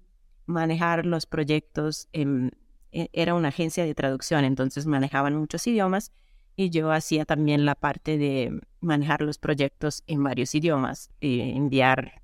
manejar 0.46 1.06
los 1.06 1.26
proyectos. 1.26 2.08
En, 2.12 2.50
e, 2.90 3.08
era 3.12 3.34
una 3.34 3.50
agencia 3.50 3.84
de 3.84 3.94
traducción, 3.94 4.44
entonces 4.44 4.86
manejaban 4.86 5.36
muchos 5.36 5.64
idiomas 5.68 6.10
y 6.56 6.70
yo 6.70 6.90
hacía 6.90 7.24
también 7.24 7.64
la 7.64 7.76
parte 7.76 8.18
de 8.18 8.50
manejar 8.80 9.22
los 9.22 9.38
proyectos 9.38 10.02
en 10.08 10.24
varios 10.24 10.56
idiomas, 10.56 11.12
y 11.20 11.52
enviar 11.52 12.20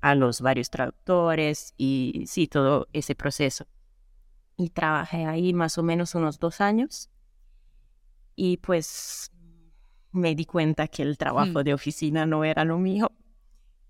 a 0.00 0.14
los 0.14 0.40
varios 0.40 0.70
traductores 0.70 1.74
y 1.76 2.26
sí, 2.28 2.46
todo 2.46 2.86
ese 2.92 3.16
proceso 3.16 3.66
y 4.56 4.70
trabajé 4.70 5.26
ahí 5.26 5.52
más 5.52 5.78
o 5.78 5.82
menos 5.82 6.14
unos 6.14 6.38
dos 6.38 6.60
años. 6.60 7.10
Y 8.34 8.58
pues 8.58 9.30
me 10.12 10.34
di 10.34 10.44
cuenta 10.44 10.88
que 10.88 11.02
el 11.02 11.16
trabajo 11.18 11.60
Mm. 11.60 11.64
de 11.64 11.74
oficina 11.74 12.26
no 12.26 12.44
era 12.44 12.64
lo 12.64 12.78
mío. 12.78 13.10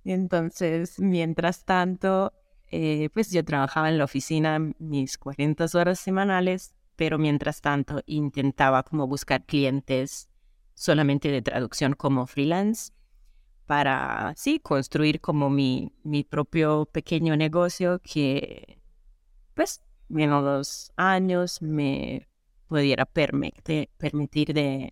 Entonces, 0.05 0.98
mientras 0.98 1.64
tanto, 1.64 2.33
eh, 2.70 3.09
pues 3.12 3.31
yo 3.31 3.44
trabajaba 3.44 3.88
en 3.88 3.98
la 3.98 4.05
oficina 4.05 4.59
mis 4.79 5.18
40 5.18 5.66
horas 5.75 5.98
semanales, 6.01 6.75
pero 6.96 7.18
mientras 7.18 7.61
tanto 7.61 8.01
intentaba 8.07 8.83
como 8.83 9.07
buscar 9.07 9.44
clientes 9.44 10.29
solamente 10.75 11.29
de 11.31 11.42
traducción 11.42 11.94
como 11.94 12.27
freelance 12.27 12.92
para, 13.66 14.33
sí, 14.37 14.59
construir 14.59 15.20
como 15.20 15.51
mi, 15.51 15.92
mi 16.03 16.25
propio 16.25 16.87
pequeño 16.87 17.37
negocio 17.37 18.01
que, 18.03 18.79
pues, 19.55 19.81
en 20.16 20.33
unos 20.33 20.92
años 20.96 21.62
me 21.62 22.29
pudiera 22.68 23.07
permite- 23.07 23.90
permitir 23.98 24.55
de 24.55 24.90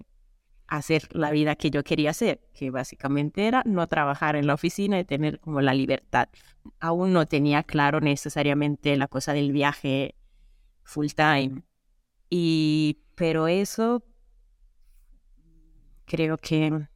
hacer 0.66 1.09
la 1.12 1.30
vida 1.33 1.56
que 1.56 1.70
yo 1.70 1.83
quería 1.83 2.11
hacer, 2.11 2.40
que 2.54 2.70
básicamente 2.70 3.46
era 3.46 3.62
no 3.66 3.87
trabajar 3.88 4.37
en 4.37 4.46
la 4.46 4.54
oficina 4.54 5.00
y 5.00 5.04
tener 5.04 5.40
como 5.40 5.61
la 5.61 5.74
libertad. 5.74 6.28
Aún 6.78 7.12
no 7.12 7.26
tenía 7.26 7.64
claro 7.64 8.00
necesariamente 8.00 8.96
la 8.96 9.09
cosa 9.09 9.33
del 9.33 9.52
viaje 9.52 10.14
full 10.85 11.09
time. 11.09 11.62
Y, 12.30 13.00
pero 13.16 13.48
eso 13.48 14.04
creo 16.04 16.37
que 16.38 16.87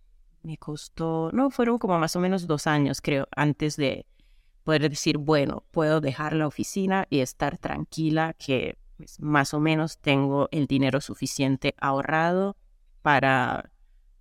me 0.43 0.57
costó, 0.59 1.31
no, 1.33 1.51
fueron 1.51 1.79
como 1.79 1.99
más 1.99 2.15
o 2.17 2.21
menos 2.21 2.47
dos 2.47 2.67
años, 2.67 3.01
creo, 3.01 3.27
antes 3.35 3.77
de 3.77 4.07
poder 4.65 4.89
decir, 4.91 5.19
bueno, 5.19 5.65
puedo 5.71 6.01
dejar 6.01 6.33
la 6.33 6.47
oficina 6.47 7.07
y 7.11 7.21
estar 7.21 7.59
tranquila 7.59 8.35
que 8.35 8.77
pues, 8.97 9.21
más 9.21 9.55
o 9.55 9.61
menos 9.61 9.99
tengo 9.99 10.49
el 10.51 10.67
dinero 10.67 11.01
suficiente 11.01 11.75
ahorrado 11.79 12.57
para, 13.03 13.71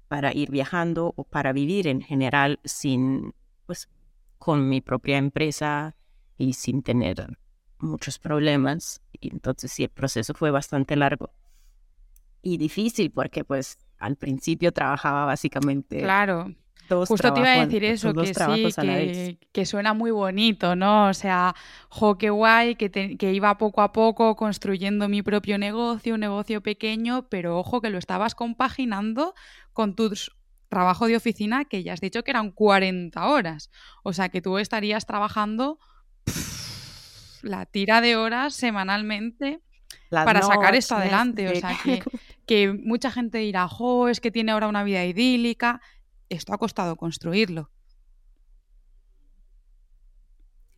para 0.08 0.34
ir 0.34 0.51
viajando 0.51 1.13
o 1.15 1.23
para 1.23 1.53
vivir 1.53 1.88
en 1.88 2.01
general 2.01 2.60
sin, 2.63 3.34
pues, 3.65 3.89
con 4.38 4.69
mi 4.69 4.82
propia 4.82 5.17
empresa 5.17 5.95
y 6.38 6.53
sin 6.53 6.84
tener 6.84 7.39
muchos 7.79 8.19
problemas. 8.19 9.01
Entonces 9.21 9.71
sí, 9.71 9.84
el 9.84 9.89
proceso 9.89 10.34
fue 10.34 10.51
bastante 10.51 10.95
largo 10.95 11.32
y 12.43 12.58
difícil 12.58 13.10
porque 13.10 13.43
pues 13.43 13.79
al 13.97 14.17
principio 14.17 14.71
trabajaba 14.71 15.25
básicamente 15.25 15.99
Claro. 15.99 16.53
Dos 16.88 17.10
Justo 17.10 17.34
te 17.34 17.39
iba 17.39 17.50
a 17.54 17.65
decir 17.65 17.84
eso, 17.84 18.13
que 18.13 18.34
sí, 18.56 18.63
que, 18.82 19.38
que 19.52 19.65
suena 19.65 19.93
muy 19.93 20.12
bonito, 20.12 20.76
¿no? 20.76 21.08
O 21.08 21.13
sea, 21.13 21.54
jo, 21.89 22.17
qué 22.17 22.30
guay, 22.30 22.76
que, 22.76 22.89
te- 22.89 23.17
que 23.17 23.34
iba 23.34 23.58
poco 23.58 23.82
a 23.82 23.91
poco 23.93 24.36
construyendo 24.36 25.08
mi 25.10 25.22
propio 25.22 25.58
negocio, 25.58 26.13
un 26.15 26.19
negocio 26.22 26.62
pequeño, 26.62 27.28
pero 27.30 27.58
ojo 27.60 27.82
que 27.82 27.89
lo 27.89 27.98
estabas 27.98 28.36
compaginando 28.36 29.34
con 29.74 29.96
tu 29.96 30.12
trabajo 30.69 31.08
de 31.08 31.15
oficina, 31.15 31.65
que 31.65 31.84
ya 31.84 31.93
has 31.93 32.02
dicho 32.02 32.24
que 32.24 32.32
eran 32.32 32.52
40 32.52 33.28
horas. 33.28 33.69
O 34.04 34.12
sea, 34.13 34.30
que 34.30 34.41
tú 34.41 34.58
estarías 34.58 35.06
trabajando 35.06 35.78
pff, 36.26 37.43
la 37.43 37.65
tira 37.65 38.02
de 38.02 38.15
horas 38.15 38.56
semanalmente 38.56 39.62
Las 40.10 40.26
para 40.26 40.41
sacar 40.41 40.76
esto 40.76 40.96
adelante. 40.96 41.48
O 41.50 41.56
sea, 41.56 41.76
que, 41.84 42.00
que 42.46 42.74
mucha 42.74 43.12
gente 43.12 43.38
dirá, 43.39 43.67
jo, 43.67 44.08
es 44.10 44.19
que 44.19 44.32
tiene 44.32 44.52
ahora 44.52 44.67
una 44.67 44.84
vida 44.84 45.06
idílica. 45.06 45.82
Esto 46.34 46.52
ha 46.52 46.58
costado 46.58 46.96
construirlo. 46.96 47.69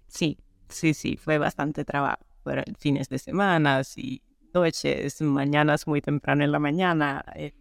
Sí, 0.08 0.38
sí, 0.68 0.94
sí, 0.94 1.16
fue 1.16 1.38
bastante 1.38 1.86
trabajo. 1.86 2.26
Fueron 2.44 2.66
fines 2.78 3.08
de 3.08 3.20
semana 3.20 3.82
y 3.96 4.22
noches, 4.54 5.22
mañanas 5.22 5.88
muy 5.88 6.02
temprano 6.02 6.44
en 6.44 6.52
la 6.52 6.60
mañana, 6.60 7.24
eh, 7.36 7.54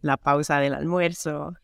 la 0.00 0.16
pausa 0.16 0.58
del 0.58 0.72
almuerzo. 0.72 1.54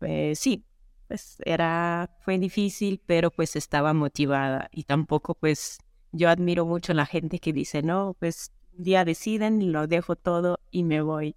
Eh, 0.00 0.34
sí, 0.34 0.64
pues 1.08 1.36
era, 1.44 2.10
fue 2.20 2.38
difícil, 2.38 3.02
pero 3.04 3.30
pues 3.30 3.54
estaba 3.54 3.92
motivada 3.92 4.68
y 4.72 4.84
tampoco 4.84 5.34
pues 5.34 5.78
yo 6.12 6.30
admiro 6.30 6.64
mucho 6.64 6.94
la 6.94 7.04
gente 7.04 7.38
que 7.38 7.52
dice, 7.52 7.82
no, 7.82 8.16
pues 8.18 8.50
un 8.78 8.84
día 8.84 9.04
deciden, 9.04 9.72
lo 9.72 9.86
dejo 9.86 10.16
todo 10.16 10.58
y 10.70 10.84
me 10.84 11.02
voy. 11.02 11.36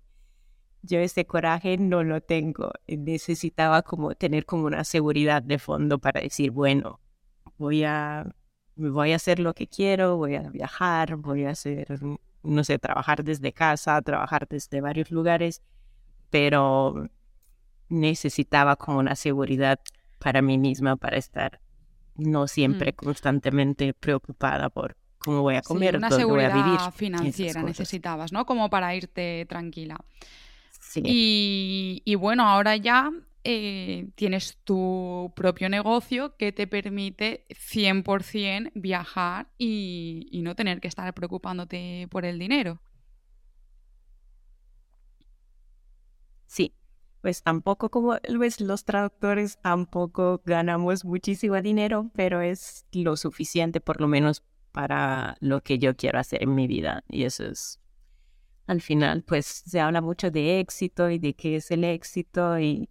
Yo 0.85 0.99
ese 0.99 1.25
coraje 1.25 1.77
no 1.77 2.03
lo 2.03 2.21
tengo. 2.21 2.71
Necesitaba 2.87 3.81
como 3.81 4.13
tener 4.15 4.45
como 4.45 4.65
una 4.65 4.83
seguridad 4.83 5.41
de 5.41 5.57
fondo 5.59 5.97
para 5.99 6.21
decir, 6.21 6.51
bueno, 6.51 6.99
voy 7.57 7.83
a, 7.83 8.25
voy 8.75 9.11
a 9.13 9.15
hacer 9.15 9.39
lo 9.39 9.53
que 9.53 9.67
quiero, 9.67 10.17
voy 10.17 10.35
a 10.35 10.49
viajar, 10.49 11.15
voy 11.15 11.45
a 11.45 11.51
hacer, 11.51 11.99
no 12.43 12.63
sé, 12.63 12.77
trabajar 12.77 13.23
desde 13.23 13.51
casa, 13.53 14.01
trabajar 14.01 14.47
desde 14.47 14.81
varios 14.81 15.09
lugares, 15.11 15.61
pero 16.29 17.09
necesitaba 17.89 18.75
como 18.75 18.99
una 18.99 19.15
seguridad 19.15 19.79
para 20.19 20.41
mí 20.41 20.57
misma, 20.57 20.95
para 20.95 21.17
estar 21.17 21.61
no 22.15 22.47
siempre 22.47 22.91
Mm. 22.93 22.95
constantemente 22.95 23.93
preocupada 23.93 24.69
por 24.69 24.95
cómo 25.19 25.41
voy 25.41 25.55
a 25.55 25.61
Sí, 25.61 25.67
comer, 25.67 25.97
una 25.97 26.09
dónde 26.09 26.25
voy 26.25 26.43
a 26.43 26.49
vivir. 26.49 26.79
financiera 26.93 27.63
necesitabas, 27.63 28.31
¿no? 28.31 28.45
Como 28.45 28.69
para 28.69 28.95
irte 28.95 29.45
tranquila. 29.49 29.97
Y, 31.03 32.01
y 32.05 32.15
bueno, 32.15 32.47
ahora 32.47 32.75
ya 32.77 33.11
eh, 33.43 34.09
tienes 34.15 34.57
tu 34.63 35.31
propio 35.35 35.69
negocio 35.69 36.35
que 36.37 36.51
te 36.51 36.67
permite 36.67 37.45
100% 37.49 38.71
viajar 38.75 39.49
y, 39.57 40.27
y 40.31 40.41
no 40.41 40.55
tener 40.55 40.81
que 40.81 40.87
estar 40.87 41.13
preocupándote 41.13 42.07
por 42.09 42.25
el 42.25 42.39
dinero. 42.39 42.81
Sí, 46.47 46.73
pues 47.21 47.43
tampoco 47.43 47.89
como 47.89 48.17
pues, 48.37 48.61
los 48.61 48.85
traductores 48.85 49.59
tampoco 49.61 50.41
ganamos 50.45 51.05
muchísimo 51.05 51.61
dinero, 51.61 52.11
pero 52.13 52.41
es 52.41 52.85
lo 52.91 53.17
suficiente 53.17 53.81
por 53.81 53.99
lo 54.01 54.07
menos 54.07 54.43
para 54.71 55.37
lo 55.39 55.61
que 55.61 55.79
yo 55.79 55.95
quiero 55.95 56.19
hacer 56.19 56.43
en 56.43 56.55
mi 56.55 56.67
vida. 56.67 57.03
Y 57.09 57.23
eso 57.23 57.45
es, 57.45 57.79
al 58.67 58.81
final, 58.81 59.23
pues 59.23 59.45
se 59.45 59.79
habla 59.79 60.01
mucho 60.01 60.31
de 60.31 60.59
éxito 60.59 61.09
y 61.09 61.19
de 61.19 61.33
qué 61.35 61.57
es 61.57 61.71
el 61.71 61.83
éxito 61.83 62.59
y 62.59 62.89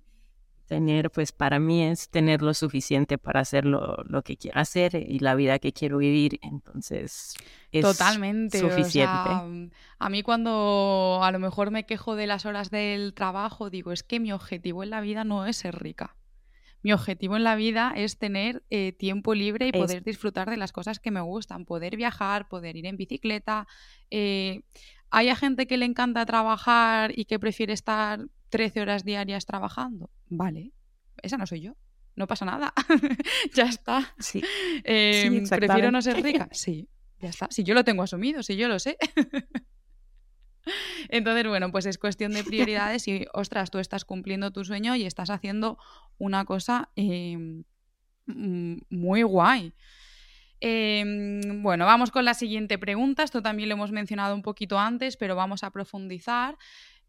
tener, 0.67 1.11
pues 1.11 1.31
para 1.33 1.59
mí 1.59 1.83
es 1.83 2.09
tener 2.09 2.41
lo 2.41 2.55
suficiente 2.55 3.19
para 3.19 3.41
hacer 3.41 3.65
lo, 3.67 3.97
lo 4.05 4.23
que 4.23 4.37
quiero 4.37 4.59
hacer 4.61 4.95
y 4.95 5.19
la 5.19 5.35
vida 5.35 5.59
que 5.59 5.73
quiero 5.73 5.99
vivir. 5.99 6.39
Entonces, 6.43 7.35
es 7.71 7.83
Totalmente. 7.83 8.63
o 8.63 8.71
suficiente. 8.71 9.29
sea, 9.29 9.45
a 9.99 10.09
mí 10.09 10.23
cuando 10.23 11.21
a 11.23 11.31
lo 11.33 11.39
mejor 11.39 11.71
me 11.71 11.85
quejo 11.85 12.17
de 12.17 12.27
las 12.27 12.47
horas 12.47 12.71
del 12.71 13.13
trabajo, 13.15 13.69
digo, 13.69 13.93
es 13.93 14.03
que 14.03 14.21
mi 14.21 14.33
objetivo 14.33 14.83
en 14.83 14.91
la 14.91 15.01
vida 15.03 15.23
no 15.25 15.45
es 15.47 15.59
ser 15.59 15.79
rica. 15.79 16.17
Mi 16.83 16.93
objetivo 16.93 17.37
en 17.37 17.45
la 17.45 17.57
vida 17.57 17.93
es 17.97 18.19
tener 18.19 18.63
eh, 18.69 18.93
tiempo 18.93 19.35
libre 19.35 19.67
y 19.67 19.71
Es- 19.71 19.81
poder 19.81 20.03
disfrutar 20.05 20.51
de 20.51 20.57
las 20.59 20.71
cosas 20.73 20.99
que 20.99 21.11
me 21.11 21.21
gustan, 21.23 21.65
poder 21.65 21.97
viajar, 21.97 22.49
poder 22.49 22.77
ir 22.77 22.87
en 22.87 22.97
bicicleta. 22.97 23.67
eh, 24.11 24.63
¿Hay 25.17 25.29
a 25.29 25.37
gente 25.37 25.69
que 25.69 25.77
le 25.77 25.85
encanta 25.85 26.27
trabajar 26.27 27.17
y 27.17 27.27
que 27.27 27.39
prefiere 27.39 27.73
estar 27.73 28.27
13 28.51 28.81
horas 28.81 29.05
diarias 29.05 29.47
trabajando? 29.47 30.11
Vale, 30.27 30.73
esa 31.23 31.37
no 31.37 31.47
soy 31.47 31.61
yo. 31.61 31.77
No 32.17 32.27
pasa 32.27 32.45
nada. 32.45 32.75
ya 33.55 33.67
está. 33.67 34.13
Sí, 34.19 34.43
Eh, 34.83 35.45
¿Prefiero 35.49 35.93
no 35.93 36.03
ser 36.03 36.21
rica? 36.21 36.49
Sí, 36.51 36.89
ya 37.21 37.29
está. 37.29 37.47
Si 37.53 37.63
yo 37.63 37.75
lo 37.75 37.85
tengo 37.85 38.03
asumido, 38.03 38.43
si 38.43 38.57
yo 38.57 38.67
lo 38.67 38.81
sé. 38.81 38.99
Entonces, 41.09 41.47
bueno, 41.47 41.71
pues 41.71 41.87
es 41.87 41.97
cuestión 41.97 42.33
de 42.33 42.43
prioridades 42.43 43.07
y, 43.07 43.25
ostras, 43.35 43.71
tú 43.71 43.79
estás 43.79 44.05
cumpliendo 44.05 44.51
tu 44.51 44.65
sueño 44.65 44.97
y 44.97 45.05
estás 45.05 45.31
haciendo 45.31 45.79
una 46.19 46.45
cosa 46.45 46.91
eh, 46.97 47.63
mm, 48.27 48.79
muy 48.91 49.23
guay. 49.23 49.75
Eh, 50.67 51.05
bueno, 51.57 51.85
vamos 51.85 52.11
con 52.11 52.25
la 52.25 52.33
siguiente 52.33 52.79
pregunta. 52.79 53.23
Esto 53.23 53.43
también 53.43 53.69
lo 53.69 53.75
hemos 53.75 53.93
mencionado 53.93 54.35
un 54.35 54.41
poquito 54.41 54.79
antes, 54.79 55.19
pero 55.19 55.37
vamos 55.37 55.63
a 55.63 55.71
profundizar. 55.71 56.57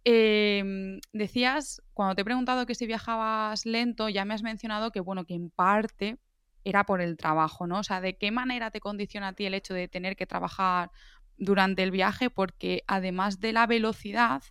Eh, 0.03 0.99
decías, 1.13 1.81
cuando 1.93 2.15
te 2.15 2.21
he 2.21 2.25
preguntado 2.25 2.65
que 2.65 2.75
si 2.75 2.85
viajabas 2.85 3.65
lento, 3.65 4.09
ya 4.09 4.25
me 4.25 4.33
has 4.33 4.43
mencionado 4.43 4.91
que, 4.91 4.99
bueno, 4.99 5.25
que 5.25 5.35
en 5.35 5.51
parte 5.51 6.17
era 6.65 6.85
por 6.85 7.01
el 7.01 7.15
trabajo, 7.17 7.65
¿no? 7.65 7.79
O 7.79 7.83
sea, 7.83 8.01
¿de 8.01 8.17
qué 8.17 8.29
manera 8.29 8.71
te 8.71 8.81
condiciona 8.81 9.29
a 9.29 9.33
ti 9.33 9.45
el 9.45 9.53
hecho 9.53 9.73
de 9.73 9.87
tener 9.87 10.17
que 10.17 10.27
trabajar 10.27 10.91
durante 11.37 11.83
el 11.83 11.91
viaje? 11.91 12.29
Porque 12.29 12.83
además 12.87 13.39
de 13.39 13.53
la 13.53 13.67
velocidad, 13.67 14.43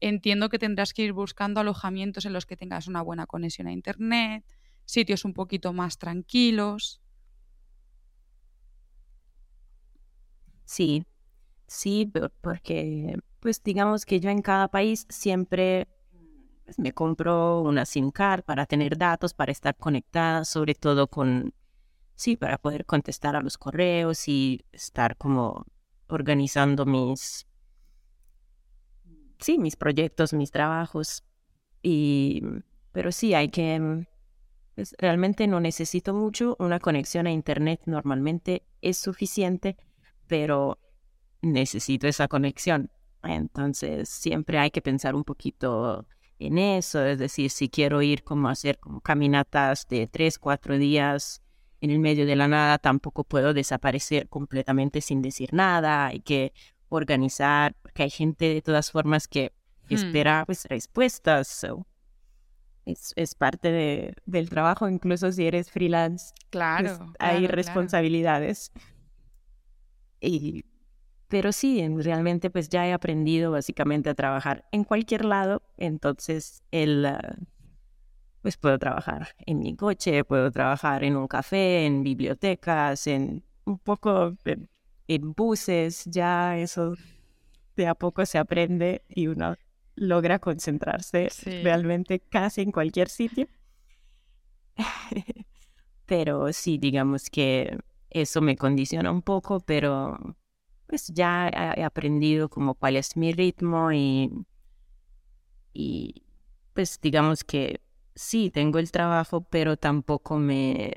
entiendo 0.00 0.50
que 0.50 0.58
tendrás 0.58 0.92
que 0.92 1.04
ir 1.04 1.14
buscando 1.14 1.60
alojamientos 1.60 2.26
en 2.26 2.34
los 2.34 2.44
que 2.46 2.58
tengas 2.58 2.86
una 2.86 3.00
buena 3.02 3.26
conexión 3.26 3.66
a 3.68 3.72
internet, 3.72 4.44
sitios 4.84 5.24
un 5.24 5.32
poquito 5.34 5.72
más 5.72 5.98
tranquilos. 5.98 7.01
Sí, 10.72 11.04
sí, 11.66 12.10
porque 12.40 13.18
pues 13.40 13.62
digamos 13.62 14.06
que 14.06 14.20
yo 14.20 14.30
en 14.30 14.40
cada 14.40 14.68
país 14.68 15.04
siempre 15.10 15.86
pues, 16.64 16.78
me 16.78 16.94
compro 16.94 17.60
una 17.60 17.84
SIM 17.84 18.10
card 18.10 18.42
para 18.42 18.64
tener 18.64 18.96
datos, 18.96 19.34
para 19.34 19.52
estar 19.52 19.76
conectada, 19.76 20.46
sobre 20.46 20.74
todo 20.74 21.08
con, 21.08 21.52
sí, 22.14 22.38
para 22.38 22.56
poder 22.56 22.86
contestar 22.86 23.36
a 23.36 23.42
los 23.42 23.58
correos 23.58 24.28
y 24.28 24.64
estar 24.72 25.18
como 25.18 25.66
organizando 26.06 26.86
mis, 26.86 27.46
sí, 29.40 29.58
mis 29.58 29.76
proyectos, 29.76 30.32
mis 30.32 30.52
trabajos. 30.52 31.22
Y, 31.82 32.42
pero 32.92 33.12
sí, 33.12 33.34
hay 33.34 33.50
que, 33.50 34.06
pues, 34.74 34.94
realmente 34.96 35.46
no 35.48 35.60
necesito 35.60 36.14
mucho, 36.14 36.56
una 36.58 36.80
conexión 36.80 37.26
a 37.26 37.30
Internet 37.30 37.82
normalmente 37.84 38.64
es 38.80 38.96
suficiente, 38.96 39.76
pero 40.32 40.78
necesito 41.42 42.08
esa 42.08 42.26
conexión. 42.26 42.90
Entonces, 43.22 44.08
siempre 44.08 44.58
hay 44.58 44.70
que 44.70 44.80
pensar 44.80 45.14
un 45.14 45.24
poquito 45.24 46.06
en 46.38 46.56
eso, 46.56 47.04
es 47.04 47.18
decir, 47.18 47.50
si 47.50 47.68
quiero 47.68 48.00
ir 48.00 48.24
como 48.24 48.48
a 48.48 48.52
hacer 48.52 48.78
como 48.78 49.02
caminatas 49.02 49.86
de 49.88 50.06
tres, 50.06 50.38
cuatro 50.38 50.78
días 50.78 51.42
en 51.82 51.90
el 51.90 51.98
medio 51.98 52.24
de 52.24 52.34
la 52.34 52.48
nada, 52.48 52.78
tampoco 52.78 53.24
puedo 53.24 53.52
desaparecer 53.52 54.30
completamente 54.30 55.02
sin 55.02 55.20
decir 55.20 55.52
nada, 55.52 56.06
hay 56.06 56.20
que 56.20 56.54
organizar, 56.88 57.74
porque 57.82 58.04
hay 58.04 58.10
gente 58.10 58.54
de 58.54 58.62
todas 58.62 58.90
formas 58.90 59.28
que 59.28 59.52
hmm. 59.90 59.94
espera 59.94 60.44
pues 60.46 60.64
respuestas. 60.64 61.66
es, 62.86 63.12
es, 63.16 63.34
parte 63.34 63.70
de, 63.70 64.14
del 64.24 64.48
trabajo, 64.48 64.88
incluso 64.88 65.30
si 65.30 65.46
eres 65.46 65.70
freelance. 65.70 66.32
Pues, 66.32 66.48
claro. 66.48 67.12
hay 67.18 67.46
responsabilidades. 67.46 68.72
Y 70.22 70.64
pero 71.32 71.50
sí, 71.50 71.82
realmente 71.96 72.50
pues 72.50 72.68
ya 72.68 72.86
he 72.86 72.92
aprendido 72.92 73.52
básicamente 73.52 74.10
a 74.10 74.14
trabajar 74.14 74.66
en 74.70 74.84
cualquier 74.84 75.24
lado, 75.24 75.62
entonces 75.78 76.62
el, 76.70 77.06
ah, 77.06 77.36
pues 78.42 78.58
puedo 78.58 78.78
trabajar 78.78 79.28
en 79.46 79.60
mi 79.60 79.74
coche, 79.74 80.24
puedo 80.24 80.50
trabajar 80.50 81.04
en 81.04 81.16
un 81.16 81.26
café, 81.28 81.86
en 81.86 82.02
bibliotecas, 82.02 83.06
en 83.06 83.42
un 83.64 83.78
poco 83.78 84.36
en, 84.44 85.32
buses, 85.32 86.04
ya 86.04 86.58
eso 86.58 86.96
de 87.76 87.86
a 87.86 87.94
poco 87.94 88.26
se 88.26 88.36
aprende 88.36 89.02
y 89.08 89.28
uno 89.28 89.56
logra 89.94 90.38
concentrarse 90.38 91.30
realmente 91.62 92.20
casi 92.20 92.60
en 92.60 92.72
cualquier 92.72 93.08
sitio. 93.08 93.48
pero 96.04 96.52
sí, 96.52 96.76
digamos 96.76 97.30
que 97.30 97.78
eso 98.14 98.40
me 98.40 98.56
condiciona 98.56 99.10
un 99.10 99.22
poco, 99.22 99.60
pero 99.60 100.18
pues 100.86 101.08
ya 101.08 101.48
he 101.76 101.82
aprendido 101.82 102.48
como 102.48 102.74
cuál 102.74 102.96
es 102.96 103.16
mi 103.16 103.32
ritmo 103.32 103.92
y, 103.92 104.30
y 105.72 106.22
pues 106.74 107.00
digamos 107.00 107.44
que 107.44 107.80
sí, 108.14 108.50
tengo 108.50 108.78
el 108.78 108.90
trabajo, 108.90 109.42
pero 109.42 109.76
tampoco 109.76 110.36
me 110.36 110.92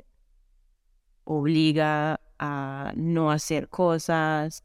obliga 1.23 2.19
a 2.39 2.93
no 2.95 3.31
hacer 3.31 3.69
cosas. 3.69 4.63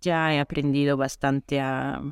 Ya 0.00 0.34
he 0.34 0.40
aprendido 0.40 0.96
bastante 0.96 1.60
a, 1.60 2.02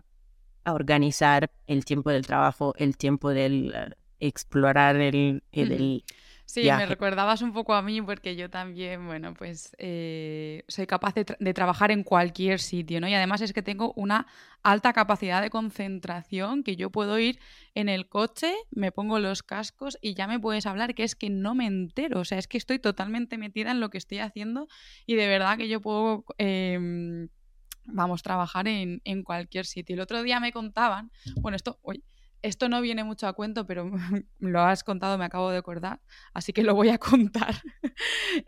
a 0.64 0.72
organizar 0.72 1.50
el 1.66 1.84
tiempo 1.84 2.10
del 2.10 2.26
trabajo, 2.26 2.74
el 2.76 2.96
tiempo 2.96 3.30
del 3.30 3.96
explorar 4.20 4.96
el, 4.96 5.42
el, 5.52 6.04
Sí, 6.46 6.64
me 6.64 6.86
recordabas 6.86 7.42
un 7.42 7.52
poco 7.52 7.74
a 7.74 7.82
mí 7.82 8.02
porque 8.02 8.36
yo 8.36 8.50
también, 8.50 9.06
bueno, 9.06 9.34
pues 9.34 9.74
eh, 9.78 10.62
soy 10.68 10.86
capaz 10.86 11.14
de, 11.14 11.54
trabajar 11.54 11.90
en 11.90 12.04
cualquier 12.04 12.60
sitio, 12.60 13.00
¿no? 13.00 13.08
Y 13.08 13.14
además 13.14 13.40
es 13.40 13.52
que 13.52 13.62
tengo 13.62 13.92
una 13.96 14.26
alta 14.62 14.92
capacidad 14.92 15.40
de 15.40 15.50
concentración 15.50 16.62
que 16.62 16.76
yo 16.76 16.90
puedo 16.90 17.18
ir 17.18 17.40
en 17.74 17.88
el 17.88 18.08
coche, 18.08 18.54
me 18.70 18.92
pongo 18.92 19.18
los 19.18 19.42
cascos 19.42 19.98
y 20.02 20.14
ya 20.14 20.26
me 20.26 20.38
puedes 20.38 20.66
hablar, 20.66 20.94
que 20.94 21.04
es 21.04 21.16
que 21.16 21.30
no 21.30 21.54
me 21.54 21.66
entero, 21.66 22.20
o 22.20 22.24
sea, 22.24 22.38
es 22.38 22.46
que 22.46 22.58
estoy 22.58 22.78
totalmente 22.78 23.38
metida 23.38 23.70
en 23.70 23.80
lo 23.80 23.88
que 23.88 23.98
estoy 23.98 24.18
haciendo 24.18 24.68
y 25.06 25.14
de 25.16 25.28
verdad 25.28 25.56
que 25.56 25.68
yo 25.68 25.80
puedo... 25.80 26.24
Em, 26.38 27.28
vamos, 27.86 28.22
trabajar 28.22 28.66
en, 28.66 29.02
en, 29.04 29.22
cualquier 29.22 29.66
sitio. 29.66 29.92
El 29.92 30.00
otro 30.00 30.22
día 30.22 30.40
me 30.40 30.52
contaban, 30.52 31.10
bueno, 31.36 31.54
esto, 31.54 31.78
uy, 31.82 32.02
esto 32.44 32.68
no 32.68 32.82
viene 32.82 33.04
mucho 33.04 33.26
a 33.26 33.32
cuento, 33.32 33.66
pero 33.66 33.90
lo 34.38 34.60
has 34.60 34.84
contado, 34.84 35.16
me 35.16 35.24
acabo 35.24 35.50
de 35.50 35.56
acordar, 35.56 36.00
así 36.34 36.52
que 36.52 36.62
lo 36.62 36.74
voy 36.74 36.90
a 36.90 36.98
contar. 36.98 37.56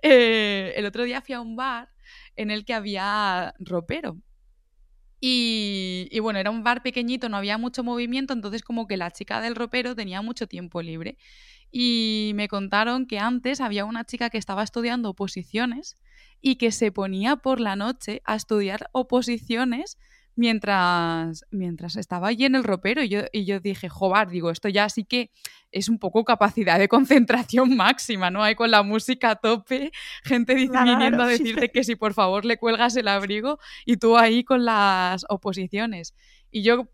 Eh, 0.02 0.72
el 0.76 0.85
otro 0.85 1.04
día 1.04 1.20
fui 1.20 1.35
a 1.35 1.40
un 1.40 1.54
bar 1.54 1.88
en 2.35 2.50
el 2.50 2.64
que 2.64 2.74
había 2.74 3.54
ropero. 3.61 4.18
Y, 5.20 6.09
y, 6.11 6.18
bueno, 6.18 6.38
era 6.40 6.50
un 6.50 6.64
bar 6.64 6.82
pequeñito, 6.82 7.28
no 7.28 7.37
había 7.37 7.56
mucho 7.56 7.85
movimiento, 7.85 8.32
entonces 8.32 8.62
como 8.62 8.87
que 8.87 8.96
la 8.96 9.12
chica 9.12 9.40
del 9.40 9.54
ropero 9.54 9.94
tenía 9.94 10.22
mucho 10.22 10.46
tiempo 10.48 10.82
libre. 10.82 11.16
Y 11.70 12.32
me 12.35 12.48
contaron 12.48 13.06
que 13.06 13.18
antes 13.18 13.61
había 13.61 13.85
una 13.85 14.04
chica 14.04 14.28
que 14.28 14.38
estaba 14.38 14.64
estudiando 14.64 15.11
oposiciones 15.11 15.96
y 16.40 16.56
que 16.56 16.72
se 16.72 16.90
ponía 16.90 17.37
por 17.37 17.61
la 17.61 17.76
noche 17.76 18.22
a 18.24 18.35
estudiar 18.35 18.88
oposiciones 18.92 19.98
mientras, 20.37 21.44
mientras 21.51 21.96
estaba 21.96 22.29
allí 22.29 22.44
en 22.44 22.55
el 22.55 22.64
ropero 22.64 23.03
y 23.03 23.09
yo, 23.09 23.22
y 23.33 23.44
yo 23.44 23.59
dije, 23.59 23.88
jobar, 23.88 24.29
digo, 24.29 24.51
esto 24.51 24.68
ya 24.68 24.88
sí 24.88 25.05
que 25.05 25.31
es 25.72 25.88
un 25.88 25.99
poco 25.99 26.25
capacidad 26.25 26.79
de 26.79 26.88
concentración 26.88 27.75
máxima, 27.77 28.31
¿no? 28.31 28.42
Hay 28.42 28.55
con 28.55 28.70
la 28.70 28.83
música 28.83 29.31
a 29.31 29.37
tope, 29.37 29.90
gente 30.22 30.55
viniendo 30.55 31.22
a 31.22 31.27
decirte 31.27 31.70
que 31.70 31.83
si 31.83 31.96
por 31.96 32.14
favor 32.14 32.44
le 32.44 32.59
cuelgas 32.59 32.96
el 32.96 33.09
abrigo 33.09 33.59
y 33.85 33.96
tú 33.96 34.16
ahí 34.16 34.44
con 34.44 34.64
las 34.64 35.25
oposiciones. 35.29 36.14
Y 36.51 36.62
yo 36.62 36.88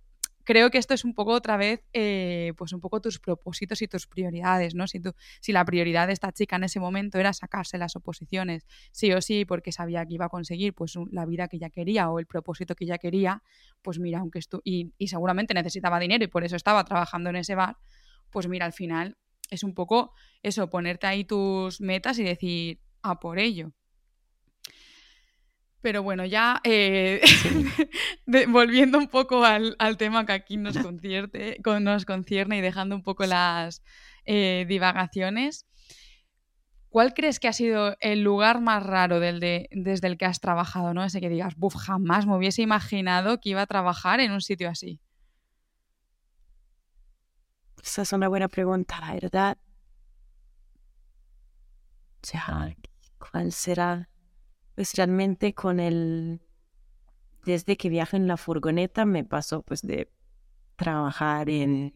creo 0.45 0.71
que 0.71 0.79
esto 0.79 0.95
es 0.95 1.05
un 1.05 1.15
poco 1.15 1.33
otra 1.33 1.57
vez, 1.57 1.85
eh, 1.93 2.53
pues 2.57 2.73
un 2.73 2.81
poco 2.81 3.01
tus 3.01 3.19
propósitos 3.19 3.83
y 3.83 3.89
tus 3.89 4.07
prioridades, 4.07 4.75
¿no? 4.75 4.87
Si, 4.87 5.01
tú, 5.01 5.13
si 5.41 5.53
la 5.53 5.65
prioridad 5.65 6.07
de 6.07 6.13
esta 6.13 6.33
chica 6.33 6.57
en 6.57 6.65
ese 6.65 6.81
momento 6.81 7.19
era 7.19 7.33
sacarse 7.33 7.79
las 7.79 7.97
oposiciones, 7.97 8.67
sí 8.91 9.13
o 9.13 9.21
sí, 9.21 9.45
porque 9.45 9.73
sabía 9.73 10.05
que 10.07 10.15
iba 10.15 10.27
a 10.27 10.29
conseguir 10.29 10.75
pues 10.75 10.95
la 11.11 11.27
vida 11.27 11.49
que 11.49 11.57
ella 11.57 11.71
quería 11.71 12.11
o 12.11 12.19
el 12.19 12.27
propósito 12.27 12.75
que 12.75 12.85
ella 12.85 12.99
quería, 12.99 13.43
pues 13.83 13.99
mira, 13.99 14.21
aunque 14.21 14.39
esto, 14.39 14.61
y, 14.65 14.93
y 14.99 15.09
seguramente 15.09 15.55
necesitaba 15.55 15.99
dinero 15.99 16.25
y 16.25 16.29
por 16.29 16.45
eso 16.45 16.57
estaba 16.57 16.85
trabajando 16.85 17.31
en 17.31 17.37
ese 17.37 17.55
bar, 17.55 17.77
pues 18.31 18.49
mira, 18.49 18.67
al 18.67 18.73
final 18.73 19.17
es 19.51 19.63
un 19.63 19.75
poco 19.75 20.15
eso, 20.43 20.71
ponerte 20.71 21.07
ahí 21.07 21.25
tus 21.25 21.81
metas 21.81 22.19
y 22.19 22.25
decir, 22.25 22.81
a 23.03 23.21
por 23.21 23.39
ello. 23.39 23.73
Pero 25.83 26.05
bueno, 26.05 26.25
ya 26.25 26.61
eh, 26.63 27.21
volviendo 28.49 28.99
un 28.99 29.09
poco 29.09 29.45
al, 29.45 29.77
tema 29.99 30.25
que 30.25 30.33
aquí 30.33 30.57
nos, 30.57 30.79
concierte, 30.79 31.61
nos 31.81 32.05
concierne 32.05 32.59
y 32.59 32.61
dejando 32.61 32.95
un 32.95 33.03
poco 33.03 33.27
las 33.27 33.83
eh, 34.25 34.65
divagaciones, 34.69 35.67
¿cuál 36.89 37.15
crees 37.15 37.41
que 37.41 37.49
ha 37.49 37.53
sido 37.53 37.97
el 38.01 38.23
lugar 38.23 38.61
más 38.61 38.85
raro 38.85 39.19
del 39.19 39.41
de, 39.41 39.69
desde 39.73 40.07
el 40.07 40.17
que 40.17 40.25
has 40.25 40.39
trabajado? 40.39 40.95
¿no? 40.95 41.03
Ese 41.03 41.21
que 41.21 41.29
digas, 41.29 41.57
buf, 41.57 41.75
jamás 41.75 42.27
me 42.27 42.37
hubiese 42.37 42.63
imaginado 42.63 43.41
que 43.41 43.51
iba 43.51 43.63
a 43.63 43.67
trabajar 43.67 44.21
en 44.21 44.31
un 44.31 44.41
sitio 44.41 44.71
así. 44.71 45.01
Esa 47.83 48.03
es 48.03 48.13
una 48.13 48.29
buena 48.29 48.47
pregunta, 48.47 49.01
la 49.01 49.15
verdad. 49.15 49.59
¿cuál 53.19 53.51
será? 53.51 54.12
Pues 54.75 54.95
realmente 54.95 55.55
con 55.55 55.81
el, 55.81 56.41
desde 57.45 57.77
que 57.77 57.89
viajo 57.89 58.17
en 58.17 58.27
la 58.27 58.37
furgoneta 58.37 59.05
me 59.05 59.25
pasó 59.25 59.63
pues 59.63 59.83
de 59.83 60.11
trabajar 60.77 61.51
en 61.51 61.95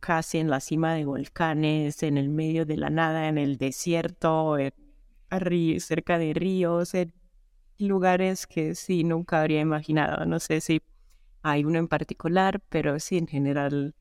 casi 0.00 0.38
en 0.38 0.50
la 0.50 0.58
cima 0.60 0.94
de 0.94 1.04
volcanes, 1.04 2.02
en 2.02 2.18
el 2.18 2.28
medio 2.28 2.66
de 2.66 2.76
la 2.76 2.90
nada, 2.90 3.28
en 3.28 3.38
el 3.38 3.56
desierto, 3.56 4.56
cerca 5.78 6.18
de 6.18 6.34
ríos, 6.34 6.94
en 6.94 7.14
lugares 7.78 8.46
que 8.48 8.74
sí 8.74 9.04
nunca 9.04 9.40
habría 9.40 9.60
imaginado. 9.60 10.26
No 10.26 10.40
sé 10.40 10.60
si 10.60 10.82
hay 11.42 11.64
uno 11.64 11.78
en 11.78 11.86
particular, 11.86 12.60
pero 12.68 12.98
sí 12.98 13.16
en 13.16 13.28
general 13.28 13.94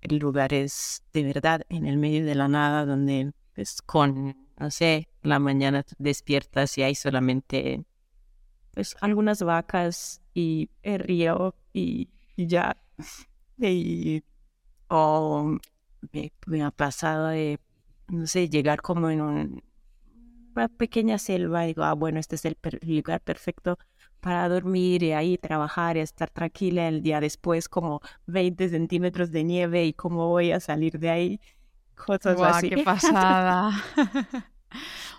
lugares 0.00 1.02
de 1.12 1.24
verdad 1.24 1.62
en 1.68 1.86
el 1.86 1.98
medio 1.98 2.24
de 2.24 2.34
la 2.34 2.48
nada 2.48 2.86
donde 2.86 3.32
pues 3.54 3.82
con 3.82 4.47
no 4.58 4.70
sé, 4.70 5.08
la 5.22 5.38
mañana 5.38 5.84
despiertas 5.98 6.76
y 6.78 6.82
hay 6.82 6.94
solamente 6.94 7.84
pues 8.72 8.96
algunas 9.00 9.42
vacas 9.42 10.20
y 10.34 10.70
el 10.82 11.00
río 11.00 11.54
y, 11.72 12.08
ya. 12.36 12.76
Y, 13.58 14.22
o 14.88 15.58
me, 16.46 16.62
ha 16.62 16.70
pasado 16.70 17.28
de, 17.28 17.58
no 18.08 18.26
sé, 18.26 18.48
llegar 18.48 18.80
como 18.80 19.10
en 19.10 19.20
una 19.20 20.68
pequeña 20.68 21.18
selva 21.18 21.64
y 21.64 21.68
digo, 21.68 21.82
ah, 21.82 21.94
bueno, 21.94 22.20
este 22.20 22.36
es 22.36 22.44
el 22.44 22.56
lugar 22.82 23.20
perfecto 23.20 23.78
para 24.20 24.48
dormir 24.48 25.02
y 25.02 25.12
ahí 25.12 25.38
trabajar 25.38 25.96
y 25.96 26.00
estar 26.00 26.30
tranquila 26.30 26.88
el 26.88 27.02
día 27.02 27.20
después, 27.20 27.68
como 27.68 28.00
20 28.26 28.68
centímetros 28.68 29.30
de 29.30 29.44
nieve 29.44 29.86
y 29.86 29.92
cómo 29.92 30.28
voy 30.28 30.52
a 30.52 30.60
salir 30.60 30.98
de 30.98 31.10
ahí 31.10 31.40
cosas 31.94 32.62
¡Qué 32.62 32.84
pasada! 32.84 33.72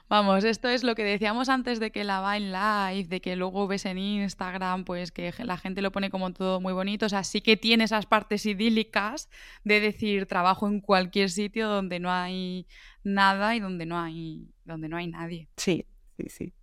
Vamos, 0.10 0.44
esto 0.44 0.70
es 0.70 0.84
lo 0.84 0.96
que 0.96 1.04
decíamos 1.04 1.50
antes 1.50 1.80
de 1.80 1.92
que 1.92 2.04
la 2.04 2.20
va 2.20 2.36
en 2.36 2.52
live, 2.52 3.08
de 3.08 3.22
que 3.22 3.36
luego 3.36 3.68
ves 3.68 3.86
en 3.86 4.00
Instagram, 4.00 4.84
pues 4.84 5.12
que 5.12 5.32
la 5.38 5.58
gente 5.58 5.84
lo 5.84 5.92
pone 5.92 6.10
como 6.10 6.34
todo 6.34 6.60
muy 6.60 6.74
bonito. 6.74 7.06
O 7.06 7.10
sea, 7.10 7.24
sí 7.24 7.42
que 7.42 7.58
tiene 7.58 7.84
esas 7.84 8.08
partes 8.08 8.46
idílicas 8.46 9.30
de 9.64 9.80
decir 9.80 10.26
trabajo 10.26 10.68
en 10.68 10.82
cualquier 10.82 11.30
sitio 11.30 11.68
donde 11.68 12.00
no 12.00 12.12
hay 12.12 12.68
nada 13.04 13.56
y 13.56 13.60
donde 13.60 13.86
no 13.86 14.00
hay, 14.00 14.50
donde 14.66 14.90
no 14.90 14.98
hay 14.98 15.08
nadie. 15.08 15.48
Sí, 15.58 15.86
sí, 16.18 16.26
sí. 16.30 16.54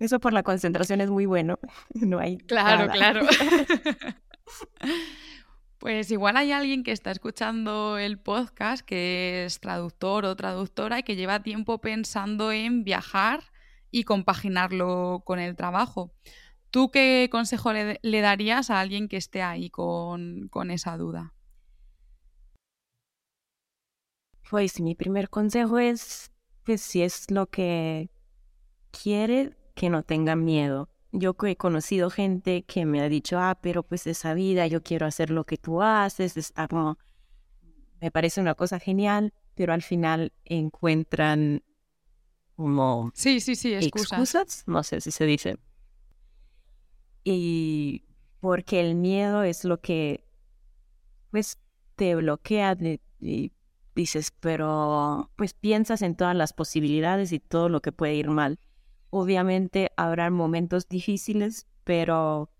Eso 0.00 0.20
por 0.20 0.32
la 0.32 0.42
concentración 0.42 1.00
es 1.00 1.10
muy 1.10 1.26
bueno. 1.26 1.58
No 1.94 2.18
hay. 2.18 2.38
Claro, 2.38 2.90
claro. 2.90 3.26
Pues 5.78 6.10
igual 6.10 6.36
hay 6.36 6.50
alguien 6.50 6.82
que 6.82 6.90
está 6.90 7.12
escuchando 7.12 7.98
el 7.98 8.18
podcast 8.18 8.84
que 8.84 9.44
es 9.44 9.60
traductor 9.60 10.24
o 10.24 10.34
traductora 10.34 10.98
y 10.98 11.02
que 11.04 11.14
lleva 11.14 11.42
tiempo 11.44 11.80
pensando 11.80 12.50
en 12.50 12.82
viajar 12.82 13.44
y 13.92 14.02
compaginarlo 14.02 15.22
con 15.24 15.38
el 15.38 15.54
trabajo. 15.54 16.12
¿Tú 16.70 16.90
qué 16.90 17.28
consejo 17.30 17.72
le, 17.72 18.20
darías 18.20 18.70
a 18.70 18.80
alguien 18.80 19.08
que 19.08 19.16
esté 19.16 19.40
ahí 19.40 19.70
con, 19.70 20.48
con 20.48 20.72
esa 20.72 20.96
duda? 20.96 21.32
Pues 24.50 24.80
mi 24.80 24.96
primer 24.96 25.30
consejo 25.30 25.78
es 25.78 26.32
que 26.64 26.76
si 26.76 27.02
es 27.02 27.30
lo 27.30 27.46
que 27.46 28.10
quiere, 28.90 29.56
que 29.76 29.90
no 29.90 30.02
tenga 30.02 30.34
miedo. 30.34 30.90
Yo 31.12 31.34
he 31.44 31.56
conocido 31.56 32.10
gente 32.10 32.64
que 32.64 32.84
me 32.84 33.00
ha 33.00 33.08
dicho, 33.08 33.38
ah, 33.38 33.58
pero 33.60 33.82
pues 33.82 34.06
esa 34.06 34.34
vida, 34.34 34.66
yo 34.66 34.82
quiero 34.82 35.06
hacer 35.06 35.30
lo 35.30 35.44
que 35.44 35.56
tú 35.56 35.82
haces, 35.82 36.36
está 36.36 36.68
como, 36.68 36.98
me 38.00 38.10
parece 38.10 38.40
una 38.40 38.54
cosa 38.54 38.78
genial, 38.78 39.32
pero 39.54 39.72
al 39.72 39.82
final 39.82 40.32
encuentran 40.44 41.62
como 42.56 43.12
sí, 43.14 43.40
sí, 43.40 43.54
sí, 43.54 43.72
excusas. 43.74 44.64
no 44.66 44.82
sé 44.82 45.00
si 45.00 45.12
se 45.12 45.24
dice. 45.24 45.58
Y 47.22 48.04
porque 48.40 48.80
el 48.80 48.94
miedo 48.94 49.42
es 49.44 49.64
lo 49.64 49.80
que 49.80 50.24
pues 51.30 51.58
te 51.96 52.14
bloquea 52.14 52.74
de, 52.74 53.00
y 53.20 53.52
dices, 53.94 54.32
pero 54.40 55.30
pues 55.36 55.54
piensas 55.54 56.02
en 56.02 56.16
todas 56.16 56.34
las 56.34 56.52
posibilidades 56.52 57.32
y 57.32 57.40
todo 57.40 57.68
lo 57.68 57.80
que 57.80 57.92
puede 57.92 58.14
ir 58.14 58.28
mal. 58.28 58.58
Obviamente 59.10 59.90
habrá 59.96 60.30
momentos 60.30 60.88
difíciles, 60.88 61.66
pero 61.84 62.50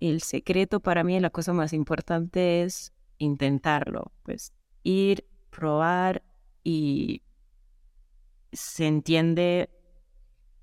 el 0.00 0.20
secreto 0.22 0.80
para 0.80 1.04
mí, 1.04 1.18
la 1.20 1.30
cosa 1.30 1.52
más 1.52 1.72
importante 1.72 2.62
es 2.62 2.92
intentarlo, 3.18 4.12
pues 4.24 4.52
ir, 4.82 5.26
probar 5.50 6.22
y 6.62 7.22
se 8.52 8.86
entiende 8.86 9.70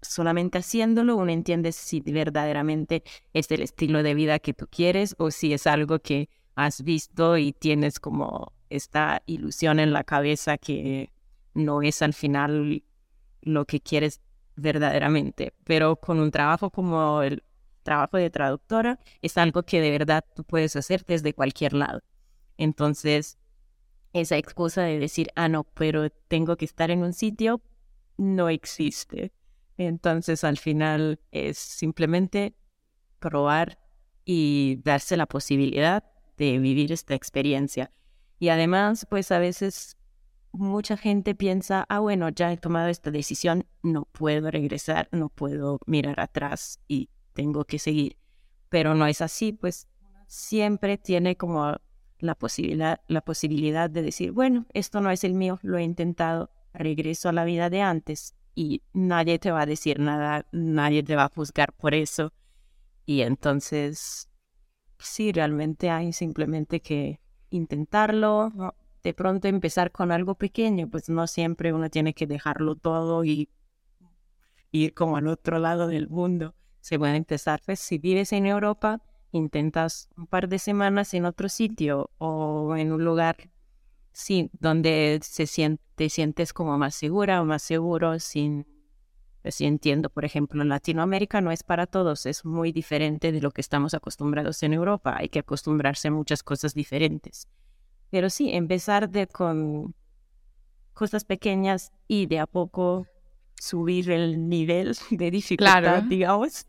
solamente 0.01 0.57
haciéndolo, 0.57 1.15
uno 1.15 1.31
entiende 1.31 1.71
si 1.71 2.01
verdaderamente 2.01 3.03
es 3.33 3.51
el 3.51 3.61
estilo 3.61 4.03
de 4.03 4.15
vida 4.15 4.39
que 4.39 4.53
tú 4.53 4.67
quieres 4.69 5.15
o 5.19 5.31
si 5.31 5.53
es 5.53 5.67
algo 5.67 5.99
que 5.99 6.29
has 6.55 6.83
visto 6.83 7.37
y 7.37 7.53
tienes 7.53 7.99
como 7.99 8.53
esta 8.69 9.21
ilusión 9.25 9.79
en 9.79 9.93
la 9.93 10.03
cabeza 10.03 10.57
que 10.57 11.11
no 11.53 11.81
es 11.81 12.01
al 12.01 12.13
final 12.13 12.83
lo 13.41 13.65
que 13.65 13.79
quieres 13.79 14.21
verdaderamente. 14.55 15.53
Pero 15.63 15.95
con 15.95 16.19
un 16.19 16.31
trabajo 16.31 16.69
como 16.69 17.21
el 17.21 17.43
trabajo 17.83 18.17
de 18.17 18.29
traductora 18.29 18.99
es 19.21 19.37
algo 19.37 19.63
que 19.63 19.81
de 19.81 19.91
verdad 19.91 20.23
tú 20.35 20.43
puedes 20.43 20.75
hacer 20.75 21.03
desde 21.05 21.33
cualquier 21.33 21.73
lado. 21.73 22.01
Entonces, 22.57 23.37
esa 24.13 24.37
excusa 24.37 24.83
de 24.83 24.99
decir, 24.99 25.29
ah, 25.35 25.49
no, 25.49 25.63
pero 25.63 26.09
tengo 26.09 26.57
que 26.57 26.65
estar 26.65 26.91
en 26.91 27.03
un 27.03 27.13
sitio, 27.13 27.61
no 28.17 28.49
existe. 28.49 29.31
Entonces, 29.77 30.43
al 30.43 30.57
final 30.57 31.19
es 31.31 31.57
simplemente 31.57 32.53
probar 33.19 33.79
y 34.25 34.79
darse 34.83 35.17
la 35.17 35.25
posibilidad 35.25 36.03
de 36.37 36.59
vivir 36.59 36.91
esta 36.91 37.15
experiencia. 37.15 37.91
Y 38.37 38.49
además, 38.49 39.07
pues 39.09 39.31
a 39.31 39.39
veces 39.39 39.97
mucha 40.51 40.97
gente 40.97 41.35
piensa, 41.35 41.85
ah, 41.89 41.99
bueno, 41.99 42.29
ya 42.29 42.51
he 42.51 42.57
tomado 42.57 42.89
esta 42.89 43.11
decisión, 43.11 43.65
no 43.81 44.05
puedo 44.11 44.51
regresar, 44.51 45.07
no 45.11 45.29
puedo 45.29 45.79
mirar 45.85 46.19
atrás 46.19 46.79
y 46.87 47.09
tengo 47.33 47.65
que 47.65 47.79
seguir. 47.79 48.17
Pero 48.69 48.95
no 48.95 49.05
es 49.07 49.21
así, 49.21 49.53
pues 49.53 49.87
siempre 50.27 50.97
tiene 50.97 51.35
como 51.35 51.75
la 52.19 52.35
posibilidad, 52.35 53.01
la 53.07 53.21
posibilidad 53.21 53.89
de 53.89 54.01
decir, 54.01 54.31
bueno, 54.31 54.65
esto 54.73 55.01
no 55.01 55.11
es 55.11 55.23
el 55.23 55.33
mío, 55.33 55.59
lo 55.61 55.77
he 55.77 55.83
intentado, 55.83 56.51
regreso 56.73 57.29
a 57.29 57.33
la 57.33 57.43
vida 57.43 57.69
de 57.69 57.81
antes 57.81 58.35
y 58.55 58.83
nadie 58.93 59.39
te 59.39 59.51
va 59.51 59.61
a 59.61 59.65
decir 59.65 59.99
nada, 59.99 60.45
nadie 60.51 61.03
te 61.03 61.15
va 61.15 61.25
a 61.25 61.31
juzgar 61.33 61.73
por 61.73 61.93
eso. 61.93 62.33
Y 63.05 63.21
entonces, 63.21 64.29
sí, 64.99 65.31
realmente 65.31 65.89
hay 65.89 66.13
simplemente 66.13 66.81
que 66.81 67.19
intentarlo, 67.49 68.75
de 69.03 69.13
pronto 69.13 69.47
empezar 69.47 69.91
con 69.91 70.11
algo 70.11 70.35
pequeño, 70.35 70.89
pues 70.89 71.09
no 71.09 71.27
siempre 71.27 71.73
uno 71.73 71.89
tiene 71.89 72.13
que 72.13 72.27
dejarlo 72.27 72.75
todo 72.75 73.23
y 73.23 73.49
ir 74.71 74.93
como 74.93 75.17
al 75.17 75.27
otro 75.27 75.59
lado 75.59 75.87
del 75.87 76.09
mundo. 76.09 76.55
Se 76.79 76.97
puede 76.97 77.15
empezar, 77.15 77.61
pues 77.65 77.79
si 77.79 77.97
vives 77.97 78.31
en 78.33 78.45
Europa, 78.45 79.01
intentas 79.31 80.09
un 80.17 80.27
par 80.27 80.47
de 80.47 80.59
semanas 80.59 81.13
en 81.13 81.25
otro 81.25 81.49
sitio 81.49 82.09
o 82.17 82.75
en 82.75 82.91
un 82.91 83.03
lugar, 83.03 83.49
donde 84.59 85.19
se 85.23 85.47
siente, 85.47 85.83
te 85.95 86.09
sientes 86.09 86.53
como 86.53 86.77
más 86.77 86.95
segura 86.95 87.41
o 87.41 87.45
más 87.45 87.61
seguro 87.61 88.19
sin 88.19 88.65
pues, 89.41 89.55
sí 89.55 89.65
entiendo, 89.65 90.09
por 90.09 90.25
ejemplo, 90.25 90.63
Latinoamérica 90.63 91.41
no 91.41 91.51
es 91.51 91.63
para 91.63 91.87
todos, 91.87 92.25
es 92.25 92.45
muy 92.45 92.71
diferente 92.71 93.31
de 93.31 93.41
lo 93.41 93.51
que 93.51 93.61
estamos 93.61 93.93
acostumbrados 93.93 94.61
en 94.63 94.73
Europa, 94.73 95.15
hay 95.17 95.29
que 95.29 95.39
acostumbrarse 95.39 96.09
a 96.09 96.11
muchas 96.11 96.43
cosas 96.43 96.73
diferentes. 96.75 97.47
Pero 98.11 98.29
sí, 98.29 98.51
empezar 98.53 99.09
de 99.09 99.25
con 99.25 99.95
cosas 100.93 101.25
pequeñas 101.25 101.91
y 102.07 102.27
de 102.27 102.39
a 102.39 102.45
poco 102.45 103.07
subir 103.59 104.11
el 104.11 104.47
nivel 104.47 104.95
de 105.09 105.31
dificultad, 105.31 106.03
digamos, 106.03 106.67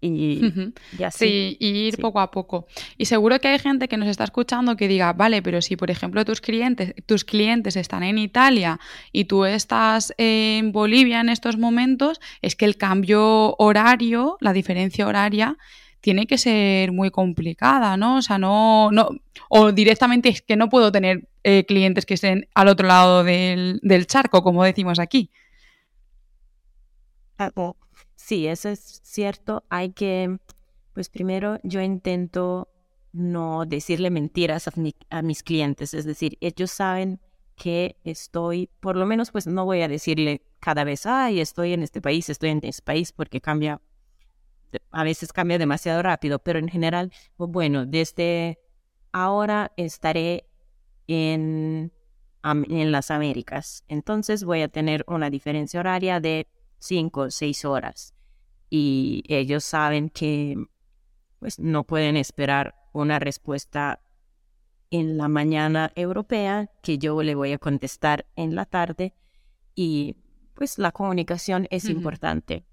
y, 0.00 0.72
Sí, 1.10 1.56
ir 1.60 1.96
poco 1.98 2.20
a 2.20 2.30
poco. 2.30 2.66
Y 2.98 3.06
seguro 3.06 3.38
que 3.38 3.48
hay 3.48 3.58
gente 3.58 3.88
que 3.88 3.96
nos 3.96 4.08
está 4.08 4.24
escuchando 4.24 4.76
que 4.76 4.88
diga, 4.88 5.12
vale, 5.12 5.40
pero 5.42 5.62
si 5.62 5.76
por 5.76 5.90
ejemplo 5.90 6.24
tus 6.24 6.40
clientes, 6.40 6.94
tus 7.06 7.24
clientes 7.24 7.76
están 7.76 8.02
en 8.02 8.18
Italia 8.18 8.78
y 9.12 9.24
tú 9.24 9.44
estás 9.44 10.12
en 10.18 10.72
Bolivia 10.72 11.20
en 11.20 11.28
estos 11.28 11.56
momentos, 11.56 12.20
es 12.42 12.54
que 12.54 12.66
el 12.66 12.76
cambio 12.76 13.54
horario, 13.58 14.36
la 14.40 14.52
diferencia 14.52 15.06
horaria, 15.06 15.56
tiene 16.04 16.26
que 16.26 16.36
ser 16.36 16.92
muy 16.92 17.10
complicada, 17.10 17.96
¿no? 17.96 18.18
O 18.18 18.22
sea, 18.22 18.36
no, 18.36 18.90
no 18.92 19.08
o 19.48 19.72
directamente 19.72 20.28
es 20.28 20.42
que 20.42 20.54
no 20.54 20.68
puedo 20.68 20.92
tener 20.92 21.26
eh, 21.44 21.64
clientes 21.64 22.04
que 22.04 22.12
estén 22.12 22.46
al 22.54 22.68
otro 22.68 22.86
lado 22.86 23.24
del, 23.24 23.80
del 23.82 24.06
charco, 24.06 24.42
como 24.42 24.62
decimos 24.64 24.98
aquí. 24.98 25.30
Sí, 28.16 28.46
eso 28.46 28.68
es 28.68 29.00
cierto. 29.02 29.64
Hay 29.70 29.92
que, 29.92 30.36
pues 30.92 31.08
primero 31.08 31.58
yo 31.62 31.80
intento 31.80 32.68
no 33.12 33.64
decirle 33.64 34.10
mentiras 34.10 34.68
a, 34.68 35.22
mis 35.22 35.42
clientes, 35.42 35.94
es 35.94 36.04
decir, 36.04 36.36
ellos 36.42 36.70
saben 36.70 37.18
que 37.56 37.96
estoy, 38.04 38.68
por 38.80 38.96
lo 38.96 39.06
menos 39.06 39.30
pues 39.30 39.46
no 39.46 39.64
voy 39.64 39.80
a 39.80 39.88
decirle 39.88 40.42
cada 40.60 40.84
vez, 40.84 41.06
ay, 41.06 41.40
estoy 41.40 41.72
en 41.72 41.82
este 41.82 42.02
país, 42.02 42.28
estoy 42.28 42.50
en 42.50 42.60
este 42.62 42.82
país, 42.82 43.12
porque 43.12 43.40
cambia, 43.40 43.80
a 44.90 45.04
veces 45.04 45.32
cambia 45.32 45.58
demasiado 45.58 46.02
rápido, 46.02 46.38
pero 46.38 46.58
en 46.58 46.68
general, 46.68 47.12
pues, 47.36 47.50
bueno, 47.50 47.86
desde 47.86 48.58
ahora 49.12 49.72
estaré 49.76 50.48
en, 51.06 51.92
en 52.42 52.92
las 52.92 53.10
Américas, 53.10 53.84
entonces 53.88 54.44
voy 54.44 54.62
a 54.62 54.68
tener 54.68 55.04
una 55.08 55.30
diferencia 55.30 55.80
horaria 55.80 56.20
de 56.20 56.48
cinco 56.78 57.22
o 57.22 57.30
seis 57.30 57.64
horas. 57.64 58.14
Y 58.70 59.22
ellos 59.28 59.64
saben 59.64 60.08
que 60.08 60.56
pues 61.38 61.58
no 61.58 61.84
pueden 61.84 62.16
esperar 62.16 62.74
una 62.92 63.18
respuesta 63.18 64.00
en 64.90 65.16
la 65.16 65.28
mañana 65.28 65.92
europea 65.94 66.70
que 66.82 66.98
yo 66.98 67.22
le 67.22 67.34
voy 67.34 67.52
a 67.52 67.58
contestar 67.58 68.26
en 68.36 68.54
la 68.54 68.64
tarde. 68.64 69.14
Y 69.74 70.16
pues 70.54 70.78
la 70.78 70.92
comunicación 70.92 71.66
es 71.70 71.86
importante. 71.86 72.64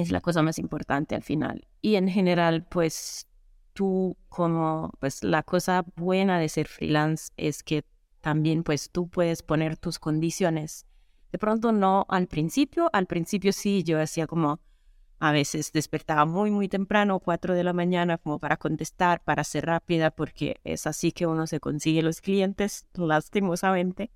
Es 0.00 0.10
la 0.10 0.20
cosa 0.20 0.42
más 0.42 0.58
importante 0.58 1.14
al 1.14 1.22
final. 1.22 1.66
Y 1.80 1.96
en 1.96 2.08
general, 2.08 2.66
pues 2.68 3.26
tú 3.72 4.16
como, 4.28 4.92
pues 5.00 5.22
la 5.22 5.42
cosa 5.42 5.84
buena 5.96 6.38
de 6.38 6.48
ser 6.48 6.68
freelance 6.68 7.32
es 7.36 7.62
que 7.62 7.84
también 8.20 8.62
pues 8.62 8.90
tú 8.90 9.08
puedes 9.08 9.42
poner 9.42 9.76
tus 9.76 9.98
condiciones. 9.98 10.86
De 11.32 11.38
pronto 11.38 11.72
no 11.72 12.06
al 12.08 12.26
principio, 12.26 12.90
al 12.92 13.06
principio 13.06 13.52
sí, 13.52 13.82
yo 13.82 14.00
hacía 14.00 14.26
como, 14.26 14.60
a 15.18 15.32
veces 15.32 15.72
despertaba 15.72 16.24
muy, 16.24 16.50
muy 16.50 16.68
temprano, 16.68 17.20
4 17.20 17.54
de 17.54 17.64
la 17.64 17.72
mañana, 17.72 18.18
como 18.18 18.38
para 18.38 18.56
contestar, 18.56 19.22
para 19.22 19.44
ser 19.44 19.66
rápida, 19.66 20.10
porque 20.10 20.60
es 20.64 20.86
así 20.86 21.12
que 21.12 21.26
uno 21.26 21.46
se 21.46 21.60
consigue 21.60 22.02
los 22.02 22.20
clientes, 22.20 22.86
lastimosamente. 22.94 24.10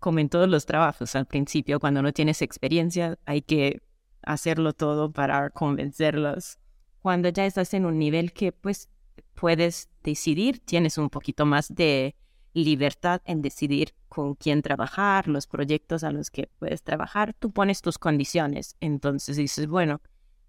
Como 0.00 0.18
en 0.18 0.28
todos 0.28 0.48
los 0.48 0.66
trabajos, 0.66 1.14
al 1.14 1.26
principio, 1.26 1.78
cuando 1.78 2.02
no 2.02 2.12
tienes 2.12 2.42
experiencia, 2.42 3.16
hay 3.24 3.42
que 3.42 3.80
hacerlo 4.24 4.72
todo 4.72 5.12
para 5.12 5.50
convencerlos. 5.50 6.58
Cuando 7.00 7.28
ya 7.28 7.46
estás 7.46 7.74
en 7.74 7.86
un 7.86 7.98
nivel 7.98 8.32
que 8.32 8.52
pues 8.52 8.88
puedes 9.34 9.88
decidir, 10.02 10.60
tienes 10.60 10.98
un 10.98 11.10
poquito 11.10 11.46
más 11.46 11.74
de 11.74 12.14
libertad 12.54 13.22
en 13.24 13.42
decidir 13.42 13.94
con 14.08 14.34
quién 14.34 14.62
trabajar, 14.62 15.26
los 15.26 15.46
proyectos 15.46 16.04
a 16.04 16.12
los 16.12 16.30
que 16.30 16.48
puedes 16.58 16.82
trabajar, 16.82 17.34
tú 17.34 17.50
pones 17.50 17.80
tus 17.82 17.98
condiciones. 17.98 18.76
Entonces 18.80 19.36
dices, 19.36 19.66
bueno, 19.66 20.00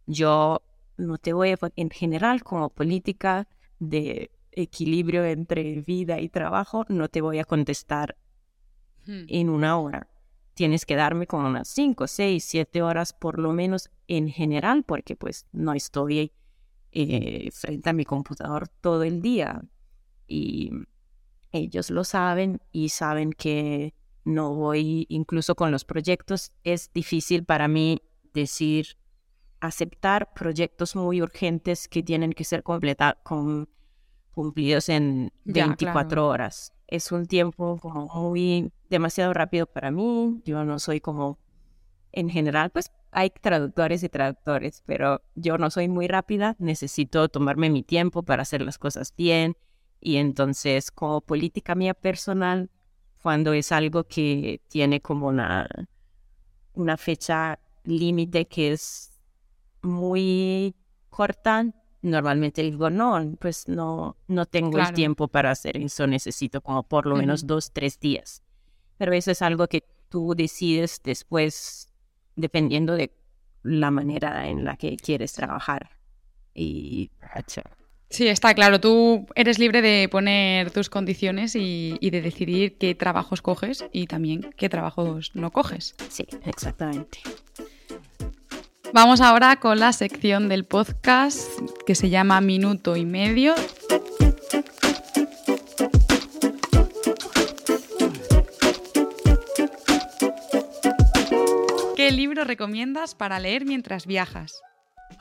yo 0.05 0.61
no 0.97 1.17
te 1.17 1.33
voy 1.33 1.51
a, 1.51 1.57
en 1.75 1.89
general 1.89 2.43
como 2.43 2.69
política 2.69 3.47
de 3.79 4.31
equilibrio 4.51 5.23
entre 5.25 5.81
vida 5.81 6.19
y 6.19 6.29
trabajo, 6.29 6.85
no 6.89 7.07
te 7.07 7.21
voy 7.21 7.39
a 7.39 7.45
contestar 7.45 8.17
Hmm. 9.05 9.25
en 9.27 9.49
una 9.49 9.77
hora. 9.77 10.07
Tienes 10.53 10.85
que 10.85 10.95
darme 10.95 11.25
como 11.27 11.47
unas 11.47 11.67
5, 11.69 12.07
6, 12.07 12.43
7 12.43 12.81
horas 12.81 13.13
por 13.13 13.39
lo 13.39 13.53
menos 13.53 13.89
en 14.07 14.29
general, 14.29 14.83
porque 14.83 15.15
pues 15.15 15.47
no 15.51 15.73
estoy 15.73 16.31
eh, 16.91 17.49
frente 17.51 17.89
a 17.89 17.93
mi 17.93 18.05
computador 18.05 18.67
todo 18.67 19.03
el 19.03 19.21
día. 19.21 19.63
Y 20.27 20.71
ellos 21.51 21.89
lo 21.89 22.03
saben 22.03 22.61
y 22.71 22.89
saben 22.89 23.33
que 23.33 23.93
no 24.25 24.53
voy, 24.53 25.05
incluso 25.09 25.55
con 25.55 25.71
los 25.71 25.85
proyectos, 25.85 26.51
es 26.63 26.91
difícil 26.93 27.45
para 27.45 27.67
mí 27.67 27.99
decir, 28.33 28.97
aceptar 29.59 30.33
proyectos 30.33 30.95
muy 30.95 31.21
urgentes 31.21 31.87
que 31.87 32.03
tienen 32.03 32.33
que 32.33 32.43
ser 32.43 32.63
completa, 32.63 33.17
con, 33.23 33.69
cumplidos 34.31 34.89
en 34.89 35.31
Ya, 35.45 35.67
24 35.67 36.09
claro. 36.09 36.27
horas. 36.27 36.73
Es 36.87 37.11
un 37.11 37.25
tiempo 37.25 37.77
como 37.81 38.07
muy 38.07 38.71
demasiado 38.93 39.33
rápido 39.33 39.65
para 39.65 39.91
mí. 39.91 40.41
Yo 40.45 40.63
no 40.63 40.79
soy 40.79 41.01
como, 41.01 41.39
en 42.11 42.29
general, 42.29 42.69
pues 42.69 42.91
hay 43.11 43.29
traductores 43.29 44.03
y 44.03 44.09
traductores, 44.09 44.83
pero 44.85 45.21
yo 45.35 45.57
no 45.57 45.69
soy 45.69 45.87
muy 45.89 46.07
rápida. 46.07 46.55
Necesito 46.59 47.27
tomarme 47.29 47.69
mi 47.69 47.83
tiempo 47.83 48.23
para 48.23 48.43
hacer 48.43 48.61
las 48.61 48.77
cosas 48.77 49.13
bien. 49.17 49.55
Y 49.99 50.17
entonces, 50.17 50.91
como 50.91 51.21
política 51.21 51.75
mía 51.75 51.93
personal, 51.93 52.69
cuando 53.21 53.53
es 53.53 53.71
algo 53.71 54.03
que 54.05 54.61
tiene 54.67 55.01
como 55.01 55.27
una, 55.27 55.67
una 56.73 56.97
fecha 56.97 57.59
límite 57.83 58.45
que 58.45 58.73
es 58.73 59.11
muy 59.81 60.75
corta, 61.09 61.65
normalmente 62.01 62.61
digo, 62.61 62.89
no, 62.89 63.35
pues 63.39 63.67
no, 63.67 64.17
no 64.27 64.45
tengo 64.45 64.71
Claro. 64.71 64.89
el 64.89 64.95
tiempo 64.95 65.27
para 65.29 65.51
hacer 65.51 65.77
eso, 65.77 66.05
necesito 66.05 66.61
como 66.61 66.83
por 66.83 67.05
lo 67.05 67.15
menos 67.15 67.47
dos, 67.47 67.71
tres 67.71 67.99
días. 67.99 68.43
Pero 68.97 69.13
eso 69.13 69.31
es 69.31 69.41
algo 69.41 69.67
que 69.67 69.83
tú 70.09 70.33
decides 70.35 71.01
después, 71.03 71.87
dependiendo 72.35 72.95
de 72.95 73.11
la 73.63 73.91
manera 73.91 74.47
en 74.47 74.65
la 74.65 74.77
que 74.77 74.97
quieres 74.97 75.33
trabajar. 75.33 75.89
Y 76.53 77.09
Sí, 78.09 78.27
está 78.27 78.53
claro. 78.53 78.79
Tú 78.79 79.25
eres 79.33 79.57
libre 79.57 79.81
de 79.81 80.07
poner 80.07 80.69
tus 80.69 80.87
condiciones 80.89 81.55
y, 81.55 81.97
y 81.99 82.11
de 82.11 82.21
decidir 82.21 82.77
qué 82.77 82.93
trabajos 82.93 83.41
coges 83.41 83.85
y 83.91 84.05
también 84.05 84.53
qué 84.55 84.69
trabajos 84.69 85.31
no 85.33 85.49
coges. 85.49 85.95
sí, 86.09 86.27
exactamente. 86.45 87.19
Vamos 88.93 89.21
ahora 89.21 89.55
con 89.55 89.79
la 89.79 89.91
sección 89.91 90.49
del 90.49 90.65
podcast 90.65 91.49
que 91.87 91.95
se 91.95 92.11
llama 92.11 92.39
Minuto 92.41 92.95
y 92.95 93.05
Medio. 93.05 93.55
¿Qué 102.03 102.11
libro 102.11 102.43
recomiendas 102.43 103.15
para 103.15 103.39
leer 103.39 103.65
mientras 103.65 104.05
viajas? 104.05 104.61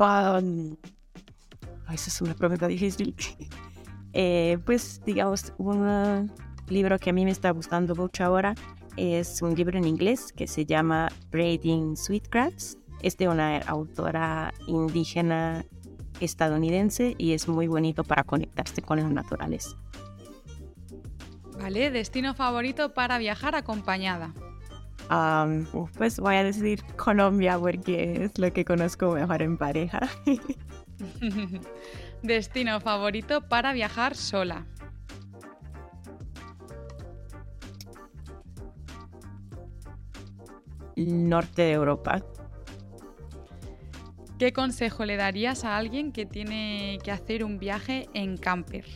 Um, 0.00 0.74
esa 1.92 2.10
es 2.10 2.20
una 2.20 2.34
pregunta 2.34 2.66
difícil. 2.66 3.14
Eh, 4.14 4.58
pues, 4.66 5.00
digamos, 5.06 5.54
un 5.56 6.30
libro 6.68 6.98
que 6.98 7.08
a 7.08 7.12
mí 7.14 7.24
me 7.24 7.30
está 7.30 7.50
gustando 7.50 7.94
mucho 7.94 8.22
ahora 8.22 8.54
es 8.98 9.40
un 9.40 9.54
libro 9.54 9.78
en 9.78 9.86
inglés 9.86 10.34
que 10.36 10.46
se 10.46 10.66
llama 10.66 11.08
Braiding 11.30 11.96
Sweetgrass. 11.96 12.76
Es 13.00 13.16
de 13.16 13.28
una 13.28 13.56
autora 13.60 14.52
indígena 14.66 15.64
estadounidense 16.20 17.14
y 17.16 17.32
es 17.32 17.48
muy 17.48 17.68
bonito 17.68 18.04
para 18.04 18.22
conectarse 18.22 18.82
con 18.82 19.00
la 19.00 19.08
naturaleza. 19.08 19.70
Vale, 21.58 21.90
destino 21.90 22.34
favorito 22.34 22.92
para 22.92 23.16
viajar 23.16 23.54
acompañada. 23.54 24.34
Um, 25.12 25.66
pues 25.98 26.18
voy 26.18 26.36
a 26.36 26.44
decir 26.44 26.82
Colombia 26.96 27.58
porque 27.58 28.24
es 28.24 28.38
lo 28.38 28.50
que 28.50 28.64
conozco 28.64 29.12
mejor 29.12 29.42
en 29.42 29.58
pareja. 29.58 30.00
destino 32.22 32.80
favorito 32.80 33.46
para 33.46 33.74
viajar 33.74 34.16
sola. 34.16 34.64
Norte 40.96 41.62
de 41.62 41.72
Europa. 41.72 42.22
¿Qué 44.38 44.54
consejo 44.54 45.04
le 45.04 45.16
darías 45.16 45.64
a 45.64 45.76
alguien 45.76 46.10
que 46.10 46.24
tiene 46.24 46.98
que 47.04 47.10
hacer 47.10 47.44
un 47.44 47.58
viaje 47.58 48.08
en 48.14 48.38
camper? 48.38 48.86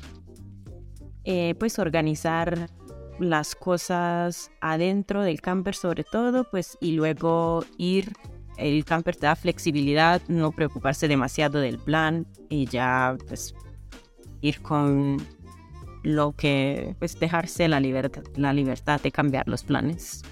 eh, 1.26 1.56
pues 1.58 1.78
organizar 1.80 2.70
las 3.18 3.54
cosas 3.54 4.50
adentro 4.60 5.22
del 5.22 5.40
camper 5.40 5.74
sobre 5.74 6.04
todo, 6.04 6.48
pues 6.50 6.76
y 6.80 6.92
luego 6.92 7.64
ir, 7.78 8.12
el 8.56 8.84
camper 8.84 9.16
te 9.16 9.26
da 9.26 9.36
flexibilidad, 9.36 10.22
no 10.28 10.52
preocuparse 10.52 11.08
demasiado 11.08 11.60
del 11.60 11.78
plan 11.78 12.26
y 12.48 12.66
ya 12.66 13.16
pues 13.28 13.54
ir 14.40 14.60
con 14.62 15.18
lo 16.02 16.32
que, 16.32 16.94
pues 16.98 17.18
dejarse 17.18 17.68
la 17.68 17.80
libertad, 17.80 18.22
la 18.36 18.52
libertad 18.52 19.00
de 19.00 19.10
cambiar 19.10 19.48
los 19.48 19.64
planes. 19.64 20.22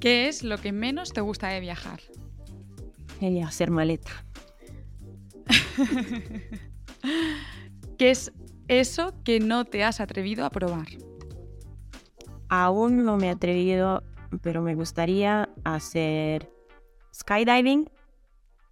¿Qué 0.00 0.28
es 0.28 0.42
lo 0.42 0.58
que 0.58 0.72
menos 0.72 1.12
te 1.12 1.20
gusta 1.20 1.48
de 1.48 1.60
viajar? 1.60 2.00
Y 3.20 3.40
hacer 3.40 3.70
maleta. 3.70 4.10
¿Qué 7.98 8.10
es 8.10 8.32
eso 8.68 9.14
que 9.24 9.40
no 9.40 9.64
te 9.64 9.84
has 9.84 10.00
atrevido 10.00 10.44
a 10.44 10.50
probar? 10.50 10.86
Aún 12.48 13.04
no 13.04 13.16
me 13.16 13.26
he 13.26 13.30
atrevido, 13.30 14.02
pero 14.42 14.62
me 14.62 14.74
gustaría 14.74 15.48
hacer 15.64 16.50
skydiving 17.12 17.90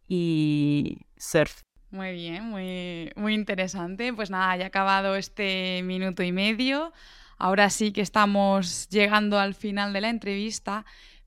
y 0.09 0.99
surf. 1.17 1.63
Muy 1.91 2.13
bien, 2.13 2.45
muy, 2.45 3.13
muy 3.17 3.35
interesante. 3.35 4.13
Pues 4.13 4.31
nada, 4.31 4.57
ya 4.57 4.67
acabado 4.67 5.17
este 5.17 5.81
minuto 5.85 6.23
y 6.23 6.33
medio. 6.33 6.93
Ahora 7.39 7.71
sí 7.71 7.93
que 7.93 8.01
estamos 8.01 8.89
llegando 8.89 9.39
al 9.39 9.55
final 9.55 9.93
de 9.93 10.01
la 10.01 10.09
entrevista, 10.09 10.85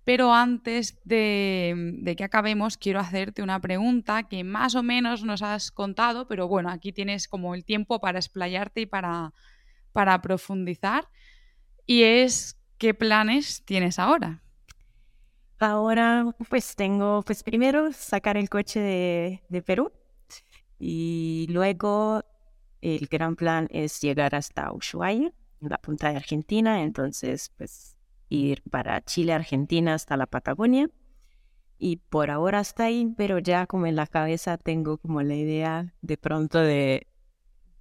pero 0.08 0.34
antes 0.34 0.98
de, 1.04 1.74
de, 2.00 2.16
que 2.16 2.24
acabemos 2.24 2.78
quiero 2.78 3.02
hacerte 3.02 3.44
una 3.44 3.60
pregunta 3.60 4.24
que 4.24 4.46
más 4.46 4.74
o 4.76 4.82
menos 4.82 5.26
nos 5.26 5.42
has 5.42 5.70
contado, 5.70 6.30
pero 6.30 6.48
bueno, 6.48 6.70
aquí 6.70 6.94
tienes 6.94 7.28
como 7.28 7.54
el 7.54 7.66
tiempo 7.66 8.00
para 8.00 8.18
explayarte 8.18 8.80
y 8.80 8.86
para, 8.86 9.34
para 9.92 10.22
profundizar. 10.22 11.10
Y 11.86 12.04
es, 12.04 12.58
¿qué 12.78 12.94
planes 12.94 13.66
tienes 13.66 14.00
ahora? 14.00 14.42
Ahora, 15.60 16.34
pues 16.48 16.78
tengo, 16.78 17.22
pues 17.24 17.44
primero 17.44 17.92
sacar 17.92 18.38
el 18.38 18.48
coche 18.48 18.80
de, 18.80 19.44
de 19.50 19.62
Perú 19.62 19.92
y 20.80 21.48
luego 21.50 22.24
el 22.80 23.08
gran 23.08 23.36
plan 23.36 23.68
es 23.72 24.00
llegar 24.00 24.36
hasta 24.36 24.72
Ushuaia, 24.72 25.34
la 25.60 25.80
punta 25.80 26.12
de 26.12 26.16
Argentina, 26.16 26.82
entonces 26.82 27.52
pues 27.58 27.97
ir 28.30 28.64
para 28.70 29.02
Chile, 29.02 29.34
Argentina 29.34 29.94
hasta 29.94 30.18
la 30.18 30.26
Patagonia 30.26 30.90
y 31.80 31.98
por 31.98 32.32
ahora 32.32 32.60
hasta 32.60 32.86
ahí, 32.86 33.14
pero 33.18 33.40
ya 33.40 33.68
como 33.68 33.86
en 33.86 33.96
la 33.96 34.08
cabeza 34.08 34.58
tengo 34.58 34.98
como 34.98 35.22
la 35.22 35.36
idea 35.36 35.94
de 36.02 36.18
pronto 36.18 36.60
de, 36.60 37.08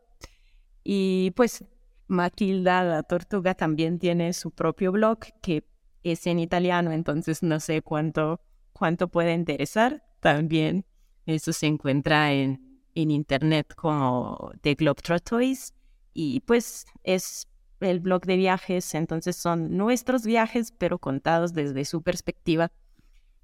Y 0.84 1.32
pues 1.32 1.64
Matilda, 2.09 2.82
la 2.82 3.03
tortuga, 3.03 3.55
también 3.55 3.98
tiene 3.98 4.32
su 4.32 4.50
propio 4.50 4.92
blog 4.92 5.18
que 5.40 5.64
es 6.03 6.26
en 6.26 6.40
italiano, 6.40 6.90
entonces 6.90 7.42
no 7.42 7.61
sé 7.61 7.82
cuánto, 7.82 8.40
cuánto 8.72 9.09
puede 9.09 9.34
interesar. 9.34 10.03
También 10.20 10.84
eso 11.26 11.53
se 11.53 11.66
encuentra 11.66 12.32
en, 12.32 12.80
en 12.94 13.11
internet 13.11 13.74
como 13.74 14.53
The 14.62 14.74
Globetrotters 14.74 15.74
y 16.14 16.40
pues 16.40 16.86
es 17.02 17.48
el 17.80 18.00
blog 18.00 18.24
de 18.26 18.36
viajes, 18.36 18.94
entonces 18.94 19.36
son 19.36 19.76
nuestros 19.76 20.24
viajes, 20.24 20.72
pero 20.72 20.98
contados 20.98 21.52
desde 21.52 21.84
su 21.84 22.02
perspectiva, 22.02 22.70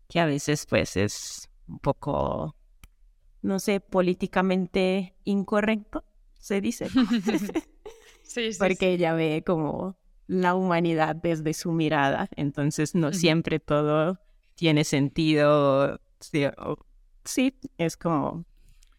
que 0.09 0.21
a 0.21 0.27
veces 0.27 0.67
pues 0.67 0.97
es 0.97 1.51
un 1.67 1.79
poco, 1.81 2.55
no 3.43 3.59
sé, 3.59 3.81
políticamente 3.81 5.15
incorrecto, 5.25 6.05
se 6.39 6.61
dice. 6.61 6.89
sí, 8.23 8.53
sí, 8.53 8.59
Porque 8.59 8.93
ella 8.93 9.15
ve 9.15 9.43
como 9.45 9.97
la 10.27 10.55
humanidad 10.55 11.17
desde 11.17 11.55
su 11.55 11.73
mirada, 11.73 12.29
entonces 12.37 12.95
no 12.95 13.13
siempre 13.13 13.59
todo 13.61 14.21
tiene 14.55 14.85
sentido. 14.85 16.01
sí, 17.25 17.59
es 17.79 17.97
como 17.97 18.45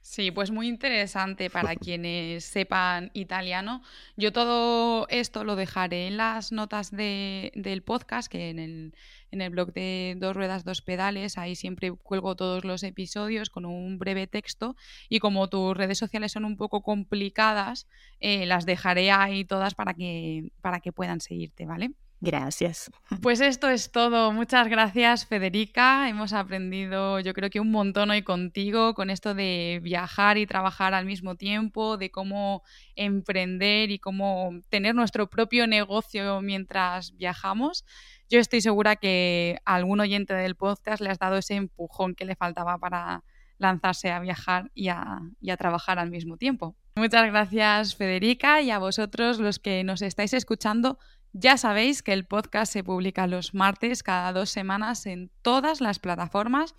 Sí, 0.09 0.31
pues 0.31 0.49
muy 0.49 0.67
interesante 0.67 1.51
para 1.51 1.75
quienes 1.75 2.43
sepan 2.43 3.11
italiano. 3.13 3.83
Yo 4.17 4.33
todo 4.33 5.07
esto 5.09 5.43
lo 5.43 5.55
dejaré 5.55 6.07
en 6.07 6.17
las 6.17 6.51
notas 6.51 6.89
del 6.89 7.83
podcast, 7.85 8.27
que 8.27 8.49
en 8.49 8.57
el, 8.57 8.95
en 9.29 9.41
el 9.41 9.51
blog 9.51 9.71
de 9.71 10.15
Dos 10.17 10.35
Ruedas, 10.35 10.63
Dos 10.65 10.81
Pedales, 10.81 11.37
ahí 11.37 11.55
siempre 11.55 11.91
cuelgo 11.91 12.35
todos 12.35 12.65
los 12.65 12.81
episodios 12.81 13.51
con 13.51 13.65
un 13.65 13.99
breve 13.99 14.25
texto 14.25 14.75
y 15.09 15.19
como 15.19 15.47
tus 15.47 15.77
redes 15.77 15.99
sociales 15.99 16.31
son 16.31 16.43
un 16.43 16.57
poco 16.57 16.81
complicadas, 16.81 17.87
eh, 18.19 18.47
las 18.47 18.65
dejaré 18.65 19.11
ahí 19.11 19.45
todas 19.45 19.75
para 19.75 19.93
que, 19.93 20.51
para 20.61 20.79
que 20.79 20.91
puedan 20.91 21.21
seguirte, 21.21 21.67
¿vale? 21.67 21.91
Gracias. 22.21 22.91
Pues 23.21 23.39
esto 23.39 23.69
es 23.69 23.91
todo. 23.91 24.33
Muchas 24.33 24.67
gracias, 24.67 25.25
Federica. 25.25 26.09
Hemos 26.09 26.33
aprendido, 26.33 27.21
yo 27.21 27.33
creo 27.33 27.49
que 27.49 27.61
un 27.61 27.71
montón 27.71 28.09
hoy 28.09 28.23
contigo 28.23 28.93
con 28.93 29.09
esto 29.09 29.33
de 29.33 29.79
viajar 29.81 30.37
y 30.37 30.45
trabajar 30.45 30.93
al 30.93 31.05
mismo 31.05 31.35
tiempo, 31.35 31.95
de 31.97 32.11
cómo 32.11 32.61
emprender 32.95 33.89
y 33.91 33.99
cómo 33.99 34.51
tener 34.67 34.95
nuestro 34.95 35.29
propio 35.29 35.65
negocio 35.65 36.41
mientras 36.41 37.15
viajamos. 37.15 37.85
Yo 38.29 38.39
estoy 38.39 38.59
segura 38.59 38.97
que 38.97 39.59
a 39.63 39.75
algún 39.75 40.01
oyente 40.01 40.33
del 40.33 40.55
podcast 40.55 41.01
le 41.01 41.09
has 41.09 41.19
dado 41.19 41.37
ese 41.37 41.55
empujón 41.55 42.15
que 42.15 42.25
le 42.25 42.35
faltaba 42.35 42.77
para 42.77 43.23
lanzarse 43.59 44.11
a 44.11 44.19
viajar 44.19 44.71
y 44.73 44.89
a, 44.89 45.21
y 45.39 45.51
a 45.51 45.57
trabajar 45.57 45.99
al 45.99 46.09
mismo 46.09 46.35
tiempo. 46.35 46.75
Muchas 46.95 47.25
gracias, 47.27 47.95
Federica, 47.95 48.61
y 48.61 48.71
a 48.71 48.77
vosotros 48.77 49.39
los 49.39 49.59
que 49.59 49.85
nos 49.85 50.01
estáis 50.01 50.33
escuchando 50.33 50.99
ya 51.33 51.57
sabéis 51.57 52.01
que 52.01 52.13
el 52.13 52.25
podcast 52.25 52.73
se 52.73 52.83
publica 52.83 53.27
los 53.27 53.53
martes 53.53 54.03
cada 54.03 54.33
dos 54.33 54.49
semanas 54.49 55.05
en 55.05 55.29
todas 55.41 55.81
las 55.81 55.99
plataformas. 55.99 56.75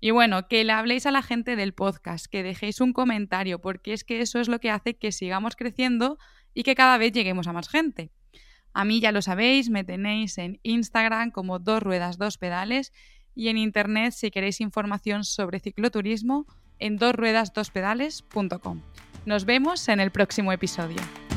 Y 0.00 0.12
bueno, 0.12 0.46
que 0.46 0.62
le 0.62 0.72
habléis 0.72 1.06
a 1.06 1.10
la 1.10 1.22
gente 1.22 1.56
del 1.56 1.74
podcast, 1.74 2.26
que 2.26 2.44
dejéis 2.44 2.80
un 2.80 2.92
comentario, 2.92 3.60
porque 3.60 3.92
es 3.92 4.04
que 4.04 4.20
eso 4.20 4.38
es 4.38 4.48
lo 4.48 4.60
que 4.60 4.70
hace 4.70 4.96
que 4.96 5.10
sigamos 5.10 5.56
creciendo 5.56 6.18
y 6.54 6.62
que 6.62 6.76
cada 6.76 6.98
vez 6.98 7.12
lleguemos 7.12 7.48
a 7.48 7.52
más 7.52 7.68
gente. 7.68 8.12
A 8.72 8.84
mí 8.84 9.00
ya 9.00 9.10
lo 9.10 9.22
sabéis, 9.22 9.70
me 9.70 9.82
tenéis 9.82 10.38
en 10.38 10.60
Instagram 10.62 11.32
como 11.32 11.58
dos 11.58 11.82
ruedas, 11.82 12.16
dos 12.16 12.38
pedales 12.38 12.92
y 13.34 13.48
en 13.48 13.58
internet 13.58 14.12
si 14.12 14.30
queréis 14.30 14.60
información 14.60 15.24
sobre 15.24 15.58
cicloturismo 15.58 16.46
en 16.78 16.96
dosruedasdospedales.com. 16.96 18.82
Nos 19.26 19.44
vemos 19.44 19.88
en 19.88 19.98
el 20.00 20.12
próximo 20.12 20.52
episodio. 20.52 21.27